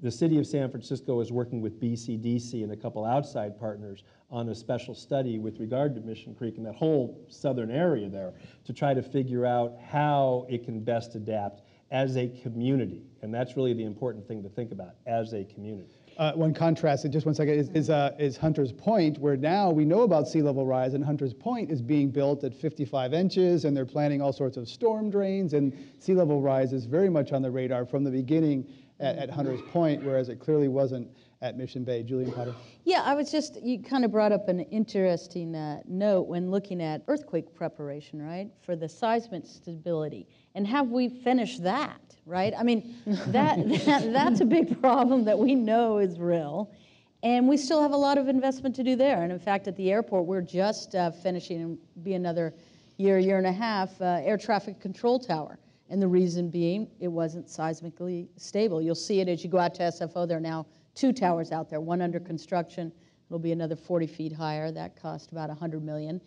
the 0.02 0.12
city 0.12 0.38
of 0.38 0.46
San 0.46 0.70
Francisco 0.70 1.22
is 1.22 1.32
working 1.32 1.62
with 1.62 1.80
BCDC 1.80 2.64
and 2.64 2.74
a 2.74 2.76
couple 2.76 3.06
outside 3.06 3.58
partners 3.58 4.04
on 4.30 4.50
a 4.50 4.56
special 4.56 4.94
study 4.94 5.40
with 5.40 5.58
regard 5.62 5.96
to 5.96 6.02
Mission 6.02 6.36
Creek 6.36 6.58
and 6.58 6.66
that 6.66 6.76
whole 6.76 7.26
southern 7.30 7.72
area 7.72 8.10
there 8.10 8.34
to 8.66 8.74
try 8.74 8.94
to 8.94 9.02
figure 9.02 9.46
out 9.46 9.78
how 9.90 10.46
it 10.50 10.66
can 10.66 10.82
best 10.82 11.16
adapt 11.16 11.62
as 11.92 12.18
a 12.18 12.28
community. 12.28 13.04
And 13.22 13.34
that's 13.34 13.56
really 13.56 13.74
the 13.74 13.86
important 13.86 14.28
thing 14.28 14.44
to 14.44 14.50
think 14.50 14.74
about, 14.74 14.96
as 15.06 15.34
a 15.34 15.46
community. 15.46 15.96
Uh, 16.18 16.32
one 16.34 16.54
contrast, 16.54 17.06
just 17.12 17.26
one 17.26 17.36
second, 17.36 17.56
is, 17.56 17.70
is, 17.70 17.90
uh, 17.90 18.16
is, 18.18 18.38
Hunter's 18.38 18.72
Point, 18.72 19.18
where 19.18 19.36
now 19.36 19.70
we 19.70 19.84
know 19.84 20.04
about 20.04 20.30
sea 20.30 20.42
level 20.42 20.66
rise, 20.66 20.94
and 20.94 21.04
Hunter's 21.04 21.34
Point 21.34 21.70
is 21.70 21.82
being 21.82 22.10
built 22.10 22.44
at 22.46 22.54
55 22.54 23.14
inches, 23.14 23.66
and 23.66 23.76
they're 23.76 23.86
planning 23.86 24.22
all 24.22 24.32
sorts 24.32 24.56
of 24.56 24.70
storm 24.70 25.10
drains, 25.10 25.54
and 25.54 25.74
sea 26.00 26.14
level 26.14 26.42
rise 26.42 26.72
is 26.72 26.86
very 26.86 27.10
much 27.10 27.34
on 27.34 27.42
the 27.42 27.52
radar 27.52 27.86
from 27.86 28.06
the 28.06 28.12
beginning 28.12 28.66
at, 29.02 29.18
at 29.18 29.30
Hunter's 29.30 29.62
Point, 29.74 30.04
whereas 30.04 30.30
it 30.30 30.40
clearly 30.40 30.70
wasn't 30.70 31.10
at 31.42 31.58
Mission 31.58 31.84
Bay. 31.84 32.02
Julian 32.02 32.32
Potter? 32.32 32.56
Yeah, 32.86 33.02
I 33.04 33.14
was 33.14 33.32
just, 33.32 33.62
you 33.62 33.82
kind 33.82 34.06
of 34.06 34.12
brought 34.12 34.32
up 34.32 34.48
an 34.48 34.62
interesting 34.62 35.54
uh, 35.56 35.82
note 35.86 36.28
when 36.28 36.50
looking 36.50 36.82
at 36.82 37.04
earthquake 37.08 37.54
preparation, 37.54 38.22
right, 38.22 38.50
for 38.66 38.76
the 38.76 38.88
seismic 38.88 39.46
stability. 39.46 40.28
And 40.56 40.66
have 40.66 40.90
we 40.90 41.10
finished 41.10 41.64
that? 41.64 42.00
Right? 42.26 42.54
I 42.58 42.64
mean, 42.64 42.96
that, 43.06 43.58
that, 43.86 44.12
that's 44.12 44.42
a 44.42 44.46
big 44.46 44.82
problem 44.82 45.26
that 45.26 45.38
we 45.38 45.56
know 45.56 46.00
is 46.00 46.20
real. 46.20 46.72
And 47.24 47.48
we 47.48 47.58
still 47.58 47.82
have 47.82 47.92
a 47.92 47.98
lot 47.98 48.18
of 48.18 48.28
investment 48.28 48.76
to 48.76 48.84
do 48.84 48.96
there. 48.96 49.24
And 49.24 49.32
in 49.32 49.40
fact, 49.40 49.68
at 49.68 49.76
the 49.76 49.92
airport, 49.92 50.26
we're 50.26 50.42
just 50.42 50.94
uh, 50.96 51.12
finishing, 51.12 51.78
be 52.04 52.14
another 52.14 52.54
year, 52.98 53.18
year 53.18 53.38
and 53.38 53.48
a 53.48 53.52
half, 53.52 54.00
uh, 54.02 54.22
air 54.24 54.38
traffic 54.38 54.80
control 54.80 55.20
tower. 55.20 55.58
And 55.90 56.02
the 56.02 56.08
reason 56.08 56.50
being, 56.50 56.88
it 57.00 57.08
wasn't 57.08 57.48
seismically 57.48 58.28
stable. 58.38 58.82
You'll 58.82 58.96
see 58.96 59.22
it 59.22 59.28
as 59.28 59.44
you 59.44 59.50
go 59.50 59.58
out 59.58 59.76
to 59.76 59.84
SFO. 59.84 60.28
There 60.28 60.38
are 60.38 60.42
now 60.42 60.66
two 60.96 61.14
towers 61.14 61.52
out 61.52 61.70
there, 61.70 61.80
one 61.80 62.02
under 62.02 62.20
construction. 62.20 62.92
It'll 63.28 63.40
be 63.40 63.52
another 63.52 63.76
40 63.76 64.08
feet 64.08 64.34
higher. 64.34 64.72
That 64.72 65.00
cost 65.00 65.32
about 65.32 65.50
100 65.50 65.84
million. 65.84 66.22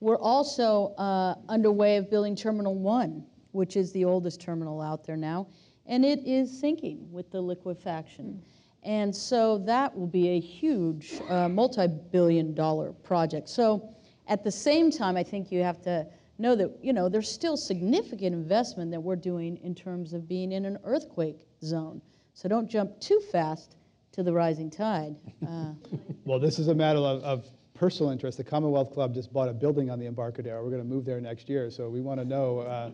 We're 0.00 0.18
also 0.18 0.94
uh, 0.98 1.34
underway 1.48 1.96
of 1.96 2.10
building 2.10 2.34
Terminal 2.34 2.74
1 2.74 3.24
which 3.52 3.76
is 3.76 3.92
the 3.92 4.04
oldest 4.04 4.40
terminal 4.40 4.80
out 4.80 5.04
there 5.04 5.16
now, 5.16 5.46
and 5.86 6.04
it 6.04 6.20
is 6.26 6.60
sinking 6.60 7.10
with 7.10 7.30
the 7.30 7.40
liquefaction. 7.40 8.42
And 8.82 9.14
so 9.14 9.58
that 9.58 9.96
will 9.96 10.08
be 10.08 10.28
a 10.30 10.40
huge 10.40 11.20
uh, 11.28 11.48
multi 11.48 11.86
billion 11.86 12.54
dollar 12.54 12.92
project. 12.92 13.48
So 13.48 13.88
at 14.26 14.42
the 14.42 14.50
same 14.50 14.90
time, 14.90 15.16
I 15.16 15.22
think 15.22 15.52
you 15.52 15.62
have 15.62 15.80
to 15.82 16.06
know 16.38 16.56
that 16.56 16.70
you 16.82 16.92
know 16.92 17.08
there's 17.08 17.30
still 17.30 17.56
significant 17.56 18.34
investment 18.34 18.90
that 18.90 19.00
we're 19.00 19.16
doing 19.16 19.58
in 19.58 19.74
terms 19.74 20.12
of 20.12 20.26
being 20.26 20.52
in 20.52 20.64
an 20.64 20.78
earthquake 20.84 21.38
zone. 21.62 22.02
So 22.34 22.48
don't 22.48 22.68
jump 22.68 22.98
too 23.00 23.20
fast 23.30 23.76
to 24.12 24.22
the 24.22 24.32
rising 24.32 24.70
tide. 24.70 25.16
Uh, 25.46 25.72
well, 26.24 26.38
this 26.38 26.58
is 26.58 26.68
a 26.68 26.74
matter 26.74 26.98
of, 26.98 27.22
of, 27.22 27.46
personal 27.74 28.12
interest. 28.12 28.38
The 28.38 28.44
Commonwealth 28.44 28.92
Club 28.92 29.12
just 29.12 29.32
bought 29.32 29.48
a 29.48 29.52
building 29.52 29.90
on 29.90 29.98
the 29.98 30.06
Embarcadero. 30.06 30.62
We're 30.62 30.70
going 30.70 30.82
to 30.82 30.88
move 30.88 31.04
there 31.04 31.20
next 31.20 31.48
year, 31.48 31.68
so 31.68 31.88
we 31.88 32.00
want 32.00 32.20
to 32.20 32.24
know 32.24 32.60
uh, 32.60 32.90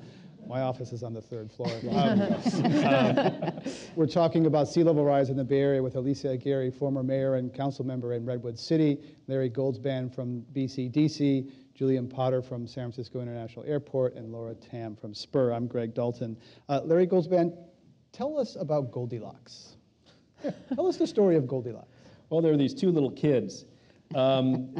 my 0.48 0.62
office 0.62 0.92
is 0.92 1.02
on 1.02 1.12
the 1.12 1.20
third 1.20 1.52
floor. 1.52 1.68
Um, 1.88 2.22
um, 2.86 3.60
we're 3.96 4.06
talking 4.06 4.46
about 4.46 4.68
sea 4.68 4.82
level 4.82 5.04
rise 5.04 5.30
in 5.30 5.36
the 5.36 5.44
Bay 5.44 5.60
Area 5.60 5.82
with 5.82 5.96
Alicia 5.96 6.30
Aguirre, 6.30 6.70
former 6.70 7.02
mayor 7.02 7.34
and 7.36 7.52
council 7.52 7.84
member 7.84 8.12
in 8.12 8.24
Redwood 8.24 8.58
City, 8.58 8.98
Larry 9.26 9.50
Goldzband 9.50 10.14
from 10.14 10.44
BCDC, 10.54 11.50
Julian 11.74 12.08
Potter 12.08 12.40
from 12.40 12.66
San 12.66 12.84
Francisco 12.84 13.20
International 13.20 13.64
Airport, 13.66 14.14
and 14.14 14.30
Laura 14.32 14.54
Tam 14.54 14.96
from 14.96 15.14
Spur. 15.14 15.52
I'm 15.52 15.66
Greg 15.66 15.94
Dalton. 15.94 16.36
Uh, 16.68 16.80
Larry 16.84 17.06
Goldzband, 17.06 17.56
tell 18.12 18.38
us 18.38 18.56
about 18.56 18.90
Goldilocks. 18.92 19.76
tell 20.74 20.86
us 20.86 20.96
the 20.96 21.06
story 21.06 21.36
of 21.36 21.46
Goldilocks. 21.46 21.88
Well, 22.30 22.40
there 22.40 22.52
are 22.52 22.58
these 22.58 22.74
two 22.74 22.90
little 22.90 23.10
kids. 23.10 23.64
Um, 24.14 24.76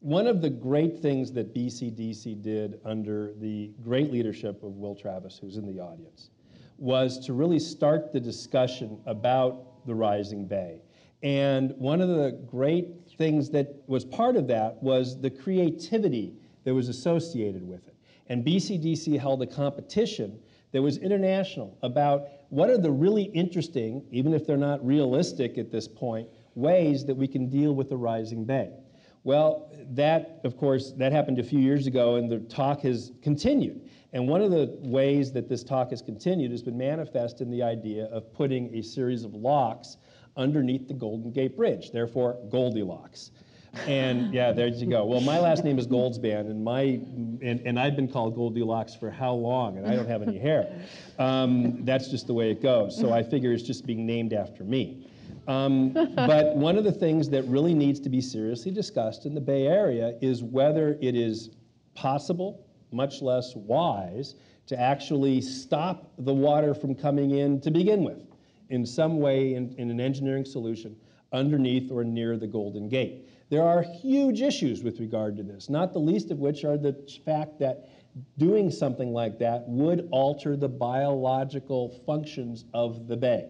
one 0.00 0.28
of 0.28 0.40
the 0.40 0.50
great 0.50 0.98
things 0.98 1.32
that 1.32 1.52
BCDC 1.52 2.40
did 2.40 2.80
under 2.84 3.32
the 3.40 3.72
great 3.82 4.12
leadership 4.12 4.62
of 4.62 4.76
Will 4.76 4.94
Travis, 4.94 5.38
who's 5.38 5.56
in 5.56 5.66
the 5.66 5.80
audience, 5.80 6.30
was 6.78 7.18
to 7.26 7.32
really 7.32 7.58
start 7.58 8.12
the 8.12 8.20
discussion 8.20 9.00
about 9.06 9.84
the 9.86 9.94
rising 9.94 10.46
bay. 10.46 10.82
And 11.24 11.74
one 11.78 12.00
of 12.00 12.08
the 12.08 12.40
great 12.46 12.86
things 13.16 13.50
that 13.50 13.82
was 13.88 14.04
part 14.04 14.36
of 14.36 14.46
that 14.46 14.80
was 14.80 15.20
the 15.20 15.30
creativity 15.30 16.34
that 16.62 16.72
was 16.72 16.88
associated 16.88 17.66
with 17.66 17.88
it. 17.88 17.96
And 18.28 18.44
BCDC 18.44 19.18
held 19.18 19.42
a 19.42 19.46
competition 19.46 20.38
that 20.70 20.80
was 20.80 20.98
international 20.98 21.76
about 21.82 22.28
what 22.50 22.70
are 22.70 22.78
the 22.78 22.90
really 22.90 23.24
interesting, 23.24 24.04
even 24.12 24.32
if 24.32 24.46
they're 24.46 24.56
not 24.56 24.84
realistic 24.86 25.58
at 25.58 25.72
this 25.72 25.88
point, 25.88 26.28
ways 26.54 27.04
that 27.06 27.16
we 27.16 27.26
can 27.26 27.48
deal 27.48 27.74
with 27.74 27.88
the 27.88 27.96
rising 27.96 28.44
bay. 28.44 28.70
Well, 29.28 29.70
that, 29.90 30.40
of 30.44 30.56
course, 30.56 30.92
that 30.92 31.12
happened 31.12 31.38
a 31.38 31.42
few 31.42 31.58
years 31.58 31.86
ago, 31.86 32.14
and 32.14 32.30
the 32.30 32.38
talk 32.38 32.80
has 32.80 33.12
continued. 33.20 33.86
And 34.14 34.26
one 34.26 34.40
of 34.40 34.50
the 34.50 34.74
ways 34.80 35.32
that 35.32 35.50
this 35.50 35.62
talk 35.62 35.90
has 35.90 36.00
continued 36.00 36.50
has 36.50 36.62
been 36.62 36.78
manifest 36.78 37.42
in 37.42 37.50
the 37.50 37.62
idea 37.62 38.06
of 38.06 38.32
putting 38.32 38.74
a 38.74 38.80
series 38.80 39.24
of 39.24 39.34
locks 39.34 39.98
underneath 40.38 40.88
the 40.88 40.94
Golden 40.94 41.30
Gate 41.30 41.58
Bridge, 41.58 41.90
therefore 41.90 42.38
Goldilocks. 42.48 43.30
And 43.86 44.32
yeah, 44.32 44.50
there 44.50 44.68
you 44.68 44.86
go. 44.86 45.04
Well, 45.04 45.20
my 45.20 45.38
last 45.38 45.62
name 45.62 45.78
is 45.78 45.86
Goldzband, 45.86 46.50
and 46.50 46.64
my 46.64 46.80
and, 46.80 47.60
and 47.66 47.78
I've 47.78 47.96
been 47.96 48.08
called 48.08 48.34
Goldilocks 48.34 48.94
for 48.94 49.10
how 49.10 49.34
long? 49.34 49.76
And 49.76 49.86
I 49.86 49.94
don't 49.94 50.08
have 50.08 50.22
any 50.22 50.38
hair. 50.38 50.72
Um, 51.18 51.84
that's 51.84 52.08
just 52.08 52.28
the 52.28 52.32
way 52.32 52.50
it 52.50 52.62
goes. 52.62 52.96
So 52.98 53.12
I 53.12 53.22
figure 53.22 53.52
it's 53.52 53.62
just 53.62 53.84
being 53.84 54.06
named 54.06 54.32
after 54.32 54.64
me. 54.64 55.07
Um, 55.48 55.94
but 56.14 56.54
one 56.54 56.76
of 56.76 56.84
the 56.84 56.92
things 56.92 57.30
that 57.30 57.44
really 57.46 57.72
needs 57.74 57.98
to 58.00 58.10
be 58.10 58.20
seriously 58.20 58.70
discussed 58.70 59.24
in 59.24 59.34
the 59.34 59.40
Bay 59.40 59.66
Area 59.66 60.14
is 60.20 60.42
whether 60.42 60.98
it 61.00 61.16
is 61.16 61.50
possible, 61.94 62.66
much 62.92 63.22
less 63.22 63.54
wise, 63.56 64.34
to 64.66 64.78
actually 64.78 65.40
stop 65.40 66.12
the 66.18 66.34
water 66.34 66.74
from 66.74 66.94
coming 66.94 67.30
in 67.30 67.60
to 67.62 67.70
begin 67.70 68.04
with 68.04 68.26
in 68.68 68.84
some 68.84 69.18
way 69.18 69.54
in, 69.54 69.74
in 69.78 69.90
an 69.90 70.00
engineering 70.00 70.44
solution 70.44 70.94
underneath 71.32 71.90
or 71.90 72.04
near 72.04 72.36
the 72.36 72.46
Golden 72.46 72.86
Gate. 72.88 73.26
There 73.48 73.62
are 73.62 73.82
huge 73.82 74.42
issues 74.42 74.82
with 74.82 75.00
regard 75.00 75.38
to 75.38 75.42
this, 75.42 75.70
not 75.70 75.94
the 75.94 75.98
least 75.98 76.30
of 76.30 76.38
which 76.38 76.64
are 76.64 76.76
the 76.76 76.94
fact 77.24 77.58
that 77.60 77.88
doing 78.36 78.70
something 78.70 79.14
like 79.14 79.38
that 79.38 79.66
would 79.66 80.08
alter 80.10 80.56
the 80.56 80.68
biological 80.68 81.88
functions 82.04 82.66
of 82.74 83.08
the 83.08 83.16
bay. 83.16 83.48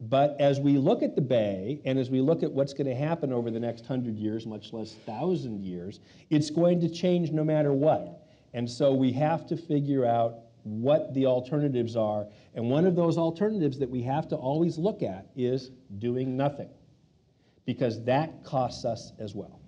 But 0.00 0.36
as 0.40 0.60
we 0.60 0.78
look 0.78 1.02
at 1.02 1.16
the 1.16 1.20
Bay 1.20 1.80
and 1.84 1.98
as 1.98 2.08
we 2.08 2.20
look 2.20 2.42
at 2.42 2.52
what's 2.52 2.72
going 2.72 2.86
to 2.86 2.94
happen 2.94 3.32
over 3.32 3.50
the 3.50 3.58
next 3.58 3.84
hundred 3.84 4.16
years, 4.16 4.46
much 4.46 4.72
less 4.72 4.94
thousand 4.94 5.64
years, 5.64 6.00
it's 6.30 6.50
going 6.50 6.80
to 6.80 6.88
change 6.88 7.32
no 7.32 7.42
matter 7.42 7.72
what. 7.72 8.26
And 8.54 8.70
so 8.70 8.92
we 8.92 9.12
have 9.12 9.46
to 9.48 9.56
figure 9.56 10.06
out 10.06 10.36
what 10.62 11.12
the 11.14 11.26
alternatives 11.26 11.96
are. 11.96 12.26
And 12.54 12.70
one 12.70 12.86
of 12.86 12.94
those 12.94 13.18
alternatives 13.18 13.78
that 13.78 13.90
we 13.90 14.02
have 14.02 14.28
to 14.28 14.36
always 14.36 14.78
look 14.78 15.02
at 15.02 15.26
is 15.36 15.70
doing 15.98 16.36
nothing, 16.36 16.68
because 17.64 18.04
that 18.04 18.44
costs 18.44 18.84
us 18.84 19.12
as 19.18 19.34
well. 19.34 19.60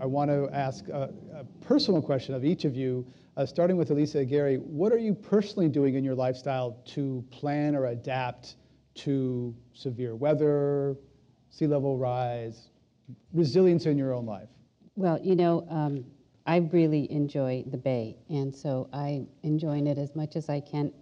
I 0.00 0.06
want 0.06 0.30
to 0.30 0.48
ask 0.52 0.88
a, 0.88 1.12
a 1.34 1.44
personal 1.64 2.02
question 2.02 2.34
of 2.34 2.44
each 2.44 2.64
of 2.64 2.74
you, 2.74 3.06
uh, 3.36 3.46
starting 3.46 3.76
with 3.76 3.90
Alicia 3.90 4.20
Aguirre. 4.20 4.56
What 4.56 4.92
are 4.92 4.98
you 4.98 5.14
personally 5.14 5.68
doing 5.68 5.94
in 5.94 6.02
your 6.02 6.16
lifestyle 6.16 6.78
to 6.86 7.24
plan 7.30 7.76
or 7.76 7.86
adapt 7.86 8.56
to 8.94 9.54
severe 9.72 10.14
weather, 10.14 10.96
sea 11.50 11.66
level 11.66 11.98
rise, 11.98 12.68
resilience 13.32 13.86
in 13.86 13.98
your 13.98 14.12
own 14.12 14.26
life? 14.26 14.48
Well, 14.96 15.18
you 15.22 15.36
know, 15.36 15.66
um, 15.70 16.04
I 16.46 16.56
really 16.56 17.10
enjoy 17.10 17.64
the 17.70 17.76
Bay, 17.76 18.16
and 18.28 18.54
so 18.54 18.88
I'm 18.92 19.28
enjoying 19.42 19.86
it 19.86 19.98
as 19.98 20.14
much 20.16 20.36
as 20.36 20.48
I 20.48 20.60
can. 20.60 20.92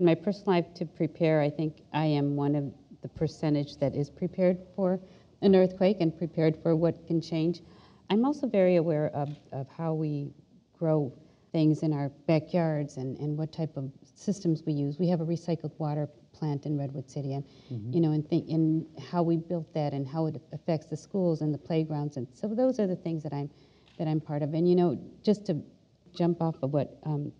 In 0.00 0.06
my 0.06 0.14
personal 0.14 0.54
life, 0.54 0.74
to 0.74 0.84
prepare, 0.86 1.40
I 1.40 1.50
think 1.50 1.82
I 1.92 2.06
am 2.06 2.36
one 2.36 2.54
of 2.54 2.72
the 3.02 3.08
percentage 3.08 3.76
that 3.78 3.94
is 3.94 4.10
prepared 4.10 4.58
for 4.74 5.00
an 5.42 5.54
earthquake 5.54 5.98
and 6.00 6.16
prepared 6.16 6.56
for 6.62 6.74
what 6.74 7.06
can 7.06 7.20
change. 7.20 7.62
I'm 8.10 8.24
also 8.24 8.46
very 8.46 8.76
aware 8.76 9.08
of, 9.14 9.30
of 9.52 9.68
how 9.68 9.94
we 9.94 10.32
grow 10.78 11.12
things 11.52 11.82
in 11.82 11.92
our 11.92 12.10
backyards 12.26 12.96
and, 12.96 13.16
and 13.18 13.36
what 13.36 13.52
type 13.52 13.76
of 13.76 13.90
systems 14.14 14.62
we 14.66 14.72
use. 14.72 14.98
We 14.98 15.08
have 15.08 15.20
a 15.20 15.24
recycled 15.26 15.72
water 15.78 16.08
plant 16.38 16.66
in 16.66 16.78
Redwood 16.78 17.08
City, 17.10 17.34
and 17.34 17.44
Mm-hmm. 17.72 17.92
you 17.94 18.00
know, 18.00 18.12
and 18.12 18.26
think 18.28 18.48
in 18.48 18.86
how 19.10 19.22
we 19.22 19.36
built 19.36 19.72
that 19.74 19.92
and 19.92 20.06
how 20.06 20.26
it 20.26 20.40
affects 20.52 20.86
the 20.86 20.96
schools 20.96 21.42
and 21.42 21.52
the 21.52 21.58
playgrounds, 21.58 22.16
and 22.16 22.26
so 22.32 22.48
those 22.48 22.78
are 22.80 22.86
the 22.86 22.96
things 22.96 23.22
that 23.24 23.32
I'm 23.32 23.50
that 23.98 24.06
I'm 24.08 24.20
part 24.20 24.42
of. 24.42 24.54
And 24.54 24.68
you 24.68 24.76
know, 24.76 24.98
just 25.22 25.44
to 25.46 25.60
jump 26.14 26.40
off 26.40 26.56
of 26.62 26.72
what 26.72 26.98
um, 27.04 27.32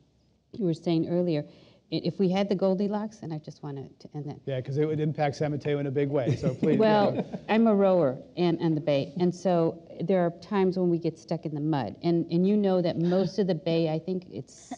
you 0.52 0.64
were 0.66 0.74
saying 0.74 1.08
earlier, 1.08 1.44
i- 1.92 2.02
if 2.10 2.18
we 2.18 2.28
had 2.30 2.48
the 2.48 2.54
Goldilocks, 2.54 3.20
and 3.22 3.32
I 3.32 3.38
just 3.38 3.62
wanted 3.62 3.98
to 4.00 4.08
end 4.14 4.26
that. 4.30 4.38
Yeah, 4.44 4.56
because 4.60 4.76
it 4.78 4.86
would 4.86 5.00
impact 5.00 5.36
San 5.36 5.50
Mateo 5.52 5.78
in 5.78 5.86
a 5.86 5.90
big 5.90 6.10
way. 6.10 6.36
So 6.36 6.54
please. 6.54 6.78
Well, 6.78 7.24
I'm 7.48 7.66
a 7.66 7.74
rower 7.74 8.18
and, 8.36 8.60
and 8.60 8.76
the 8.76 8.80
bay, 8.80 9.12
and 9.20 9.34
so 9.34 9.82
there 10.00 10.20
are 10.26 10.30
times 10.42 10.78
when 10.78 10.90
we 10.90 10.98
get 10.98 11.18
stuck 11.18 11.44
in 11.46 11.54
the 11.54 11.60
mud. 11.76 11.96
And, 12.02 12.26
and 12.30 12.46
you 12.46 12.56
know 12.56 12.82
that 12.82 12.98
most 12.98 13.38
of 13.38 13.46
the 13.46 13.54
bay, 13.54 13.88
I 13.88 13.98
think 13.98 14.26
it's 14.30 14.72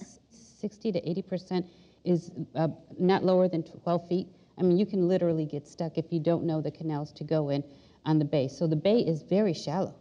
60 0.61 0.93
to 0.93 1.09
80 1.11 1.23
percent, 1.23 1.67
is 2.05 2.31
uh, 2.55 2.69
not 2.99 3.25
lower 3.25 3.49
than 3.49 3.63
12 3.63 4.09
feet. 4.09 4.29
I 4.59 4.63
mean, 4.63 4.77
you 4.79 4.87
can 4.87 5.09
literally 5.09 5.47
get 5.47 5.67
stuck 5.67 5.97
if 5.99 6.07
you 6.13 6.21
don't 6.21 6.45
know 6.45 6.61
the 6.61 6.71
canals 6.71 7.13
to 7.15 7.25
go 7.25 7.49
in 7.51 7.65
on 8.05 8.19
the 8.19 8.25
bay. 8.25 8.49
So 8.49 8.67
the 8.67 8.77
bay 8.77 8.99
is 9.01 9.23
very 9.23 9.55
shallow. 9.55 9.95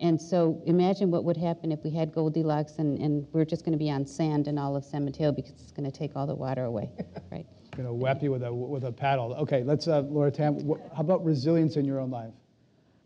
And 0.00 0.20
so 0.20 0.60
imagine 0.66 1.10
what 1.10 1.24
would 1.24 1.36
happen 1.36 1.70
if 1.70 1.82
we 1.84 1.90
had 1.90 2.12
Goldilocks 2.12 2.74
and, 2.78 2.98
and 2.98 3.26
we're 3.32 3.44
just 3.44 3.64
going 3.64 3.72
to 3.72 3.78
be 3.78 3.90
on 3.90 4.04
sand 4.06 4.48
in 4.48 4.58
all 4.58 4.74
of 4.76 4.84
San 4.84 5.04
Mateo 5.04 5.30
because 5.32 5.52
it's 5.52 5.70
going 5.70 5.90
to 5.90 5.96
take 5.96 6.16
all 6.16 6.26
the 6.26 6.34
water 6.34 6.64
away, 6.64 6.90
right? 7.32 7.46
going 7.76 7.86
to 7.86 7.92
whap 7.92 8.22
you 8.22 8.30
with 8.30 8.42
a 8.44 8.52
with 8.52 8.84
a 8.84 8.92
paddle. 8.92 9.34
Okay, 9.34 9.64
let's 9.64 9.88
uh, 9.88 10.00
Laura 10.02 10.30
Tam. 10.30 10.60
wh- 10.68 10.78
How 10.94 11.00
about 11.00 11.24
resilience 11.24 11.76
in 11.76 11.84
your 11.84 11.98
own 12.00 12.10
life? 12.10 12.32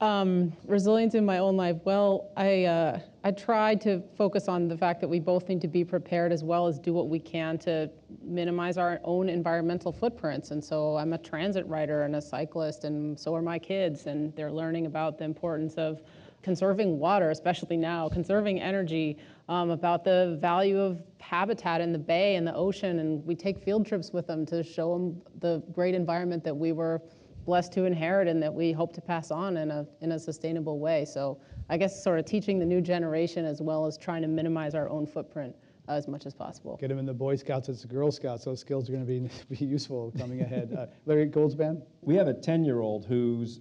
Um, 0.01 0.53
resilience 0.65 1.15
in 1.17 1.27
my 1.27 1.39
own 1.39 1.57
life. 1.57 1.77
Well, 1.85 2.31
I 2.37 2.67
uh, 2.67 3.01
I 3.25 3.33
try 3.33 3.75
to 3.77 4.01
focus 4.17 4.47
on 4.47 4.69
the 4.69 4.77
fact 4.77 5.01
that 5.01 5.09
we 5.09 5.19
both 5.19 5.49
need 5.49 5.61
to 5.63 5.67
be 5.67 5.85
prepared 5.85 6.31
as 6.31 6.45
well 6.45 6.69
as 6.69 6.79
do 6.79 6.93
what 6.93 7.09
we 7.09 7.19
can 7.19 7.59
to 7.59 7.91
minimize 8.23 8.79
our 8.79 9.01
own 9.03 9.29
environmental 9.29 9.91
footprints. 9.91 10.53
And 10.53 10.63
so 10.63 10.97
I'm 10.97 11.15
a 11.15 11.19
transit 11.19 11.67
rider 11.67 12.05
and 12.05 12.15
a 12.15 12.23
cyclist, 12.23 12.85
and 12.85 13.19
so 13.19 13.35
are 13.35 13.43
my 13.43 13.59
kids, 13.59 14.07
and 14.07 14.33
they're 14.37 14.53
learning 14.53 14.87
about 14.87 15.19
the 15.19 15.25
importance 15.25 15.75
of 15.75 16.01
conserving 16.43 17.01
water, 17.01 17.31
especially 17.31 17.77
now, 17.77 18.09
conserving 18.09 18.61
energy, 18.61 19.19
um, 19.49 19.71
about 19.71 20.05
the 20.05 20.39
value 20.41 20.79
of 20.79 21.03
habitat 21.19 21.81
in 21.81 21.93
the 21.93 21.99
bay 21.99 22.37
and 22.37 22.47
the 22.47 22.55
ocean, 22.55 23.01
and 23.01 23.27
we 23.27 23.35
take 23.35 23.59
field 23.59 23.85
trips 23.85 24.13
with 24.13 24.29
them 24.29 24.47
to 24.47 24.63
show 24.63 24.93
them 24.93 25.21
the 25.41 25.61
great 25.73 25.97
environment 25.97 26.45
that 26.45 26.57
we 26.57 26.71
were 26.71 27.03
blessed 27.49 27.73
to 27.73 27.87
inherit 27.87 28.29
and 28.29 28.43
that 28.43 28.53
we 28.53 28.73
hope 28.73 28.93
to 28.93 29.01
pass 29.01 29.31
on 29.31 29.57
in 29.57 29.71
a, 29.71 29.87
in 30.03 30.13
a 30.13 30.19
sustainable 30.19 30.79
way. 30.79 31.07
So 31.07 31.41
I 31.71 31.79
guess 31.79 32.05
sort 32.05 32.19
of 32.19 32.27
teaching 32.27 32.59
the 32.59 32.67
new 32.67 32.83
generation 32.83 33.47
as 33.47 33.63
well 33.63 33.87
as 33.87 33.97
trying 33.97 34.21
to 34.21 34.29
minimize 34.29 34.75
our 34.75 34.87
own 34.91 35.07
footprint 35.07 35.57
uh, 35.89 35.93
as 35.93 36.07
much 36.09 36.27
as 36.27 36.35
possible. 36.35 36.77
Get 36.79 36.89
them 36.89 36.99
in 36.99 37.07
the 37.07 37.15
Boy 37.15 37.37
Scouts, 37.37 37.71
it's 37.71 37.81
the 37.81 37.89
Girl 37.89 38.13
Scouts. 38.13 38.45
Those 38.45 38.61
skills 38.61 38.91
are 38.91 38.93
going 38.93 39.07
to 39.07 39.11
be, 39.11 39.31
be 39.57 39.65
useful 39.65 40.13
coming 40.19 40.43
ahead. 40.43 40.77
Uh, 40.79 40.87
Larry 41.07 41.27
Goldzband? 41.27 41.81
We 42.03 42.17
have 42.17 42.29
a 42.29 42.35
10 42.35 42.67
year 42.67 42.81
old 42.81 43.07
whose 43.07 43.61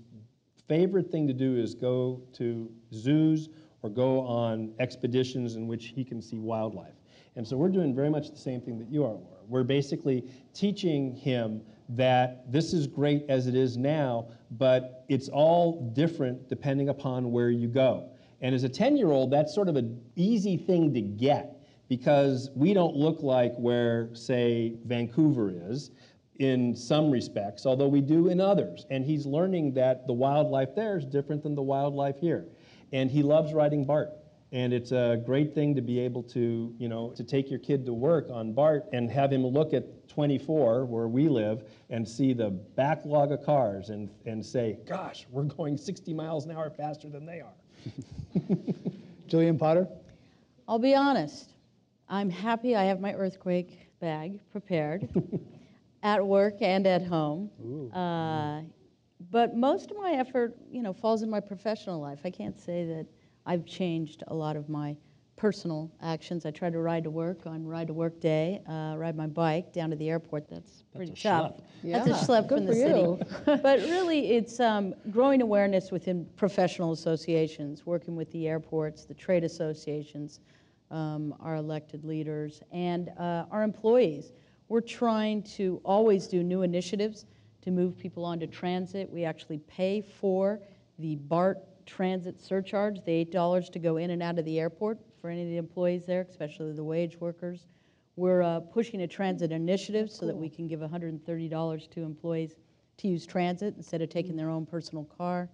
favorite 0.68 1.10
thing 1.10 1.26
to 1.26 1.34
do 1.34 1.56
is 1.56 1.74
go 1.74 2.22
to 2.34 2.70
zoos 2.94 3.48
or 3.84 3.90
go 3.90 4.20
on 4.20 4.74
expeditions 4.80 5.56
in 5.56 5.66
which 5.66 5.94
he 5.96 6.04
can 6.04 6.22
see 6.22 6.40
wildlife. 6.40 6.96
And 7.38 7.48
so 7.48 7.56
we're 7.56 7.70
doing 7.70 7.96
very 7.96 8.10
much 8.10 8.32
the 8.32 8.38
same 8.38 8.60
thing 8.60 8.80
that 8.80 8.90
you 8.90 9.06
are, 9.06 9.14
Laura. 9.14 9.38
We're 9.48 9.64
basically 9.64 10.26
teaching 10.54 11.16
him 11.16 11.62
that 11.90 12.52
this 12.52 12.74
is 12.74 12.88
great 12.88 13.26
as 13.30 13.48
it 13.48 13.56
is 13.56 13.78
now, 13.78 14.28
but 14.52 15.06
it's 15.10 15.30
all 15.30 15.92
different 15.94 16.50
depending 16.50 16.90
upon 16.90 17.32
where 17.32 17.50
you 17.50 17.68
go. 17.68 18.10
And 18.42 18.54
as 18.54 18.64
a 18.64 18.70
10 18.70 18.98
year 18.98 19.12
old, 19.12 19.32
that's 19.32 19.54
sort 19.54 19.70
of 19.70 19.76
an 19.76 20.02
easy 20.16 20.58
thing 20.58 20.94
to 20.94 21.02
get 21.02 21.58
because 21.88 22.50
we 22.56 22.74
don't 22.74 22.96
look 22.96 23.24
like 23.24 23.54
where, 23.58 24.14
say, 24.14 24.76
Vancouver 24.86 25.52
is 25.70 25.92
in 26.40 26.76
some 26.76 27.10
respects, 27.10 27.66
although 27.66 27.88
we 27.88 28.02
do 28.02 28.28
in 28.28 28.40
others. 28.40 28.86
And 28.90 29.06
he's 29.06 29.26
learning 29.26 29.74
that 29.74 30.06
the 30.06 30.14
wildlife 30.14 30.76
there 30.76 30.98
is 30.98 31.06
different 31.06 31.44
than 31.44 31.56
the 31.56 31.62
wildlife 31.62 32.20
here. 32.20 32.46
And 32.94 33.10
he 33.10 33.24
loves 33.24 33.54
riding 33.54 33.86
BART. 33.86 34.10
And 34.52 34.72
it's 34.72 34.92
a 34.92 35.22
great 35.26 35.54
thing 35.54 35.76
to 35.76 35.82
be 35.82 36.00
able 36.00 36.24
to, 36.24 36.74
you 36.78 36.88
know, 36.88 37.12
to 37.18 37.24
take 37.24 37.50
your 37.50 37.60
kid 37.60 37.86
to 37.86 37.94
work 37.94 38.28
on 38.30 38.54
BART 38.54 38.86
and 38.94 39.10
have 39.10 39.32
him 39.32 39.46
look 39.46 39.74
at 39.74 39.84
24, 40.08 40.86
where 40.86 41.08
we 41.08 41.28
live, 41.28 41.64
and 41.90 42.08
see 42.08 42.34
the 42.34 42.50
backlog 42.50 43.32
of 43.32 43.44
cars 43.44 43.90
and, 43.90 44.10
and 44.26 44.46
say, 44.46 44.78
gosh, 44.88 45.26
we're 45.32 45.44
going 45.44 45.78
60 45.78 46.14
miles 46.14 46.46
an 46.46 46.52
hour 46.52 46.70
faster 46.70 47.10
than 47.10 47.26
they 47.26 47.42
are. 47.42 47.54
Julian 49.28 49.58
Potter? 49.58 49.88
I'll 50.68 50.80
be 50.80 50.96
honest. 50.96 51.54
I'm 52.10 52.30
happy 52.30 52.76
I 52.76 52.84
have 52.86 53.00
my 53.00 53.14
earthquake 53.14 53.90
bag 54.00 54.40
prepared 54.52 55.10
at 56.04 56.26
work 56.26 56.62
and 56.62 56.88
at 56.88 57.06
home. 57.06 57.50
Uh, 57.94 58.62
but 59.32 59.56
most 59.56 59.92
of 59.92 59.98
my 59.98 60.14
effort, 60.14 60.56
you 60.72 60.82
know, 60.82 60.94
falls 60.94 61.22
in 61.22 61.30
my 61.30 61.40
professional 61.40 62.00
life. 62.00 62.20
I 62.24 62.30
can't 62.30 62.60
say 62.60 62.86
that 62.86 63.08
I've 63.46 63.66
changed 63.66 64.24
a 64.28 64.34
lot 64.34 64.56
of 64.56 64.70
my 64.70 64.96
personal 65.38 65.92
actions. 66.02 66.46
I 66.46 66.52
try 66.52 66.70
to 66.70 66.80
ride 66.80 67.04
to 67.06 67.12
work 67.12 67.46
on 67.46 67.66
ride 67.66 67.88
to 67.88 67.94
work 67.94 68.20
day, 68.20 68.62
uh, 68.68 68.96
ride 68.98 69.16
my 69.16 69.28
bike 69.28 69.72
down 69.72 69.92
to 69.92 69.96
the 69.96 70.10
airport. 70.10 70.50
That's 70.50 70.84
pretty 70.94 71.14
a 71.14 71.16
tough. 71.16 71.54
schlep. 71.84 71.92
That's 71.92 72.08
a 72.08 72.26
schlep 72.26 72.48
good 72.50 72.58
from 72.58 72.66
the 72.66 72.74
city. 72.74 73.62
but 73.62 73.80
really, 73.82 74.32
it's 74.32 74.60
um, 74.60 74.96
growing 75.12 75.42
awareness 75.42 75.92
within 75.92 76.28
professional 76.36 76.92
associations, 76.92 77.86
working 77.86 78.16
with 78.16 78.30
the 78.32 78.48
airports, 78.48 79.06
the 79.06 79.14
trade 79.14 79.44
associations, 79.44 80.40
um, 80.90 81.36
our 81.40 81.56
elected 81.56 82.04
leaders, 82.04 82.62
and 82.72 83.10
uh, 83.20 83.46
our 83.52 83.64
employees. 83.64 84.34
We're 84.70 84.82
trying 84.82 85.44
to 85.44 85.80
always 85.86 86.28
do 86.28 86.44
new 86.44 86.64
initiatives 86.64 87.26
to 87.62 87.72
move 87.72 87.98
people 87.98 88.26
onto 88.26 88.48
transit. 88.48 89.10
We 89.10 89.24
actually 89.24 89.60
pay 89.60 90.02
for 90.02 90.60
the 90.98 91.16
BART 91.16 91.60
transit 91.86 92.42
surcharge, 92.42 93.06
the 93.06 93.24
$8 93.26 93.72
to 93.72 93.80
go 93.80 93.98
in 93.98 94.10
and 94.10 94.22
out 94.22 94.40
of 94.40 94.44
the 94.44 94.60
airport 94.60 95.00
for 95.28 95.32
any 95.32 95.42
of 95.42 95.50
the 95.50 95.58
employees 95.58 96.06
there, 96.06 96.26
especially 96.30 96.72
the 96.72 96.82
wage 96.82 97.20
workers. 97.20 97.68
We're 98.16 98.44
uh, 98.44 98.62
pushing 98.62 99.02
a 99.02 99.08
transit 99.08 99.52
initiative 99.52 100.10
so 100.10 100.26
that 100.26 100.34
we 100.34 100.48
can 100.48 100.70
give 100.70 100.80
$130 100.80 101.90
to 101.92 102.02
employees 102.02 102.56
to 102.96 103.08
use 103.10 103.26
transit 103.26 103.74
instead 103.76 104.02
of 104.02 104.08
taking 104.08 104.38
their 104.38 104.50
own 104.50 104.66
personal 104.66 105.04
car. 105.04 105.50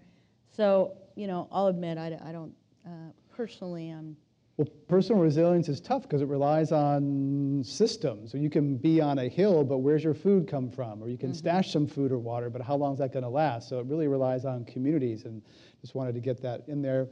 So, 0.55 0.95
you 1.15 1.26
know, 1.26 1.47
I'll 1.51 1.67
admit, 1.67 1.97
I, 1.97 2.15
I 2.24 2.32
don't, 2.32 2.53
uh, 2.86 3.09
personally, 3.36 3.89
I'm 3.89 4.15
Well, 4.57 4.67
personal 4.88 5.19
resilience 5.19 5.69
is 5.69 5.82
tough 5.82 6.03
because 6.03 6.21
it 6.21 6.28
relies 6.28 6.71
on 6.71 7.63
systems. 7.65 8.32
So 8.32 8.38
you 8.38 8.51
can 8.51 8.78
be 8.78 9.01
on 9.01 9.17
a 9.17 9.28
hill, 9.28 9.63
but 9.63 9.80
where's 9.80 10.03
your 10.03 10.13
food 10.13 10.47
come 10.47 10.69
from? 10.69 11.01
Or 11.01 11.09
you 11.09 11.17
can 11.17 11.34
stash 11.34 11.74
some 11.74 11.88
food 11.88 12.11
or 12.11 12.19
water, 12.19 12.51
but 12.51 12.61
how 12.61 12.76
long 12.76 12.93
is 12.93 12.99
that 12.99 13.11
going 13.11 13.24
to 13.24 13.30
last? 13.30 13.69
So 13.69 13.80
it 13.80 13.88
really 13.88 14.07
relies 14.07 14.45
on 14.45 14.65
communities, 14.65 15.26
and 15.26 15.41
just 15.82 15.95
wanted 15.95 16.13
to 16.13 16.21
get 16.21 16.39
that 16.43 16.61
in 16.67 16.84
there. 16.84 17.07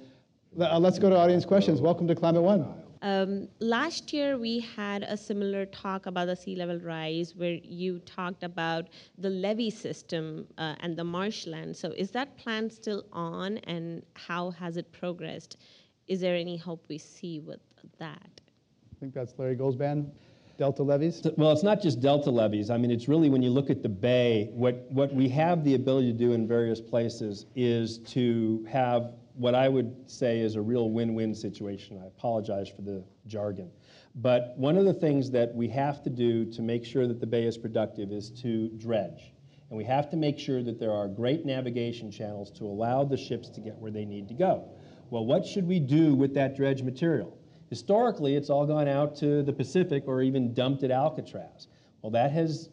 Le- 0.54 0.70
uh, 0.74 0.80
Let's 0.80 1.00
go 1.00 1.10
to 1.10 1.16
audience 1.18 1.46
questions. 1.46 1.82
Welcome 1.82 2.08
to 2.08 2.16
Climate 2.16 2.42
One. 2.44 2.66
Um, 3.04 3.48
last 3.60 4.14
year, 4.14 4.38
we 4.38 4.60
had 4.60 5.02
a 5.04 5.18
similar 5.18 5.66
talk 5.66 6.06
about 6.06 6.28
the 6.28 6.36
sea 6.36 6.56
level 6.56 6.78
rise 6.80 7.34
where 7.36 7.58
you 7.64 8.00
talked 8.00 8.44
about 8.44 8.90
the 9.18 9.30
levee 9.30 9.72
system 9.72 10.46
uh, 10.60 10.76
and 10.82 10.96
the 10.96 11.04
marshland. 11.04 11.76
So, 11.76 11.92
is 11.92 12.12
that 12.12 12.38
plan 12.38 12.70
still 12.70 13.06
on 13.12 13.58
and 13.60 14.04
how 14.14 14.52
has 14.52 14.78
it 14.78 14.92
progressed? 14.92 15.58
Is 16.08 16.20
there 16.20 16.36
any 16.36 16.58
hope 16.58 16.84
we 16.90 16.98
see 17.00 17.40
with 17.40 17.62
that? 17.98 18.30
I 18.92 19.00
think 19.00 19.14
that's 19.14 19.34
Larry 19.38 19.56
Goldzband. 19.56 20.12
Delta 20.58 20.84
levees? 20.84 21.22
So- 21.24 21.34
Well, 21.38 21.52
it's 21.54 21.64
not 21.64 21.82
just 21.82 22.02
delta 22.02 22.30
levees. 22.30 22.70
I 22.70 22.78
mean, 22.78 22.92
it's 22.92 23.08
really 23.08 23.30
when 23.32 23.42
you 23.42 23.50
look 23.50 23.72
at 23.72 23.82
the 23.82 23.90
bay, 23.90 24.50
what, 24.52 24.86
what 24.92 25.12
we 25.12 25.28
have 25.30 25.64
the 25.64 25.74
ability 25.74 26.12
to 26.12 26.18
do 26.18 26.34
in 26.34 26.48
various 26.48 26.80
places 26.80 27.48
is 27.56 27.98
to 28.00 28.64
have 28.70 29.14
what 29.42 29.56
I 29.56 29.68
would 29.68 29.96
say 30.06 30.40
is 30.40 30.56
a 30.56 30.62
real 30.62 30.92
win-win 30.92 31.34
situation. 31.34 32.00
I 32.02 32.06
apologize 32.06 32.70
for 32.70 32.84
the 32.84 33.04
jargon. 33.26 33.72
But 34.14 34.54
one 34.56 34.78
of 34.78 34.86
the 34.86 34.94
things 34.94 35.32
that 35.32 35.56
we 35.56 35.68
have 35.70 36.04
to 36.04 36.12
do 36.12 36.46
to 36.52 36.62
make 36.62 36.86
sure 36.86 37.08
that 37.08 37.20
the 37.20 37.26
bay 37.26 37.46
is 37.46 37.58
productive 37.58 38.12
is 38.12 38.30
to 38.42 38.70
dredge. 38.78 39.34
And 39.70 39.78
we 39.78 39.84
have 39.86 40.12
to 40.12 40.18
make 40.18 40.38
sure 40.38 40.62
that 40.62 40.80
there 40.80 40.92
are 40.92 41.08
great 41.08 41.44
navigation 41.44 42.12
channels 42.12 42.52
to 42.52 42.66
allow 42.66 43.04
the 43.04 43.18
ships 43.18 43.50
to 43.50 43.62
get 43.62 43.76
where 43.78 43.90
they 43.90 44.06
need 44.06 44.28
to 44.28 44.36
go. 44.36 44.70
Well, 45.10 45.26
what 45.26 45.44
should 45.44 45.68
we 45.68 45.80
do 45.80 46.14
with 46.14 46.36
that 46.36 46.56
dredge 46.56 46.84
material? 46.84 47.36
Historically, 47.70 48.36
it's 48.36 48.52
all 48.52 48.68
gone 48.68 48.88
out 48.88 49.16
to 49.16 49.42
the 49.42 49.54
Pacific 49.54 50.04
or 50.06 50.22
even 50.22 50.54
dumped 50.54 50.84
at 50.84 50.92
Alcatraz. 50.92 51.68
Well, 52.04 52.12
that 52.12 52.32
has 52.32 52.70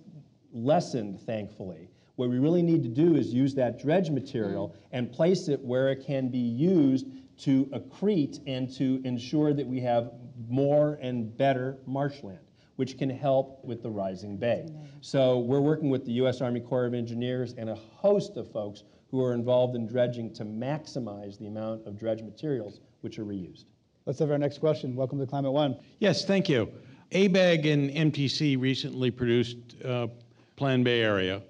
lessened, 0.52 1.20
thankfully. 1.20 1.88
What 2.18 2.30
we 2.30 2.40
really 2.40 2.62
need 2.62 2.82
to 2.82 2.88
do 2.88 3.14
is 3.14 3.32
use 3.32 3.54
that 3.54 3.78
dredge 3.78 4.10
material 4.10 4.74
and 4.90 5.12
place 5.12 5.46
it 5.46 5.60
where 5.60 5.92
it 5.92 6.04
can 6.04 6.26
be 6.30 6.38
used 6.40 7.06
to 7.42 7.66
accrete 7.66 8.40
and 8.44 8.68
to 8.74 9.00
ensure 9.04 9.52
that 9.52 9.64
we 9.64 9.78
have 9.82 10.10
more 10.48 10.98
and 11.00 11.36
better 11.36 11.78
marshland, 11.86 12.40
which 12.74 12.98
can 12.98 13.08
help 13.08 13.64
with 13.64 13.84
the 13.84 13.90
rising 13.90 14.36
bay. 14.36 14.68
So 15.00 15.38
we're 15.38 15.60
working 15.60 15.90
with 15.90 16.04
the 16.04 16.10
U.S. 16.14 16.40
Army 16.40 16.58
Corps 16.58 16.86
of 16.86 16.92
Engineers 16.92 17.54
and 17.56 17.70
a 17.70 17.76
host 17.76 18.36
of 18.36 18.50
folks 18.50 18.82
who 19.12 19.22
are 19.22 19.32
involved 19.32 19.76
in 19.76 19.86
dredging 19.86 20.34
to 20.34 20.44
maximize 20.44 21.38
the 21.38 21.46
amount 21.46 21.86
of 21.86 21.96
dredge 21.96 22.22
materials 22.22 22.80
which 23.02 23.20
are 23.20 23.24
reused. 23.24 23.66
Let's 24.06 24.18
have 24.18 24.32
our 24.32 24.38
next 24.38 24.58
question. 24.58 24.96
Welcome 24.96 25.20
to 25.20 25.26
Climate 25.26 25.52
One. 25.52 25.78
Yes, 26.00 26.24
thank 26.24 26.48
you. 26.48 26.68
ABAG 27.12 27.72
and 27.72 28.12
MTC 28.12 28.60
recently 28.60 29.12
produced 29.12 29.58
uh, 29.84 30.08
Plan 30.56 30.82
Bay 30.82 31.00
Area, 31.00 31.42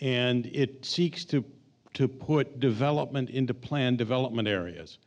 and 0.00 0.46
it 0.46 0.84
seeks 0.84 1.24
to, 1.26 1.44
to 1.94 2.08
put 2.08 2.60
development 2.60 3.30
into 3.30 3.52
planned 3.54 3.98
development 3.98 4.48
areas. 4.48 4.98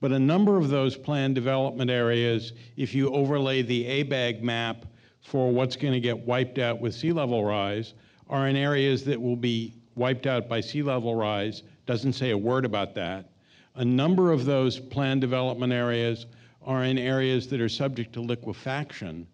But 0.00 0.12
a 0.12 0.18
number 0.18 0.58
of 0.58 0.68
those 0.68 0.96
planned 0.96 1.34
development 1.34 1.90
areas, 1.90 2.52
if 2.76 2.94
you 2.94 3.12
overlay 3.14 3.62
the 3.62 3.84
ABAG 3.84 4.42
map 4.42 4.84
for 5.22 5.50
what's 5.52 5.76
going 5.76 5.94
to 5.94 6.00
get 6.00 6.18
wiped 6.18 6.58
out 6.58 6.80
with 6.80 6.94
sea 6.94 7.12
level 7.12 7.44
rise, 7.44 7.94
are 8.28 8.48
in 8.48 8.56
areas 8.56 9.04
that 9.04 9.20
will 9.20 9.36
be 9.36 9.74
wiped 9.94 10.26
out 10.26 10.48
by 10.48 10.60
sea 10.60 10.82
level 10.82 11.14
rise. 11.14 11.62
Doesn't 11.86 12.14
say 12.14 12.30
a 12.30 12.38
word 12.38 12.64
about 12.64 12.94
that. 12.96 13.30
A 13.76 13.84
number 13.84 14.32
of 14.32 14.44
those 14.44 14.78
planned 14.78 15.20
development 15.20 15.72
areas 15.72 16.26
are 16.64 16.84
in 16.84 16.98
areas 16.98 17.46
that 17.48 17.60
are 17.60 17.68
subject 17.68 18.12
to 18.14 18.20
liquefaction. 18.20 19.26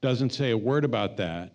Doesn't 0.00 0.30
say 0.30 0.50
a 0.50 0.58
word 0.58 0.84
about 0.84 1.16
that. 1.16 1.52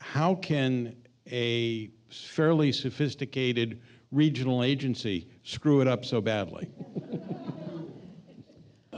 How 0.00 0.36
can 0.36 0.94
a 1.30 1.90
fairly 2.08 2.72
sophisticated 2.72 3.80
regional 4.10 4.62
agency 4.62 5.28
screw 5.42 5.80
it 5.80 5.88
up 5.88 6.04
so 6.04 6.20
badly? 6.20 6.68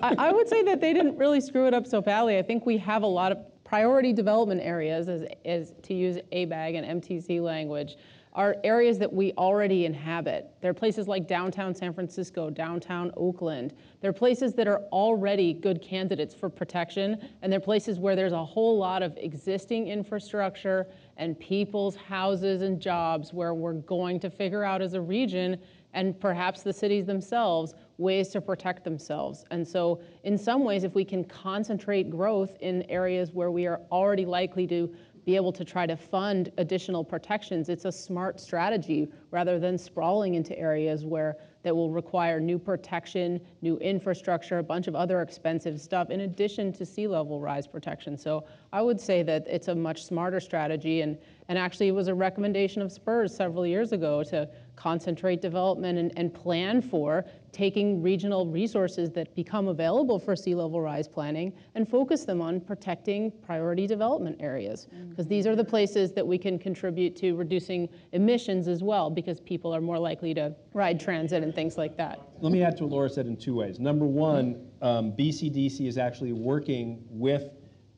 I, 0.02 0.14
I 0.18 0.32
would 0.32 0.48
say 0.48 0.62
that 0.62 0.80
they 0.80 0.92
didn't 0.92 1.16
really 1.16 1.40
screw 1.40 1.66
it 1.66 1.74
up 1.74 1.86
so 1.86 2.00
badly. 2.00 2.38
I 2.38 2.42
think 2.42 2.64
we 2.64 2.78
have 2.78 3.02
a 3.02 3.06
lot 3.06 3.32
of 3.32 3.38
priority 3.64 4.12
development 4.12 4.60
areas, 4.62 5.08
as, 5.08 5.24
as 5.44 5.74
to 5.82 5.94
use 5.94 6.18
ABAG 6.32 6.76
and 6.76 7.02
MTC 7.02 7.40
language, 7.40 7.96
are 8.32 8.56
areas 8.62 8.98
that 8.98 9.12
we 9.12 9.32
already 9.32 9.84
inhabit. 9.84 10.50
There 10.60 10.70
are 10.70 10.74
places 10.74 11.08
like 11.08 11.26
downtown 11.26 11.74
San 11.74 11.92
Francisco, 11.92 12.48
downtown 12.48 13.10
Oakland. 13.16 13.74
There 14.00 14.10
are 14.10 14.14
places 14.14 14.54
that 14.54 14.68
are 14.68 14.82
already 14.92 15.52
good 15.52 15.82
candidates 15.82 16.34
for 16.34 16.48
protection, 16.48 17.20
and 17.42 17.52
there 17.52 17.58
are 17.58 17.60
places 17.60 17.98
where 17.98 18.14
there's 18.14 18.32
a 18.32 18.44
whole 18.44 18.78
lot 18.78 19.02
of 19.02 19.16
existing 19.16 19.88
infrastructure 19.88 20.86
and 21.20 21.38
people's 21.38 21.94
houses 21.94 22.62
and 22.62 22.80
jobs 22.80 23.32
where 23.32 23.52
we're 23.52 23.74
going 23.74 24.18
to 24.18 24.30
figure 24.30 24.64
out 24.64 24.80
as 24.80 24.94
a 24.94 25.00
region 25.00 25.56
and 25.92 26.18
perhaps 26.18 26.62
the 26.62 26.72
cities 26.72 27.04
themselves 27.04 27.74
ways 27.98 28.28
to 28.30 28.40
protect 28.40 28.84
themselves. 28.84 29.44
And 29.50 29.66
so, 29.66 30.00
in 30.24 30.38
some 30.38 30.64
ways, 30.64 30.82
if 30.82 30.94
we 30.94 31.04
can 31.04 31.22
concentrate 31.24 32.10
growth 32.10 32.56
in 32.60 32.82
areas 32.84 33.32
where 33.32 33.50
we 33.50 33.66
are 33.66 33.82
already 33.92 34.24
likely 34.24 34.66
to 34.68 34.92
be 35.26 35.36
able 35.36 35.52
to 35.52 35.64
try 35.64 35.86
to 35.86 35.96
fund 35.96 36.50
additional 36.56 37.04
protections, 37.04 37.68
it's 37.68 37.84
a 37.84 37.92
smart 37.92 38.40
strategy 38.40 39.12
rather 39.30 39.58
than 39.58 39.76
sprawling 39.76 40.34
into 40.34 40.58
areas 40.58 41.04
where 41.04 41.36
that 41.62 41.74
will 41.74 41.90
require 41.90 42.40
new 42.40 42.58
protection, 42.58 43.40
new 43.62 43.76
infrastructure, 43.78 44.58
a 44.58 44.62
bunch 44.62 44.86
of 44.86 44.94
other 44.94 45.20
expensive 45.22 45.80
stuff 45.80 46.10
in 46.10 46.20
addition 46.20 46.72
to 46.72 46.86
sea 46.86 47.06
level 47.06 47.40
rise 47.40 47.66
protection. 47.66 48.16
So 48.16 48.44
I 48.72 48.82
would 48.82 49.00
say 49.00 49.22
that 49.24 49.46
it's 49.46 49.68
a 49.68 49.74
much 49.74 50.04
smarter 50.04 50.40
strategy 50.40 51.02
and, 51.02 51.18
and 51.50 51.58
actually 51.58 51.88
it 51.88 51.94
was 51.94 52.06
a 52.06 52.14
recommendation 52.14 52.80
of 52.80 52.92
SPUR's 52.92 53.34
several 53.34 53.66
years 53.66 53.90
ago 53.90 54.22
to 54.22 54.48
concentrate 54.76 55.42
development 55.42 55.98
and, 55.98 56.12
and 56.16 56.32
plan 56.32 56.80
for 56.80 57.24
taking 57.50 58.00
regional 58.00 58.46
resources 58.46 59.10
that 59.10 59.34
become 59.34 59.66
available 59.66 60.16
for 60.16 60.36
sea 60.36 60.54
level 60.54 60.80
rise 60.80 61.08
planning 61.08 61.52
and 61.74 61.88
focus 61.88 62.24
them 62.24 62.40
on 62.40 62.60
protecting 62.60 63.32
priority 63.44 63.84
development 63.88 64.36
areas. 64.38 64.86
Because 65.08 65.26
these 65.26 65.44
are 65.44 65.56
the 65.56 65.64
places 65.64 66.12
that 66.12 66.24
we 66.24 66.38
can 66.38 66.56
contribute 66.56 67.16
to 67.16 67.34
reducing 67.34 67.88
emissions 68.12 68.68
as 68.68 68.80
well, 68.80 69.10
because 69.10 69.40
people 69.40 69.74
are 69.74 69.80
more 69.80 69.98
likely 69.98 70.32
to 70.34 70.54
ride 70.72 71.00
transit 71.00 71.42
and 71.42 71.52
things 71.52 71.76
like 71.76 71.96
that. 71.96 72.20
Let 72.38 72.52
me 72.52 72.62
add 72.62 72.76
to 72.76 72.84
what 72.84 72.92
Laura 72.92 73.10
said 73.10 73.26
in 73.26 73.36
two 73.36 73.56
ways. 73.56 73.80
Number 73.80 74.06
one, 74.06 74.68
um, 74.82 75.10
BCDC 75.12 75.88
is 75.88 75.98
actually 75.98 76.32
working 76.32 77.02
with 77.10 77.50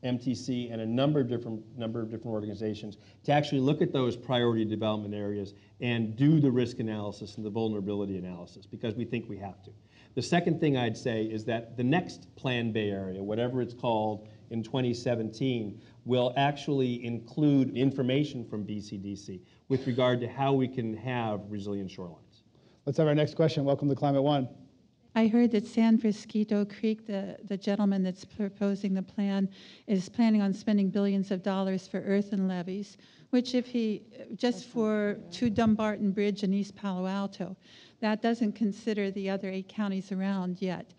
MTC 0.03 0.71
and 0.71 0.81
a 0.81 0.85
number 0.85 1.21
of 1.21 1.27
different 1.27 1.61
number 1.77 2.01
of 2.01 2.09
different 2.09 2.33
organizations 2.33 2.97
to 3.23 3.31
actually 3.31 3.61
look 3.61 3.81
at 3.81 3.91
those 3.91 4.15
priority 4.15 4.65
development 4.65 5.13
areas 5.13 5.53
and 5.81 6.15
do 6.15 6.39
the 6.39 6.51
risk 6.51 6.79
analysis 6.79 7.37
and 7.37 7.45
the 7.45 7.49
vulnerability 7.49 8.17
analysis 8.17 8.65
because 8.65 8.95
we 8.95 9.05
think 9.05 9.29
we 9.29 9.37
have 9.37 9.61
to. 9.63 9.71
The 10.15 10.21
second 10.21 10.59
thing 10.59 10.77
I'd 10.77 10.97
say 10.97 11.23
is 11.23 11.45
that 11.45 11.75
the 11.75 11.83
next 11.83 12.33
Plan 12.35 12.71
Bay 12.71 12.91
Area, 12.91 13.23
whatever 13.23 13.61
it's 13.61 13.73
called 13.73 14.27
in 14.51 14.61
2017, 14.61 15.81
will 16.05 16.33
actually 16.37 17.03
include 17.03 17.75
information 17.75 18.45
from 18.45 18.63
BCDC 18.63 19.41
with 19.69 19.87
regard 19.87 20.19
to 20.21 20.27
how 20.27 20.53
we 20.53 20.67
can 20.67 20.95
have 20.97 21.41
resilient 21.49 21.89
shorelines. 21.89 22.43
Let's 22.85 22.97
have 22.97 23.07
our 23.07 23.15
next 23.15 23.35
question. 23.35 23.63
Welcome 23.63 23.89
to 23.89 23.95
Climate 23.95 24.21
One. 24.21 24.49
I 25.15 25.27
heard 25.27 25.51
that 25.51 25.67
San 25.67 25.99
Francisquito 25.99 26.65
Creek, 26.65 27.05
the, 27.05 27.37
the 27.47 27.57
gentleman 27.57 28.01
that's 28.01 28.25
proposing 28.25 28.95
the 28.95 29.03
plan, 29.03 29.47
is 29.85 30.09
planning 30.09 30.41
on 30.41 30.53
spending 30.53 30.89
billions 30.89 31.29
of 31.29 31.43
dollars 31.43 31.87
for 31.87 31.99
earthen 31.99 32.47
levees, 32.47 32.97
which 33.29 33.53
if 33.53 33.67
he, 33.67 34.01
just 34.35 34.65
for 34.65 35.17
to 35.31 35.51
Dumbarton 35.51 36.11
Bridge 36.11 36.41
and 36.41 36.53
East 36.53 36.75
Palo 36.75 37.05
Alto, 37.05 37.55
that 37.99 38.23
doesn't 38.23 38.53
consider 38.53 39.11
the 39.11 39.29
other 39.29 39.49
eight 39.49 39.69
counties 39.69 40.11
around 40.11 40.61
yet. 40.61 40.93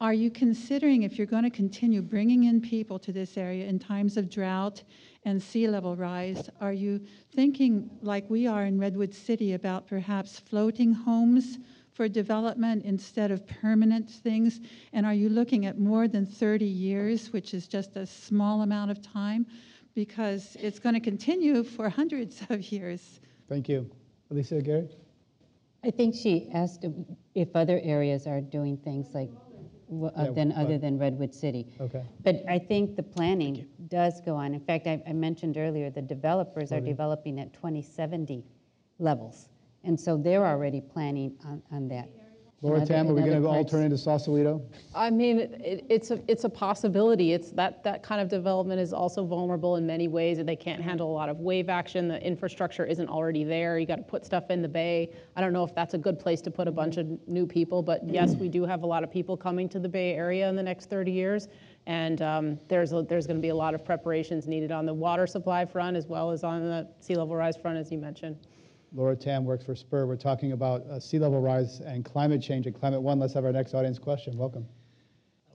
Are 0.00 0.14
you 0.14 0.30
considering, 0.30 1.02
if 1.02 1.18
you're 1.18 1.26
going 1.26 1.42
to 1.42 1.50
continue 1.50 2.00
bringing 2.00 2.44
in 2.44 2.62
people 2.62 2.98
to 3.00 3.12
this 3.12 3.36
area 3.36 3.66
in 3.66 3.78
times 3.78 4.16
of 4.16 4.30
drought 4.30 4.82
and 5.26 5.42
sea 5.42 5.68
level 5.68 5.94
rise, 5.94 6.48
are 6.62 6.72
you 6.72 7.02
thinking, 7.34 7.90
like 8.00 8.24
we 8.30 8.46
are 8.46 8.64
in 8.64 8.78
Redwood 8.78 9.12
City, 9.12 9.52
about 9.52 9.86
perhaps 9.86 10.40
floating 10.40 10.94
homes 10.94 11.58
for 12.00 12.08
development 12.08 12.82
instead 12.86 13.30
of 13.30 13.46
permanent 13.46 14.08
things? 14.08 14.60
And 14.94 15.04
are 15.04 15.12
you 15.12 15.28
looking 15.28 15.66
at 15.66 15.78
more 15.78 16.08
than 16.08 16.24
30 16.24 16.64
years, 16.64 17.30
which 17.30 17.52
is 17.52 17.68
just 17.68 17.94
a 17.94 18.06
small 18.06 18.62
amount 18.62 18.90
of 18.90 19.02
time? 19.02 19.44
Because 19.94 20.56
it's 20.58 20.78
going 20.78 20.94
to 20.94 21.00
continue 21.00 21.62
for 21.62 21.90
hundreds 22.00 22.40
of 22.48 22.72
years. 22.72 23.20
Thank 23.50 23.68
you. 23.68 23.90
Alicia 24.30 24.56
Aguirre? 24.56 24.88
I 25.84 25.90
think 25.90 26.14
she 26.14 26.48
asked 26.54 26.86
if 27.34 27.54
other 27.54 27.78
areas 27.82 28.26
are 28.26 28.40
doing 28.40 28.78
things 28.78 29.08
like 29.12 29.28
w- 29.90 30.06
uh, 30.06 30.24
Yeah, 30.24 30.30
than 30.30 30.52
other 30.52 30.78
than 30.78 30.98
Redwood 30.98 31.34
City. 31.34 31.66
Okay. 31.78 32.02
But 32.22 32.36
I 32.48 32.58
think 32.58 32.96
the 32.96 33.02
planning 33.02 33.66
does 33.88 34.22
go 34.22 34.36
on. 34.36 34.54
In 34.54 34.60
fact, 34.60 34.86
I, 34.86 35.02
I 35.06 35.12
mentioned 35.12 35.58
earlier 35.58 35.90
the 35.90 36.00
developers 36.00 36.72
are 36.72 36.80
developing 36.80 37.38
at 37.38 37.52
2070 37.52 38.42
levels, 38.98 39.50
and 39.84 39.98
so 39.98 40.16
they're 40.16 40.46
already 40.46 40.80
planning 40.80 41.36
on, 41.44 41.62
on 41.72 41.88
that. 41.88 42.08
Laura 42.62 42.80
In 42.80 42.86
Tam, 42.86 43.08
are 43.08 43.14
we 43.14 43.22
going 43.22 43.32
other 43.32 43.40
to 43.40 43.48
all 43.48 43.54
parts. 43.54 43.70
turn 43.70 43.84
into 43.84 43.96
Sausalito? 43.96 44.62
I 44.94 45.08
mean, 45.08 45.38
it, 45.38 45.86
it's 45.88 46.10
a 46.10 46.20
it's 46.28 46.44
a 46.44 46.48
possibility. 46.48 47.32
It's 47.32 47.52
that 47.52 47.82
that 47.84 48.02
kind 48.02 48.20
of 48.20 48.28
development 48.28 48.82
is 48.82 48.92
also 48.92 49.24
vulnerable 49.24 49.76
in 49.76 49.86
many 49.86 50.08
ways, 50.08 50.38
and 50.38 50.46
they 50.46 50.56
can't 50.56 50.82
handle 50.82 51.10
a 51.10 51.14
lot 51.14 51.30
of 51.30 51.38
wave 51.38 51.70
action. 51.70 52.06
The 52.06 52.22
infrastructure 52.22 52.84
isn't 52.84 53.08
already 53.08 53.44
there. 53.44 53.78
You 53.78 53.86
got 53.86 53.96
to 53.96 54.02
put 54.02 54.26
stuff 54.26 54.50
in 54.50 54.60
the 54.60 54.68
bay. 54.68 55.10
I 55.36 55.40
don't 55.40 55.54
know 55.54 55.64
if 55.64 55.74
that's 55.74 55.94
a 55.94 55.98
good 55.98 56.18
place 56.18 56.42
to 56.42 56.50
put 56.50 56.68
a 56.68 56.72
bunch 56.72 56.98
of 56.98 57.06
new 57.26 57.46
people, 57.46 57.82
but 57.82 58.06
yes, 58.06 58.34
we 58.34 58.50
do 58.50 58.66
have 58.66 58.82
a 58.82 58.86
lot 58.86 59.04
of 59.04 59.10
people 59.10 59.38
coming 59.38 59.66
to 59.70 59.78
the 59.78 59.88
Bay 59.88 60.14
Area 60.14 60.46
in 60.46 60.54
the 60.54 60.62
next 60.62 60.90
30 60.90 61.10
years, 61.10 61.48
and 61.86 62.20
um, 62.20 62.58
there's 62.68 62.92
a, 62.92 63.00
there's 63.00 63.26
going 63.26 63.38
to 63.38 63.42
be 63.42 63.48
a 63.48 63.56
lot 63.56 63.74
of 63.74 63.82
preparations 63.86 64.46
needed 64.46 64.70
on 64.70 64.84
the 64.84 64.92
water 64.92 65.26
supply 65.26 65.64
front 65.64 65.96
as 65.96 66.06
well 66.06 66.30
as 66.30 66.44
on 66.44 66.60
the 66.60 66.86
sea 67.00 67.14
level 67.14 67.34
rise 67.34 67.56
front, 67.56 67.78
as 67.78 67.90
you 67.90 67.96
mentioned. 67.96 68.36
Laura 68.92 69.14
Tam 69.14 69.44
works 69.44 69.64
for 69.64 69.76
Spur. 69.76 70.04
We're 70.04 70.16
talking 70.16 70.52
about 70.52 70.82
uh, 70.86 70.98
sea 70.98 71.18
level 71.18 71.40
rise 71.40 71.80
and 71.80 72.04
climate 72.04 72.42
change 72.42 72.66
at 72.66 72.74
Climate 72.74 73.00
One. 73.00 73.20
Let's 73.20 73.34
have 73.34 73.44
our 73.44 73.52
next 73.52 73.72
audience 73.72 73.98
question. 73.98 74.36
Welcome. 74.36 74.66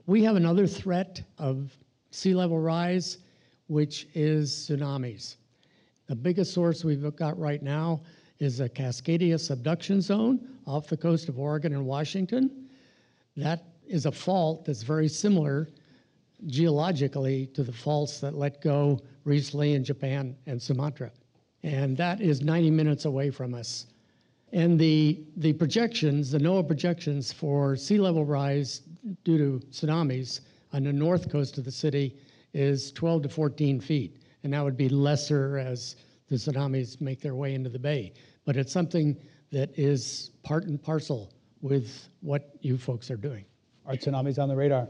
We 0.06 0.22
have 0.24 0.36
another 0.36 0.66
threat 0.66 1.22
of 1.36 1.76
sea 2.10 2.34
level 2.34 2.58
rise, 2.58 3.18
which 3.66 4.06
is 4.14 4.50
tsunamis. 4.50 5.36
The 6.06 6.16
biggest 6.16 6.54
source 6.54 6.84
we've 6.84 7.14
got 7.14 7.38
right 7.38 7.62
now 7.62 8.00
is 8.38 8.60
a 8.60 8.68
Cascadia 8.68 9.38
subduction 9.38 10.00
zone 10.00 10.40
off 10.66 10.86
the 10.86 10.96
coast 10.96 11.28
of 11.28 11.38
Oregon 11.38 11.74
and 11.74 11.84
Washington. 11.84 12.68
That 13.36 13.64
is 13.86 14.06
a 14.06 14.12
fault 14.12 14.64
that's 14.64 14.82
very 14.82 15.08
similar 15.08 15.68
geologically 16.46 17.46
to 17.48 17.62
the 17.62 17.72
faults 17.72 18.20
that 18.20 18.34
let 18.34 18.62
go 18.62 19.00
recently 19.24 19.74
in 19.74 19.84
Japan 19.84 20.36
and 20.46 20.60
Sumatra. 20.60 21.10
And 21.66 21.96
that 21.96 22.20
is 22.20 22.42
90 22.42 22.70
minutes 22.70 23.06
away 23.06 23.28
from 23.28 23.52
us. 23.52 23.86
And 24.52 24.78
the, 24.78 25.24
the 25.36 25.52
projections, 25.54 26.30
the 26.30 26.38
NOAA 26.38 26.64
projections 26.64 27.32
for 27.32 27.74
sea 27.74 27.98
level 27.98 28.24
rise 28.24 28.82
due 29.24 29.36
to 29.36 29.66
tsunamis 29.66 30.42
on 30.72 30.84
the 30.84 30.92
north 30.92 31.28
coast 31.28 31.58
of 31.58 31.64
the 31.64 31.72
city 31.72 32.16
is 32.54 32.92
12 32.92 33.22
to 33.22 33.28
14 33.28 33.80
feet. 33.80 34.22
And 34.44 34.52
that 34.52 34.62
would 34.62 34.76
be 34.76 34.88
lesser 34.88 35.58
as 35.58 35.96
the 36.28 36.36
tsunamis 36.36 37.00
make 37.00 37.20
their 37.20 37.34
way 37.34 37.54
into 37.54 37.68
the 37.68 37.80
bay. 37.80 38.12
But 38.44 38.56
it's 38.56 38.72
something 38.72 39.16
that 39.50 39.76
is 39.76 40.30
part 40.44 40.66
and 40.66 40.80
parcel 40.80 41.32
with 41.62 42.08
what 42.20 42.50
you 42.60 42.78
folks 42.78 43.10
are 43.10 43.16
doing. 43.16 43.44
Are 43.86 43.94
tsunamis 43.94 44.40
on 44.40 44.48
the 44.48 44.54
radar? 44.54 44.86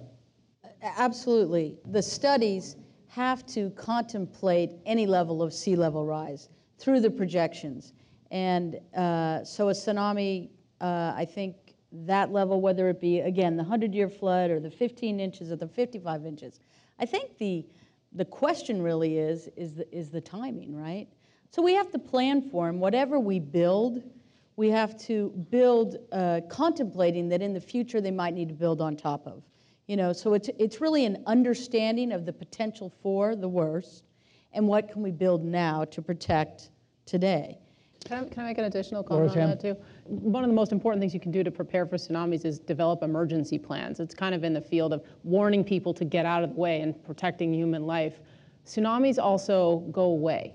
Absolutely. 0.83 1.79
The 1.87 2.03
studies 2.03 2.77
have 3.09 3.47
to 3.47 3.71
contemplate 3.71 4.73
any 4.85 5.07
level 5.07 5.43
of 5.43 5.55
sea 5.55 5.75
level 5.75 6.05
rise 6.05 6.51
through 6.79 7.01
the 7.01 7.11
projections. 7.11 7.93
And 8.31 8.81
uh, 8.97 9.45
so 9.45 9.69
a 9.69 9.73
tsunami, 9.73 10.51
uh, 10.81 11.13
I 11.17 11.25
think 11.25 11.57
that 11.93 12.33
level, 12.33 12.61
whether 12.61 12.89
it 12.89 13.01
be, 13.01 13.21
again, 13.21 13.57
the 13.57 13.63
100 13.63 13.95
year 13.95 14.09
flood 14.09 14.51
or 14.51 14.61
the 14.61 14.71
15 14.71 15.21
inches 15.21 15.51
or 15.51 15.57
the 15.57 15.69
55 15.69 16.27
inches, 16.27 16.61
I 16.99 17.07
think 17.07 17.39
the, 17.39 17.67
the 18.13 18.25
question 18.25 18.83
really 18.83 19.19
is, 19.19 19.49
is 19.57 19.75
the, 19.75 19.97
is 19.97 20.11
the 20.11 20.21
timing, 20.21 20.77
right? 20.77 21.09
So 21.51 21.63
we 21.63 21.75
have 21.75 21.91
to 21.93 21.99
plan 21.99 22.43
for 22.51 22.67
them. 22.67 22.81
Whatever 22.81 23.19
we 23.19 23.39
build, 23.39 24.03
we 24.57 24.71
have 24.71 24.99
to 25.03 25.31
build 25.51 25.97
uh, 26.13 26.41
contemplating 26.49 27.29
that 27.29 27.43
in 27.43 27.53
the 27.53 27.61
future 27.61 28.01
they 28.01 28.11
might 28.11 28.35
need 28.35 28.49
to 28.49 28.55
build 28.55 28.81
on 28.81 28.97
top 28.97 29.27
of. 29.27 29.43
You 29.87 29.97
know, 29.97 30.13
so 30.13 30.35
it's, 30.35 30.51
it's 30.59 30.81
really 30.81 31.05
an 31.05 31.23
understanding 31.27 32.11
of 32.11 32.27
the 32.27 32.33
potential 32.33 32.93
for 33.03 33.37
the 33.37 33.49
worst 33.49 34.03
and 34.57 34.67
what 34.67 34.91
can 34.91 35.03
we 35.03 35.13
build 35.13 35.45
now 35.45 35.85
to 35.85 36.03
protect 36.03 36.71
today. 37.05 37.59
Can 38.05 38.25
I, 38.25 38.29
can 38.29 38.45
I 38.45 38.47
make 38.49 38.59
an 38.59 38.65
additional 38.65 39.03
comment 39.03 39.37
on 39.37 39.51
that 39.51 39.61
too? 39.61 39.77
One 40.05 40.45
of 40.45 40.51
the 40.51 40.55
most 40.55 40.73
important 40.73 41.01
things 41.01 41.13
you 41.13 41.21
can 41.21 41.33
do 41.33 41.43
to 41.43 41.51
prepare 41.51 41.87
for 41.87 41.97
tsunamis 41.97 42.45
is 42.45 42.59
develop 42.59 43.03
emergency 43.03 43.59
plans. 43.59 44.01
It's 44.01 44.15
kind 44.15 44.35
of 44.35 44.45
in 44.45 44.55
the 44.55 44.61
field 44.61 44.93
of 44.93 45.05
warning 45.25 45.65
people 45.65 45.93
to 45.95 46.05
get 46.05 46.25
out 46.25 46.43
of 46.43 46.51
the 46.51 46.57
way 46.57 46.81
and 46.81 47.03
protecting 47.05 47.53
human 47.53 47.87
life. 47.87 48.21
Tsunamis 48.65 49.19
also 49.19 49.79
go 49.91 50.03
away, 50.03 50.55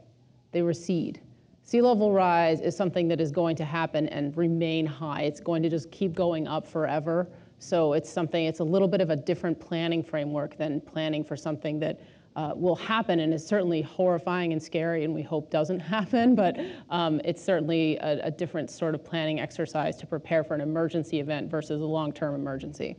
they 0.52 0.62
recede. 0.62 1.22
Sea 1.64 1.82
level 1.82 2.12
rise 2.12 2.60
is 2.60 2.76
something 2.76 3.08
that 3.08 3.22
is 3.22 3.32
going 3.32 3.56
to 3.58 3.66
happen 3.66 4.08
and 4.10 4.36
remain 4.36 4.86
high. 4.86 5.22
It's 5.24 5.40
going 5.40 5.62
to 5.64 5.70
just 5.70 5.92
keep 5.92 6.14
going 6.14 6.48
up 6.48 6.66
forever. 6.66 7.30
So 7.60 7.94
it's 7.94 8.10
something, 8.10 8.46
it's 8.46 8.60
a 8.60 8.64
little 8.64 8.88
bit 8.88 9.02
of 9.02 9.10
a 9.10 9.16
different 9.16 9.60
planning 9.60 10.04
framework 10.04 10.58
than 10.58 10.82
planning 10.82 11.24
for 11.24 11.38
something 11.38 11.80
that 11.80 12.02
uh, 12.36 12.54
will 12.56 12.76
happen 12.76 13.20
and 13.20 13.34
is 13.34 13.46
certainly 13.46 13.82
horrifying 13.82 14.54
and 14.54 14.62
scary 14.62 15.04
and 15.04 15.14
we 15.14 15.22
hope 15.22 15.50
doesn't 15.50 15.80
happen, 15.96 16.36
but 16.36 16.58
um, 16.90 17.20
it's 17.24 17.44
certainly 17.44 17.98
a, 17.98 18.28
a, 18.28 18.32
different 18.32 18.70
sort 18.70 18.96
of 18.96 19.04
planning 19.04 19.40
exercise 19.40 19.98
to 19.98 20.08
prepare 20.08 20.44
for 20.44 20.54
an 20.54 20.62
emergency 20.62 21.20
event 21.20 21.50
versus 21.50 21.82
a 21.82 21.86
long-term 21.86 22.34
emergency. 22.36 22.96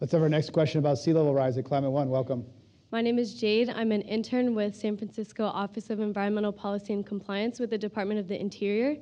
Let's 0.00 0.12
have 0.12 0.22
our 0.22 0.28
next 0.28 0.50
question 0.52 0.78
about 0.78 0.98
sea 0.98 1.14
level 1.14 1.32
rise 1.32 1.56
at 1.56 1.64
Climate 1.64 1.90
One. 1.90 2.10
Welcome. 2.10 2.44
My 2.92 3.00
name 3.00 3.18
is 3.18 3.34
Jade. 3.34 3.70
I'm 3.70 3.92
an 3.92 4.02
intern 4.02 4.54
with 4.54 4.76
San 4.76 4.96
Francisco 4.96 5.44
Office 5.44 5.90
of 5.90 6.00
Environmental 6.00 6.52
Policy 6.52 6.92
and 6.92 7.04
Compliance 7.04 7.58
with 7.58 7.70
the 7.70 7.78
Department 7.78 8.20
of 8.20 8.28
the 8.28 8.38
Interior. 8.38 8.96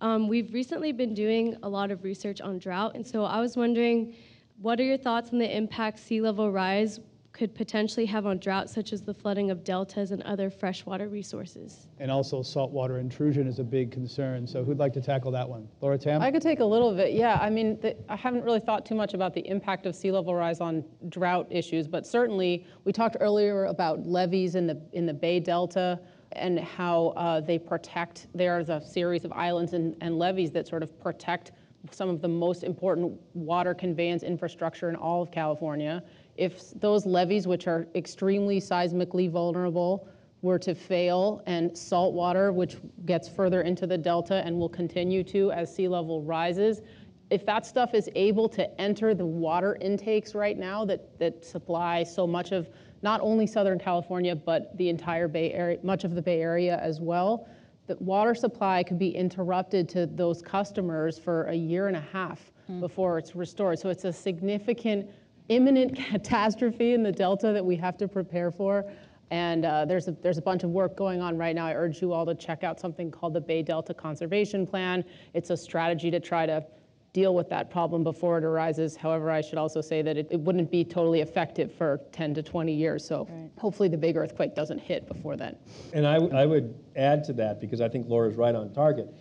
Um, 0.00 0.28
we've 0.28 0.54
recently 0.54 0.92
been 0.92 1.12
doing 1.12 1.56
a 1.62 1.68
lot 1.68 1.90
of 1.90 2.04
research 2.04 2.40
on 2.40 2.58
drought, 2.58 2.94
and 2.94 3.06
so 3.06 3.24
I 3.24 3.40
was 3.40 3.56
wondering 3.56 4.14
what 4.62 4.78
are 4.80 4.84
your 4.84 4.96
thoughts 4.96 5.32
on 5.32 5.38
the 5.38 5.56
impact 5.56 5.98
sea 5.98 6.20
level 6.20 6.50
rise 6.50 7.00
could 7.32 7.54
potentially 7.54 8.06
have 8.06 8.26
on 8.26 8.38
drought, 8.38 8.68
such 8.68 8.92
as 8.92 9.02
the 9.02 9.14
flooding 9.14 9.50
of 9.50 9.62
deltas 9.62 10.10
and 10.10 10.22
other 10.22 10.50
freshwater 10.50 11.08
resources? 11.08 11.88
And 11.98 12.10
also, 12.10 12.42
saltwater 12.42 12.98
intrusion 12.98 13.46
is 13.46 13.58
a 13.58 13.64
big 13.64 13.90
concern. 13.92 14.46
So, 14.46 14.64
who'd 14.64 14.78
like 14.78 14.92
to 14.94 15.00
tackle 15.00 15.30
that 15.32 15.48
one? 15.48 15.68
Laura 15.80 15.96
Tam? 15.96 16.20
I 16.22 16.30
could 16.30 16.42
take 16.42 16.60
a 16.60 16.64
little 16.64 16.94
bit. 16.94 17.12
Yeah, 17.12 17.38
I 17.40 17.48
mean, 17.48 17.78
the, 17.80 17.96
I 18.10 18.16
haven't 18.16 18.44
really 18.44 18.60
thought 18.60 18.84
too 18.84 18.94
much 18.94 19.14
about 19.14 19.34
the 19.34 19.46
impact 19.46 19.86
of 19.86 19.94
sea 19.94 20.10
level 20.10 20.34
rise 20.34 20.60
on 20.60 20.84
drought 21.08 21.46
issues, 21.50 21.86
but 21.86 22.06
certainly 22.06 22.66
we 22.84 22.92
talked 22.92 23.16
earlier 23.20 23.66
about 23.66 24.06
levees 24.06 24.54
in 24.56 24.66
the 24.66 24.80
in 24.92 25.06
the 25.06 25.14
Bay 25.14 25.40
Delta 25.40 26.00
and 26.32 26.58
how 26.58 27.08
uh, 27.16 27.40
they 27.40 27.58
protect. 27.58 28.26
There's 28.34 28.68
a 28.68 28.80
series 28.80 29.24
of 29.24 29.32
islands 29.32 29.72
and, 29.72 29.96
and 30.00 30.18
levees 30.18 30.50
that 30.52 30.66
sort 30.66 30.82
of 30.82 30.98
protect 31.00 31.52
some 31.90 32.08
of 32.08 32.20
the 32.20 32.28
most 32.28 32.62
important 32.62 33.18
water 33.34 33.74
conveyance 33.74 34.22
infrastructure 34.22 34.88
in 34.90 34.96
all 34.96 35.22
of 35.22 35.30
California. 35.30 36.02
If 36.40 36.70
those 36.80 37.04
levees, 37.04 37.46
which 37.46 37.66
are 37.66 37.86
extremely 37.94 38.60
seismically 38.60 39.30
vulnerable, 39.30 40.08
were 40.40 40.58
to 40.60 40.74
fail 40.74 41.42
and 41.46 41.76
salt 41.76 42.14
water, 42.14 42.50
which 42.50 42.78
gets 43.04 43.28
further 43.28 43.60
into 43.60 43.86
the 43.86 43.98
delta 43.98 44.42
and 44.46 44.58
will 44.58 44.70
continue 44.70 45.22
to 45.24 45.52
as 45.52 45.74
sea 45.74 45.86
level 45.86 46.22
rises, 46.22 46.80
if 47.28 47.44
that 47.44 47.66
stuff 47.66 47.92
is 47.92 48.08
able 48.14 48.48
to 48.48 48.80
enter 48.80 49.14
the 49.14 49.26
water 49.26 49.76
intakes 49.82 50.34
right 50.34 50.58
now 50.58 50.82
that, 50.86 51.18
that 51.18 51.44
supply 51.44 52.02
so 52.02 52.26
much 52.26 52.52
of 52.52 52.70
not 53.02 53.20
only 53.20 53.46
Southern 53.46 53.78
California, 53.78 54.34
but 54.34 54.74
the 54.78 54.88
entire 54.88 55.28
Bay 55.28 55.52
Area, 55.52 55.78
much 55.82 56.04
of 56.04 56.14
the 56.14 56.22
Bay 56.22 56.40
Area 56.40 56.78
as 56.78 57.00
well, 57.00 57.46
the 57.86 57.96
water 57.96 58.34
supply 58.34 58.82
could 58.82 58.98
be 58.98 59.10
interrupted 59.10 59.90
to 59.90 60.06
those 60.06 60.40
customers 60.40 61.18
for 61.18 61.44
a 61.44 61.54
year 61.54 61.88
and 61.88 61.96
a 61.96 62.04
half 62.12 62.50
mm. 62.70 62.80
before 62.80 63.18
it's 63.18 63.36
restored. 63.36 63.78
So 63.78 63.90
it's 63.90 64.04
a 64.04 64.12
significant, 64.12 65.10
imminent 65.50 65.94
catastrophe 66.10 66.94
in 66.94 67.02
the 67.02 67.12
Delta 67.12 67.52
that 67.52 67.64
we 67.64 67.76
have 67.76 67.98
to 67.98 68.08
prepare 68.08 68.50
for. 68.50 68.90
And 69.30 69.64
uh, 69.64 69.84
there's, 69.84 70.08
a, 70.08 70.12
there's 70.12 70.38
a 70.38 70.42
bunch 70.42 70.64
of 70.64 70.70
work 70.70 70.96
going 70.96 71.20
on 71.20 71.36
right 71.36 71.54
now. 71.54 71.66
I 71.66 71.74
urge 71.74 72.00
you 72.02 72.12
all 72.12 72.26
to 72.26 72.34
check 72.34 72.64
out 72.64 72.80
something 72.80 73.10
called 73.10 73.34
the 73.34 73.40
Bay 73.40 73.62
Delta 73.62 73.94
Conservation 73.94 74.66
Plan. 74.66 75.04
It's 75.34 75.50
a 75.50 75.56
strategy 75.56 76.10
to 76.10 76.18
try 76.18 76.46
to 76.46 76.64
deal 77.12 77.34
with 77.34 77.48
that 77.48 77.70
problem 77.70 78.04
before 78.04 78.38
it 78.38 78.44
arises. 78.44 78.96
However, 78.96 79.30
I 79.30 79.40
should 79.40 79.58
also 79.58 79.80
say 79.80 80.02
that 80.02 80.16
it, 80.16 80.28
it 80.30 80.40
wouldn't 80.40 80.70
be 80.70 80.84
totally 80.84 81.20
effective 81.20 81.72
for 81.72 82.00
10 82.12 82.34
to 82.34 82.42
20 82.42 82.72
years. 82.72 83.06
So 83.06 83.26
right. 83.28 83.50
hopefully 83.58 83.88
the 83.88 83.96
big 83.96 84.16
earthquake 84.16 84.54
doesn't 84.54 84.78
hit 84.78 85.06
before 85.06 85.36
then. 85.36 85.56
And 85.92 86.06
I, 86.06 86.16
I 86.16 86.46
would 86.46 86.74
add 86.96 87.24
to 87.24 87.32
that, 87.34 87.60
because 87.60 87.80
I 87.80 87.88
think 87.88 88.08
Laura's 88.08 88.36
right 88.36 88.54
on 88.54 88.72
target. 88.72 89.12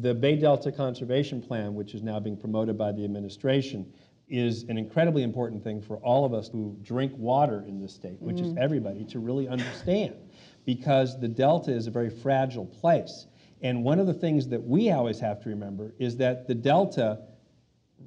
The 0.00 0.14
Bay 0.14 0.36
Delta 0.36 0.72
Conservation 0.72 1.42
Plan, 1.42 1.74
which 1.74 1.94
is 1.94 2.02
now 2.02 2.18
being 2.18 2.36
promoted 2.36 2.78
by 2.78 2.92
the 2.92 3.04
administration, 3.04 3.92
is 4.32 4.64
an 4.64 4.78
incredibly 4.78 5.22
important 5.22 5.62
thing 5.62 5.80
for 5.80 5.98
all 5.98 6.24
of 6.24 6.32
us 6.32 6.48
who 6.48 6.74
drink 6.82 7.12
water 7.16 7.64
in 7.68 7.78
this 7.78 7.94
state, 7.94 8.20
which 8.20 8.36
mm. 8.36 8.46
is 8.46 8.56
everybody, 8.56 9.04
to 9.04 9.18
really 9.18 9.46
understand. 9.46 10.16
Because 10.64 11.20
the 11.20 11.28
Delta 11.28 11.70
is 11.70 11.86
a 11.86 11.90
very 11.90 12.08
fragile 12.08 12.66
place. 12.66 13.26
And 13.60 13.84
one 13.84 13.98
of 13.98 14.06
the 14.06 14.14
things 14.14 14.48
that 14.48 14.62
we 14.62 14.90
always 14.90 15.20
have 15.20 15.42
to 15.42 15.48
remember 15.50 15.92
is 15.98 16.16
that 16.16 16.48
the 16.48 16.54
Delta 16.54 17.18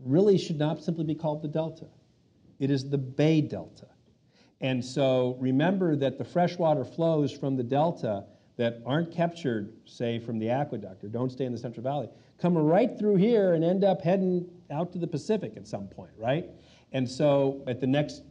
really 0.03 0.37
should 0.37 0.57
not 0.57 0.83
simply 0.83 1.03
be 1.03 1.15
called 1.15 1.41
the 1.41 1.47
delta. 1.47 1.85
It 2.59 2.71
is 2.71 2.89
the 2.89 2.97
Bay 2.97 3.41
Delta. 3.41 3.87
And 4.61 4.83
so 4.83 5.37
remember 5.39 5.95
that 5.97 6.17
the 6.17 6.23
freshwater 6.23 6.85
flows 6.85 7.31
from 7.31 7.55
the 7.55 7.63
delta 7.63 8.25
that 8.57 8.81
aren't 8.85 9.11
captured, 9.11 9.73
say, 9.85 10.17
from 10.19 10.39
the 10.39 10.49
aqueduct 10.49 11.03
or 11.03 11.09
don't 11.09 11.31
stay 11.31 11.45
in 11.45 11.51
the 11.51 11.57
Central 11.57 11.83
Valley, 11.83 12.09
come 12.39 12.57
right 12.57 12.97
through 12.97 13.17
here 13.17 13.53
and 13.53 13.63
end 13.63 13.83
up 13.83 14.01
heading 14.01 14.49
out 14.71 14.91
to 14.93 14.99
the 14.99 15.07
Pacific 15.07 15.53
at 15.55 15.67
some 15.67 15.87
point, 15.87 16.11
right? 16.17 16.49
And 16.91 17.09
so 17.09 17.63
at 17.67 17.81
the 17.81 17.87
next 17.87 18.23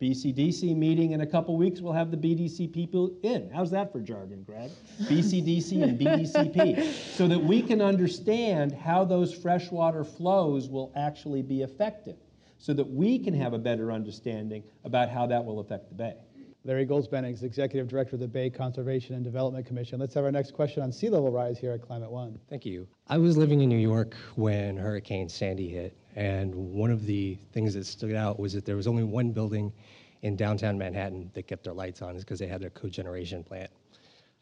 BCDC 0.00 0.76
meeting 0.76 1.12
in 1.12 1.20
a 1.20 1.26
couple 1.26 1.56
weeks, 1.56 1.80
we'll 1.80 1.92
have 1.92 2.10
the 2.10 2.16
BDC 2.16 2.72
people 2.72 3.16
in. 3.22 3.50
How's 3.50 3.70
that 3.70 3.92
for 3.92 4.00
jargon, 4.00 4.42
Greg? 4.42 4.70
BCDC 5.02 5.82
and 5.82 5.98
BDCP. 5.98 7.16
So 7.16 7.26
that 7.28 7.42
we 7.42 7.62
can 7.62 7.80
understand 7.80 8.72
how 8.72 9.04
those 9.04 9.32
freshwater 9.32 10.04
flows 10.04 10.68
will 10.68 10.92
actually 10.96 11.42
be 11.42 11.62
affected, 11.62 12.16
so 12.58 12.74
that 12.74 12.88
we 12.88 13.18
can 13.18 13.34
have 13.34 13.52
a 13.52 13.58
better 13.58 13.92
understanding 13.92 14.64
about 14.84 15.08
how 15.08 15.26
that 15.26 15.44
will 15.44 15.60
affect 15.60 15.88
the 15.88 15.94
Bay. 15.94 16.16
Larry 16.66 16.86
Goldsbenning 16.86 17.34
is 17.34 17.42
Executive 17.42 17.88
Director 17.88 18.16
of 18.16 18.20
the 18.20 18.28
Bay 18.28 18.48
Conservation 18.48 19.14
and 19.14 19.22
Development 19.22 19.66
Commission. 19.66 20.00
Let's 20.00 20.14
have 20.14 20.24
our 20.24 20.32
next 20.32 20.54
question 20.54 20.82
on 20.82 20.90
sea 20.90 21.10
level 21.10 21.30
rise 21.30 21.58
here 21.58 21.72
at 21.72 21.82
Climate 21.82 22.10
One. 22.10 22.38
Thank 22.48 22.64
you. 22.64 22.88
I 23.06 23.18
was 23.18 23.36
living 23.36 23.60
in 23.60 23.68
New 23.68 23.76
York 23.76 24.14
when 24.36 24.78
Hurricane 24.78 25.28
Sandy 25.28 25.68
hit, 25.68 25.94
and 26.16 26.54
one 26.54 26.90
of 26.90 27.04
the 27.04 27.36
things 27.52 27.74
that 27.74 27.84
stood 27.84 28.14
out 28.14 28.40
was 28.40 28.54
that 28.54 28.64
there 28.64 28.76
was 28.76 28.86
only 28.86 29.02
one 29.02 29.30
building 29.30 29.74
in 30.22 30.36
downtown 30.36 30.78
Manhattan 30.78 31.30
that 31.34 31.46
kept 31.46 31.64
their 31.64 31.74
lights 31.74 32.00
on 32.00 32.16
is 32.16 32.24
because 32.24 32.38
they 32.38 32.46
had 32.46 32.62
a 32.62 32.70
cogeneration 32.70 33.44
plant. 33.44 33.70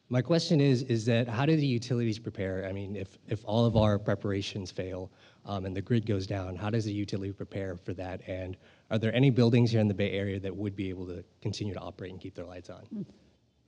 My 0.08 0.22
question 0.22 0.60
is, 0.60 0.82
is 0.84 1.04
that 1.06 1.26
how 1.26 1.44
do 1.44 1.56
the 1.56 1.66
utilities 1.66 2.20
prepare? 2.20 2.66
I 2.68 2.72
mean, 2.72 2.94
if, 2.94 3.18
if 3.26 3.42
all 3.44 3.64
of 3.64 3.76
our 3.76 3.98
preparations 3.98 4.70
fail 4.70 5.10
um, 5.44 5.64
and 5.64 5.74
the 5.74 5.82
grid 5.82 6.06
goes 6.06 6.26
down, 6.26 6.54
how 6.54 6.70
does 6.70 6.84
the 6.84 6.92
utility 6.92 7.32
prepare 7.32 7.76
for 7.76 7.94
that? 7.94 8.20
And 8.28 8.56
are 8.92 8.98
there 8.98 9.14
any 9.14 9.30
buildings 9.30 9.70
here 9.70 9.80
in 9.80 9.88
the 9.88 9.94
Bay 9.94 10.10
Area 10.10 10.38
that 10.38 10.54
would 10.54 10.76
be 10.76 10.90
able 10.90 11.06
to 11.06 11.24
continue 11.40 11.72
to 11.72 11.80
operate 11.80 12.12
and 12.12 12.20
keep 12.20 12.34
their 12.34 12.44
lights 12.44 12.68
on? 12.68 13.06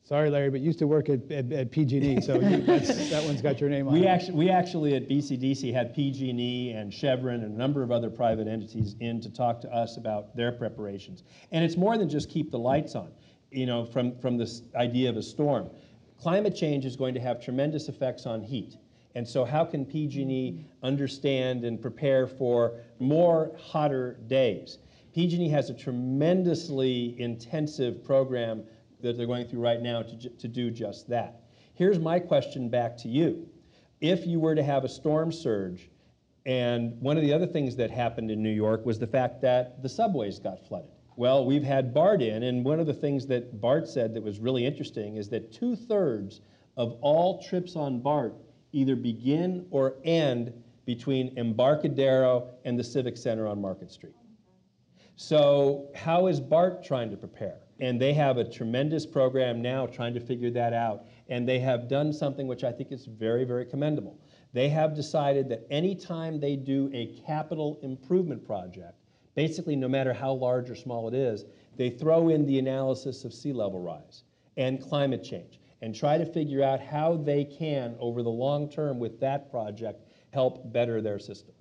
Sorry, 0.02 0.28
Larry, 0.28 0.50
but 0.50 0.60
you 0.60 0.66
used 0.66 0.80
to 0.80 0.86
work 0.86 1.08
at, 1.08 1.32
at, 1.32 1.50
at 1.50 1.70
PG&E, 1.70 2.20
so 2.20 2.34
you, 2.34 2.40
that 2.66 3.22
one's 3.24 3.40
got 3.40 3.58
your 3.58 3.70
name 3.70 3.88
on 3.88 3.94
we 3.94 4.02
it. 4.02 4.06
Actually, 4.06 4.34
we 4.34 4.50
actually 4.50 4.94
at 4.94 5.08
BCDC 5.08 5.72
had 5.72 5.94
PG&E 5.94 6.72
and 6.72 6.92
Chevron 6.92 7.36
and 7.36 7.54
a 7.54 7.56
number 7.56 7.82
of 7.82 7.90
other 7.90 8.10
private 8.10 8.46
entities 8.46 8.96
in 9.00 9.18
to 9.22 9.30
talk 9.30 9.62
to 9.62 9.72
us 9.72 9.96
about 9.96 10.36
their 10.36 10.52
preparations. 10.52 11.22
And 11.52 11.64
it's 11.64 11.78
more 11.78 11.96
than 11.96 12.10
just 12.10 12.28
keep 12.28 12.50
the 12.50 12.58
lights 12.58 12.94
on, 12.94 13.10
you 13.50 13.64
know, 13.64 13.86
from, 13.86 14.18
from 14.18 14.36
this 14.36 14.60
idea 14.76 15.08
of 15.08 15.16
a 15.16 15.22
storm. 15.22 15.70
Climate 16.20 16.54
change 16.54 16.84
is 16.84 16.96
going 16.96 17.14
to 17.14 17.20
have 17.20 17.42
tremendous 17.42 17.88
effects 17.88 18.26
on 18.26 18.42
heat. 18.42 18.76
And 19.14 19.26
so 19.26 19.46
how 19.46 19.64
can 19.64 19.86
PG&E 19.86 20.66
understand 20.82 21.64
and 21.64 21.80
prepare 21.80 22.26
for 22.26 22.80
more 22.98 23.52
hotter 23.58 24.18
days? 24.26 24.78
PG&E 25.14 25.48
has 25.48 25.70
a 25.70 25.74
tremendously 25.74 27.14
intensive 27.20 28.02
program 28.02 28.64
that 29.00 29.16
they're 29.16 29.28
going 29.28 29.46
through 29.46 29.60
right 29.60 29.80
now 29.80 30.02
to, 30.02 30.28
to 30.28 30.48
do 30.48 30.72
just 30.72 31.08
that. 31.08 31.42
Here's 31.74 32.00
my 32.00 32.18
question 32.18 32.68
back 32.68 32.96
to 32.98 33.08
you. 33.08 33.48
If 34.00 34.26
you 34.26 34.40
were 34.40 34.56
to 34.56 34.62
have 34.62 34.82
a 34.82 34.88
storm 34.88 35.30
surge, 35.30 35.88
and 36.46 37.00
one 37.00 37.16
of 37.16 37.22
the 37.22 37.32
other 37.32 37.46
things 37.46 37.76
that 37.76 37.92
happened 37.92 38.30
in 38.32 38.42
New 38.42 38.50
York 38.50 38.84
was 38.84 38.98
the 38.98 39.06
fact 39.06 39.40
that 39.42 39.82
the 39.82 39.88
subways 39.88 40.40
got 40.40 40.66
flooded. 40.66 40.90
Well, 41.16 41.46
we've 41.46 41.62
had 41.62 41.94
BART 41.94 42.20
in, 42.20 42.42
and 42.42 42.64
one 42.64 42.80
of 42.80 42.86
the 42.86 42.92
things 42.92 43.24
that 43.28 43.60
BART 43.60 43.88
said 43.88 44.14
that 44.14 44.22
was 44.22 44.40
really 44.40 44.66
interesting 44.66 45.16
is 45.16 45.28
that 45.28 45.52
two 45.52 45.76
thirds 45.76 46.40
of 46.76 46.98
all 47.00 47.40
trips 47.40 47.76
on 47.76 48.00
BART 48.00 48.34
either 48.72 48.96
begin 48.96 49.66
or 49.70 49.94
end 50.04 50.52
between 50.86 51.38
Embarcadero 51.38 52.50
and 52.64 52.76
the 52.76 52.84
Civic 52.84 53.16
Center 53.16 53.46
on 53.46 53.60
Market 53.60 53.92
Street. 53.92 54.14
So, 55.16 55.90
how 55.94 56.26
is 56.26 56.40
BART 56.40 56.82
trying 56.82 57.10
to 57.10 57.16
prepare? 57.16 57.60
And 57.80 58.00
they 58.00 58.12
have 58.14 58.36
a 58.36 58.44
tremendous 58.44 59.06
program 59.06 59.62
now 59.62 59.86
trying 59.86 60.12
to 60.14 60.20
figure 60.20 60.50
that 60.50 60.72
out. 60.72 61.04
And 61.28 61.48
they 61.48 61.60
have 61.60 61.88
done 61.88 62.12
something 62.12 62.48
which 62.48 62.64
I 62.64 62.72
think 62.72 62.90
is 62.90 63.06
very, 63.06 63.44
very 63.44 63.64
commendable. 63.64 64.18
They 64.52 64.68
have 64.70 64.94
decided 64.94 65.48
that 65.50 65.66
anytime 65.70 66.40
they 66.40 66.56
do 66.56 66.90
a 66.92 67.20
capital 67.26 67.78
improvement 67.82 68.44
project, 68.44 68.98
basically 69.34 69.76
no 69.76 69.88
matter 69.88 70.12
how 70.12 70.32
large 70.32 70.68
or 70.68 70.74
small 70.74 71.08
it 71.08 71.14
is, 71.14 71.44
they 71.76 71.90
throw 71.90 72.28
in 72.28 72.46
the 72.46 72.58
analysis 72.58 73.24
of 73.24 73.32
sea 73.32 73.52
level 73.52 73.80
rise 73.80 74.24
and 74.56 74.80
climate 74.80 75.22
change 75.22 75.60
and 75.82 75.94
try 75.94 76.18
to 76.18 76.26
figure 76.26 76.62
out 76.62 76.80
how 76.80 77.16
they 77.16 77.44
can, 77.44 77.96
over 77.98 78.22
the 78.22 78.30
long 78.30 78.68
term 78.68 78.98
with 78.98 79.20
that 79.20 79.50
project, 79.50 80.02
help 80.32 80.72
better 80.72 81.00
their 81.00 81.18
system. 81.18 81.54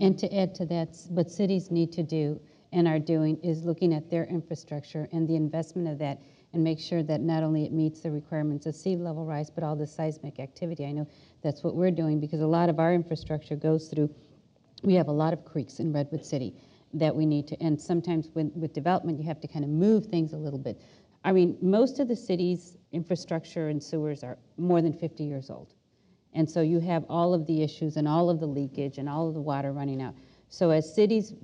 And 0.00 0.18
to 0.18 0.34
add 0.34 0.54
to 0.56 0.66
that, 0.66 0.96
what 1.08 1.30
cities 1.30 1.70
need 1.70 1.92
to 1.92 2.02
do 2.02 2.40
and 2.72 2.86
are 2.86 2.98
doing 2.98 3.38
is 3.42 3.64
looking 3.64 3.94
at 3.94 4.10
their 4.10 4.24
infrastructure 4.24 5.08
and 5.12 5.28
the 5.28 5.36
investment 5.36 5.88
of 5.88 5.98
that 5.98 6.20
and 6.52 6.64
make 6.64 6.80
sure 6.80 7.02
that 7.02 7.20
not 7.20 7.42
only 7.42 7.64
it 7.64 7.72
meets 7.72 8.00
the 8.00 8.10
requirements 8.10 8.66
of 8.66 8.74
sea 8.74 8.96
level 8.96 9.24
rise, 9.24 9.50
but 9.50 9.62
all 9.62 9.76
the 9.76 9.86
seismic 9.86 10.40
activity. 10.40 10.86
I 10.86 10.92
know 10.92 11.06
that's 11.42 11.62
what 11.62 11.74
we're 11.74 11.90
doing 11.90 12.20
because 12.20 12.40
a 12.40 12.46
lot 12.46 12.68
of 12.68 12.78
our 12.78 12.94
infrastructure 12.94 13.56
goes 13.56 13.88
through, 13.88 14.10
we 14.82 14.94
have 14.94 15.08
a 15.08 15.12
lot 15.12 15.32
of 15.32 15.44
creeks 15.44 15.78
in 15.78 15.92
Redwood 15.92 16.24
City 16.24 16.54
that 16.94 17.14
we 17.14 17.26
need 17.26 17.46
to, 17.48 17.62
and 17.62 17.78
sometimes 17.78 18.30
when, 18.32 18.50
with 18.54 18.72
development, 18.72 19.18
you 19.18 19.24
have 19.26 19.40
to 19.40 19.48
kind 19.48 19.64
of 19.64 19.70
move 19.70 20.06
things 20.06 20.32
a 20.32 20.36
little 20.36 20.58
bit. 20.58 20.80
I 21.24 21.32
mean, 21.32 21.58
most 21.60 21.98
of 21.98 22.08
the 22.08 22.16
city's 22.16 22.78
infrastructure 22.92 23.68
and 23.68 23.82
sewers 23.82 24.24
are 24.24 24.38
more 24.56 24.80
than 24.80 24.94
50 24.94 25.24
years 25.24 25.50
old. 25.50 25.74
And 26.32 26.48
so 26.48 26.62
you 26.62 26.80
have 26.80 27.04
all 27.08 27.34
of 27.34 27.46
the 27.46 27.62
issues 27.62 27.96
and 27.96 28.06
all 28.06 28.30
of 28.30 28.40
the 28.40 28.46
leakage 28.46 28.98
and 28.98 29.08
all 29.08 29.28
of 29.28 29.34
the 29.34 29.40
water 29.40 29.72
running 29.72 30.00
out. 30.00 30.14
So 30.50 30.70
as 30.70 30.92
cities 30.92 31.34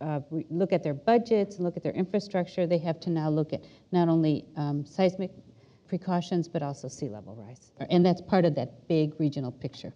uh, 0.00 0.20
look 0.50 0.72
at 0.72 0.82
their 0.82 0.94
budgets 0.94 1.56
and 1.56 1.64
look 1.64 1.76
at 1.76 1.82
their 1.82 1.92
infrastructure, 1.92 2.66
they 2.66 2.78
have 2.78 3.00
to 3.00 3.10
now 3.10 3.30
look 3.30 3.52
at 3.52 3.64
not 3.90 4.08
only 4.08 4.44
um, 4.56 4.84
seismic 4.84 5.30
precautions, 5.88 6.46
but 6.46 6.62
also 6.62 6.86
sea 6.86 7.08
level 7.08 7.34
rise. 7.34 7.72
And 7.90 8.04
that's 8.04 8.20
part 8.20 8.44
of 8.44 8.54
that 8.56 8.86
big 8.86 9.18
regional 9.18 9.50
picture. 9.50 9.92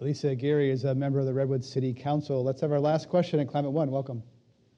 Alicia 0.00 0.30
Aguirre 0.30 0.70
is 0.70 0.84
a 0.84 0.94
member 0.94 1.18
of 1.18 1.26
the 1.26 1.34
Redwood 1.34 1.64
City 1.64 1.92
Council. 1.92 2.42
Let's 2.42 2.60
have 2.60 2.72
our 2.72 2.80
last 2.80 3.08
question 3.08 3.40
at 3.40 3.48
Climate 3.48 3.72
One. 3.72 3.90
Welcome. 3.90 4.22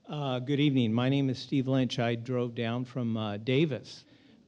Uh, 0.09 0.39
good 0.39 0.61
evening. 0.61 0.93
My 0.93 1.09
name 1.09 1.31
is 1.31 1.39
Steve 1.39 1.69
Lynch. 1.69 1.99
I 1.99 2.15
drove 2.15 2.55
down 2.55 2.85
from 2.85 3.17
uh, 3.17 3.37
Davis. 3.39 4.05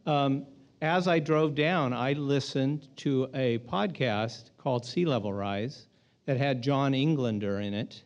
Um, 0.06 0.46
as 0.80 1.08
I 1.08 1.18
drove 1.18 1.54
down, 1.54 1.92
I 1.92 2.12
listened 2.12 2.88
to 2.98 3.28
a 3.34 3.58
podcast 3.58 4.50
called 4.56 4.86
Sea 4.86 5.04
Level 5.04 5.32
Rise 5.32 5.88
that 6.26 6.36
had 6.36 6.62
John 6.62 6.94
Englander 6.94 7.60
in 7.60 7.74
it. 7.74 8.04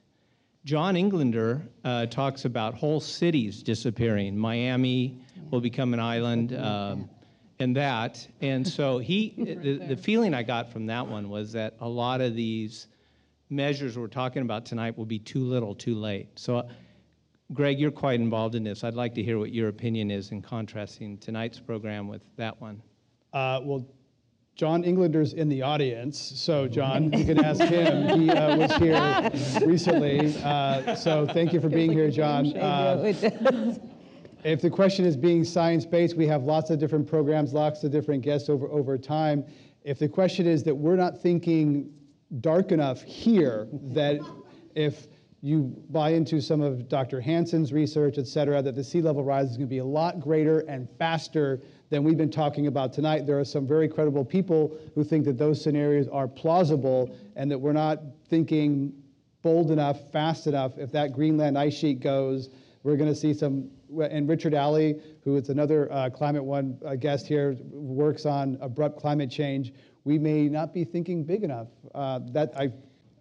John 0.65 0.97
Englander 0.97 1.63
uh, 1.85 2.07
talks 2.07 2.45
about 2.45 2.75
whole 2.75 3.01
cities 3.01 3.63
disappearing. 3.63 4.37
Miami 4.37 5.21
will 5.51 5.61
become 5.61 5.93
an 5.93 6.01
island, 6.01 6.55
um, 6.55 7.11
and 7.59 7.77
that. 7.77 8.27
And 8.41 8.67
so 8.67 8.99
he, 8.99 9.35
the, 9.63 9.87
the 9.89 9.97
feeling 9.97 10.35
I 10.35 10.43
got 10.43 10.73
from 10.73 10.87
that 10.87 11.07
one 11.07 11.29
was 11.29 11.53
that 11.53 11.75
a 11.81 11.89
lot 11.89 12.21
of 12.21 12.37
these 12.37 12.87
measures 13.51 13.99
we're 13.99 14.07
talking 14.07 14.43
about 14.43 14.65
tonight 14.65 14.97
will 14.97 15.07
be 15.07 15.19
too 15.19 15.45
little, 15.45 15.75
too 15.75 15.97
late. 15.97 16.29
So 16.37 16.69
Greg, 17.53 17.79
you're 17.79 17.91
quite 17.91 18.21
involved 18.21 18.55
in 18.55 18.65
this. 18.65 18.83
I'd 18.83 18.95
like 18.95 19.15
to 19.15 19.23
hear 19.23 19.39
what 19.39 19.53
your 19.53 19.69
opinion 19.69 20.11
is 20.11 20.31
in 20.31 20.41
contrasting 20.41 21.19
tonight's 21.19 21.61
program 21.61 22.09
with 22.09 22.23
that 22.37 22.59
one. 22.61 22.83
Uh, 23.33 23.61
well, 23.63 23.87
John 24.55 24.85
Englander's 24.85 25.33
in 25.33 25.49
the 25.49 25.63
audience, 25.63 26.19
so 26.19 26.69
John, 26.69 27.11
you 27.13 27.25
can 27.25 27.43
ask 27.43 27.63
him. 27.63 28.21
He 28.21 28.31
uh, 28.31 28.57
was 28.57 28.73
here 28.77 29.67
recently, 29.67 30.37
uh, 30.45 30.95
so 30.95 31.27
thank 31.27 31.55
you 31.55 31.61
for 31.61 31.71
being 31.71 31.91
here, 31.91 32.11
John. 32.11 32.55
Uh, 32.55 33.15
if 34.45 34.61
the 34.61 34.69
question 34.69 35.07
is 35.07 35.17
being 35.17 35.43
science-based, 35.43 36.17
we 36.17 36.27
have 36.27 36.43
lots 36.43 36.69
of 36.69 36.79
different 36.79 37.09
programs, 37.09 37.55
lots 37.55 37.83
of 37.83 37.91
different 37.91 38.23
guests 38.23 38.51
over 38.51 38.67
over 38.69 38.99
time. 38.99 39.45
If 39.85 39.99
the 39.99 40.09
question 40.09 40.47
is 40.47 40.63
that 40.65 40.75
we're 40.75 40.97
not 40.97 41.19
thinking 41.19 41.91
dark 42.41 42.73
enough 42.73 43.03
here, 43.03 43.69
that 43.73 44.21
if 44.75 45.07
you 45.41 45.75
buy 45.91 46.11
into 46.11 46.41
some 46.41 46.61
of 46.61 46.89
Dr. 46.89 47.21
Hansen's 47.21 47.73
research, 47.73 48.17
et 48.19 48.29
cetera, 48.29 48.63
that 48.63 48.77
the 48.77 48.85
sea 48.85 49.01
level 49.01 49.25
rise 49.25 49.51
is 49.51 49.57
going 49.57 49.67
to 49.67 49.71
be 49.71 49.79
a 49.79 49.85
lot 49.85 50.21
greater 50.21 50.61
and 50.61 50.89
faster 50.99 51.61
than 51.93 52.03
we've 52.03 52.17
been 52.17 52.31
talking 52.31 52.69
about 52.69 52.91
tonight. 52.91 53.27
There 53.27 53.39
are 53.39 53.45
some 53.45 53.67
very 53.67 53.87
credible 53.87 54.25
people 54.25 54.79
who 54.95 55.05
think 55.05 55.27
that 55.27 55.37
those 55.37 55.63
scenarios 55.63 56.09
are 56.09 56.27
plausible 56.27 57.15
and 57.37 57.51
that 57.51 57.59
we're 57.59 57.75
not 57.75 58.01
thinking 58.31 58.95
bold 59.43 59.71
enough, 59.71 60.11
fast 60.11 60.47
enough. 60.47 60.79
If 60.79 60.91
that 60.93 61.13
Greenland 61.13 61.59
ice 61.59 61.75
sheet 61.75 62.01
goes, 62.01 62.49
we're 62.83 62.97
going 62.97 63.11
to 63.11 63.15
see 63.15 63.35
some. 63.35 63.69
And 64.01 64.27
Richard 64.27 64.55
Alley, 64.55 65.03
who 65.23 65.37
is 65.37 65.51
another 65.51 65.93
uh, 65.93 66.09
Climate 66.09 66.43
One 66.43 66.79
uh, 66.83 66.95
guest 66.95 67.27
here, 67.27 67.59
works 67.71 68.25
on 68.25 68.57
abrupt 68.63 68.99
climate 68.99 69.31
change. 69.31 69.75
We 70.05 70.19
may 70.19 70.49
not 70.49 70.73
be 70.73 70.85
thinking 70.85 71.25
big 71.25 71.45
enough. 71.45 71.69
Uh, 71.95 72.21
that 72.33 72.55
I, 72.57 72.73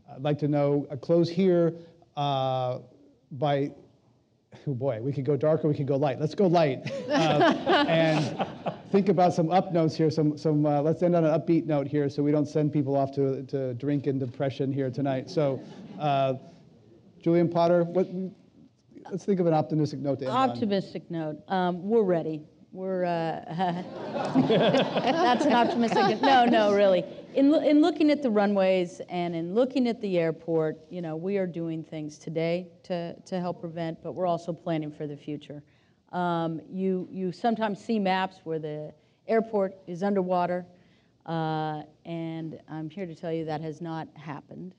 I'd 0.10 0.22
like 0.22 0.40
to 0.40 0.48
know. 0.48 0.88
Close 1.02 1.30
here 1.30 1.74
uh, 2.16 2.80
by, 3.34 3.72
oh 4.68 4.74
boy, 4.74 5.00
we 5.02 5.12
could 5.12 5.26
go 5.26 5.36
dark 5.36 5.64
or 5.64 5.70
we 5.70 5.74
could 5.74 5.88
go 5.88 5.96
light. 5.96 6.20
Let's 6.20 6.36
go 6.36 6.48
light. 6.48 6.92
Uh, 7.12 7.86
and 7.88 8.48
think 8.92 9.10
about 9.10 9.34
some 9.34 9.52
up 9.52 9.74
notes 9.74 9.96
here. 9.96 10.10
Some, 10.10 10.38
some, 10.38 10.66
uh, 10.66 10.82
let's 10.82 11.04
end 11.04 11.16
on 11.16 11.26
an 11.26 11.40
upbeat 11.40 11.66
note 11.66 11.88
here 11.88 12.10
so 12.10 12.24
we 12.24 12.32
don't 12.32 12.48
send 12.48 12.72
people 12.72 12.96
off 12.96 13.12
to, 13.16 13.44
to 13.44 13.74
drink 13.76 14.08
and 14.08 14.20
depression 14.20 14.72
here 14.72 14.90
tonight. 14.90 15.30
So, 15.30 15.62
uh, 16.00 16.36
Julian 17.22 17.50
Potter, 17.50 17.84
what, 17.84 18.08
let's 19.12 19.26
think 19.26 19.40
of 19.40 19.46
an 19.46 19.54
optimistic 19.54 20.00
note 20.00 20.20
to 20.20 20.26
end 20.26 20.34
Optimistic 20.34 21.04
on. 21.12 21.18
note. 21.18 21.50
Um, 21.50 21.84
we're 21.88 22.04
ready. 22.04 22.42
We're, 22.72 23.04
uh, 23.04 23.44
that's 24.48 25.46
an 25.46 25.54
optimistic, 25.54 26.22
no, 26.22 26.46
no, 26.46 26.74
really. 26.74 27.04
In, 27.34 27.54
in 27.64 27.80
looking 27.80 28.12
at 28.12 28.22
the 28.22 28.30
runways 28.30 29.00
and 29.08 29.34
in 29.34 29.54
looking 29.54 29.88
at 29.88 30.02
the 30.02 30.20
airport, 30.20 30.78
you 30.90 31.02
know, 31.02 31.16
we 31.16 31.38
are 31.38 31.48
doing 31.48 31.82
things 31.82 32.18
today 32.18 32.68
to, 32.84 33.16
to 33.22 33.40
help 33.40 33.62
prevent, 33.62 34.04
but 34.04 34.12
we're 34.12 34.28
also 34.28 34.52
planning 34.52 34.92
for 34.92 35.08
the 35.08 35.16
future. 35.16 35.64
Um, 36.12 36.60
you, 36.70 37.08
you 37.10 37.32
sometimes 37.32 37.82
see 37.82 38.00
maps 38.00 38.42
where 38.44 38.60
the 38.60 38.94
airport 39.30 39.78
is 39.88 40.04
underwater, 40.04 40.66
uh, 41.26 41.84
and 42.04 42.60
I'm 42.68 42.90
here 42.90 43.06
to 43.06 43.16
tell 43.16 43.32
you 43.32 43.46
that 43.46 43.62
has 43.62 43.80
not 43.80 44.10
happened. 44.16 44.76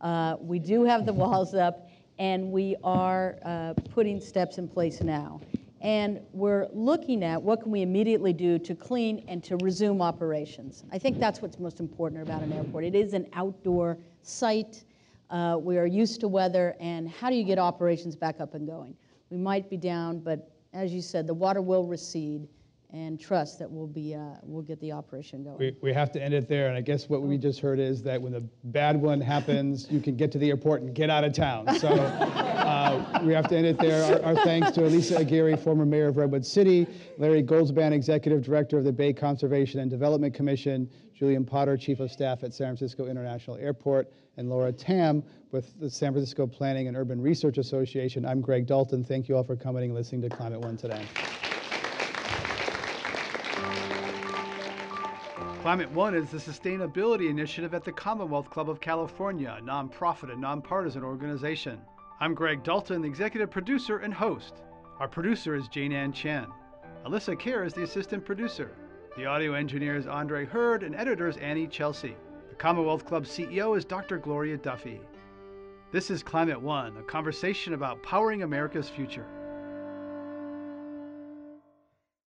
Uh, 0.00 0.36
we 0.38 0.60
do 0.60 0.84
have 0.84 1.06
the 1.06 1.12
walls 1.12 1.54
up, 1.54 1.90
and 2.20 2.52
we 2.52 2.76
are 2.84 3.36
uh, 3.44 3.74
putting 3.92 4.20
steps 4.20 4.58
in 4.58 4.68
place 4.68 5.00
now 5.00 5.40
and 5.80 6.20
we're 6.32 6.68
looking 6.72 7.24
at 7.24 7.40
what 7.40 7.62
can 7.62 7.72
we 7.72 7.82
immediately 7.82 8.32
do 8.32 8.58
to 8.58 8.74
clean 8.74 9.24
and 9.28 9.42
to 9.44 9.56
resume 9.56 10.02
operations. 10.02 10.84
I 10.92 10.98
think 10.98 11.18
that's 11.18 11.40
what's 11.40 11.58
most 11.58 11.80
important 11.80 12.22
about 12.22 12.42
an 12.42 12.52
airport. 12.52 12.84
It 12.84 12.94
is 12.94 13.14
an 13.14 13.26
outdoor 13.32 13.98
site. 14.22 14.84
Uh, 15.30 15.56
we 15.60 15.78
are 15.78 15.86
used 15.86 16.20
to 16.20 16.28
weather, 16.28 16.76
and 16.80 17.08
how 17.08 17.30
do 17.30 17.36
you 17.36 17.44
get 17.44 17.58
operations 17.58 18.16
back 18.16 18.40
up 18.40 18.54
and 18.54 18.66
going? 18.66 18.94
We 19.30 19.36
might 19.36 19.70
be 19.70 19.76
down, 19.76 20.18
but 20.18 20.50
as 20.72 20.92
you 20.92 21.00
said, 21.00 21.26
the 21.26 21.34
water 21.34 21.62
will 21.62 21.86
recede, 21.86 22.46
and 22.92 23.20
trust 23.20 23.58
that 23.58 23.70
we'll 23.70 23.86
be 23.86 24.14
uh, 24.14 24.20
we'll 24.42 24.62
get 24.62 24.80
the 24.80 24.92
operation 24.92 25.44
going. 25.44 25.58
We, 25.58 25.76
we 25.80 25.92
have 25.92 26.10
to 26.12 26.22
end 26.22 26.34
it 26.34 26.48
there, 26.48 26.68
and 26.68 26.76
I 26.76 26.80
guess 26.80 27.08
what 27.08 27.22
we 27.22 27.38
just 27.38 27.60
heard 27.60 27.78
is 27.78 28.02
that 28.02 28.20
when 28.20 28.32
the 28.32 28.44
bad 28.64 29.00
one 29.00 29.20
happens, 29.20 29.86
you 29.90 30.00
can 30.00 30.16
get 30.16 30.32
to 30.32 30.38
the 30.38 30.48
airport 30.48 30.82
and 30.82 30.94
get 30.94 31.10
out 31.10 31.24
of 31.24 31.32
town. 31.32 31.72
So 31.78 31.88
uh, 31.88 33.20
we 33.24 33.32
have 33.32 33.48
to 33.48 33.56
end 33.56 33.66
it 33.66 33.78
there. 33.78 34.22
Our, 34.22 34.36
our, 34.36 34.44
thanks 34.44 34.72
to 34.72 34.84
Alicia 34.84 35.18
Aguirre, 35.18 35.56
former 35.56 35.86
mayor 35.86 36.08
of 36.08 36.16
Redwood 36.16 36.44
City, 36.44 36.86
Larry 37.18 37.42
Goldzband, 37.42 37.92
executive 37.92 38.42
director 38.42 38.78
of 38.78 38.84
the 38.84 38.92
Bay 38.92 39.12
Conservation 39.12 39.80
and 39.80 39.90
Development 39.90 40.34
Commission, 40.34 40.88
Julian 41.14 41.44
Potter, 41.44 41.76
chief 41.76 42.00
of 42.00 42.10
staff 42.10 42.42
at 42.42 42.54
San 42.54 42.68
Francisco 42.68 43.06
International 43.06 43.56
Airport, 43.56 44.12
and 44.36 44.48
Laura 44.48 44.72
Tam 44.72 45.22
with 45.52 45.78
the 45.80 45.90
San 45.90 46.12
Francisco 46.12 46.46
Planning 46.46 46.88
and 46.88 46.96
Urban 46.96 47.20
Research 47.20 47.58
Association. 47.58 48.24
I'm 48.24 48.40
Greg 48.40 48.66
Dalton. 48.66 49.04
Thank 49.04 49.28
you 49.28 49.36
all 49.36 49.44
for 49.44 49.56
coming 49.56 49.84
and 49.84 49.94
listening 49.94 50.22
to 50.22 50.28
Climate 50.28 50.60
One 50.60 50.76
today. 50.76 51.02
Climate 55.60 55.90
One 55.90 56.14
is 56.14 56.30
the 56.30 56.38
sustainability 56.38 57.28
initiative 57.28 57.74
at 57.74 57.84
the 57.84 57.92
Commonwealth 57.92 58.48
Club 58.48 58.70
of 58.70 58.80
California, 58.80 59.54
a 59.58 59.62
nonprofit 59.62 60.32
and 60.32 60.40
nonpartisan 60.40 61.04
organization. 61.04 61.78
I'm 62.18 62.32
Greg 62.32 62.62
Dalton, 62.62 63.02
the 63.02 63.08
executive 63.08 63.50
producer 63.50 63.98
and 63.98 64.14
host. 64.14 64.62
Our 65.00 65.06
producer 65.06 65.54
is 65.54 65.68
Jane 65.68 65.92
Ann 65.92 66.14
Chen. 66.14 66.46
Alyssa 67.04 67.38
Kerr 67.38 67.64
is 67.64 67.74
the 67.74 67.82
assistant 67.82 68.24
producer. 68.24 68.70
The 69.18 69.26
audio 69.26 69.52
engineer 69.52 69.96
is 69.96 70.06
Andre 70.06 70.46
Hurd, 70.46 70.82
and 70.82 70.96
editor 70.96 71.28
is 71.28 71.36
Annie 71.36 71.66
Chelsea. 71.66 72.16
The 72.48 72.54
Commonwealth 72.54 73.04
Club 73.04 73.26
CEO 73.26 73.76
is 73.76 73.84
Dr. 73.84 74.16
Gloria 74.16 74.56
Duffy. 74.56 75.02
This 75.92 76.10
is 76.10 76.22
Climate 76.22 76.62
One, 76.62 76.96
a 76.96 77.02
conversation 77.02 77.74
about 77.74 78.02
powering 78.02 78.44
America's 78.44 78.88
future. 78.88 79.26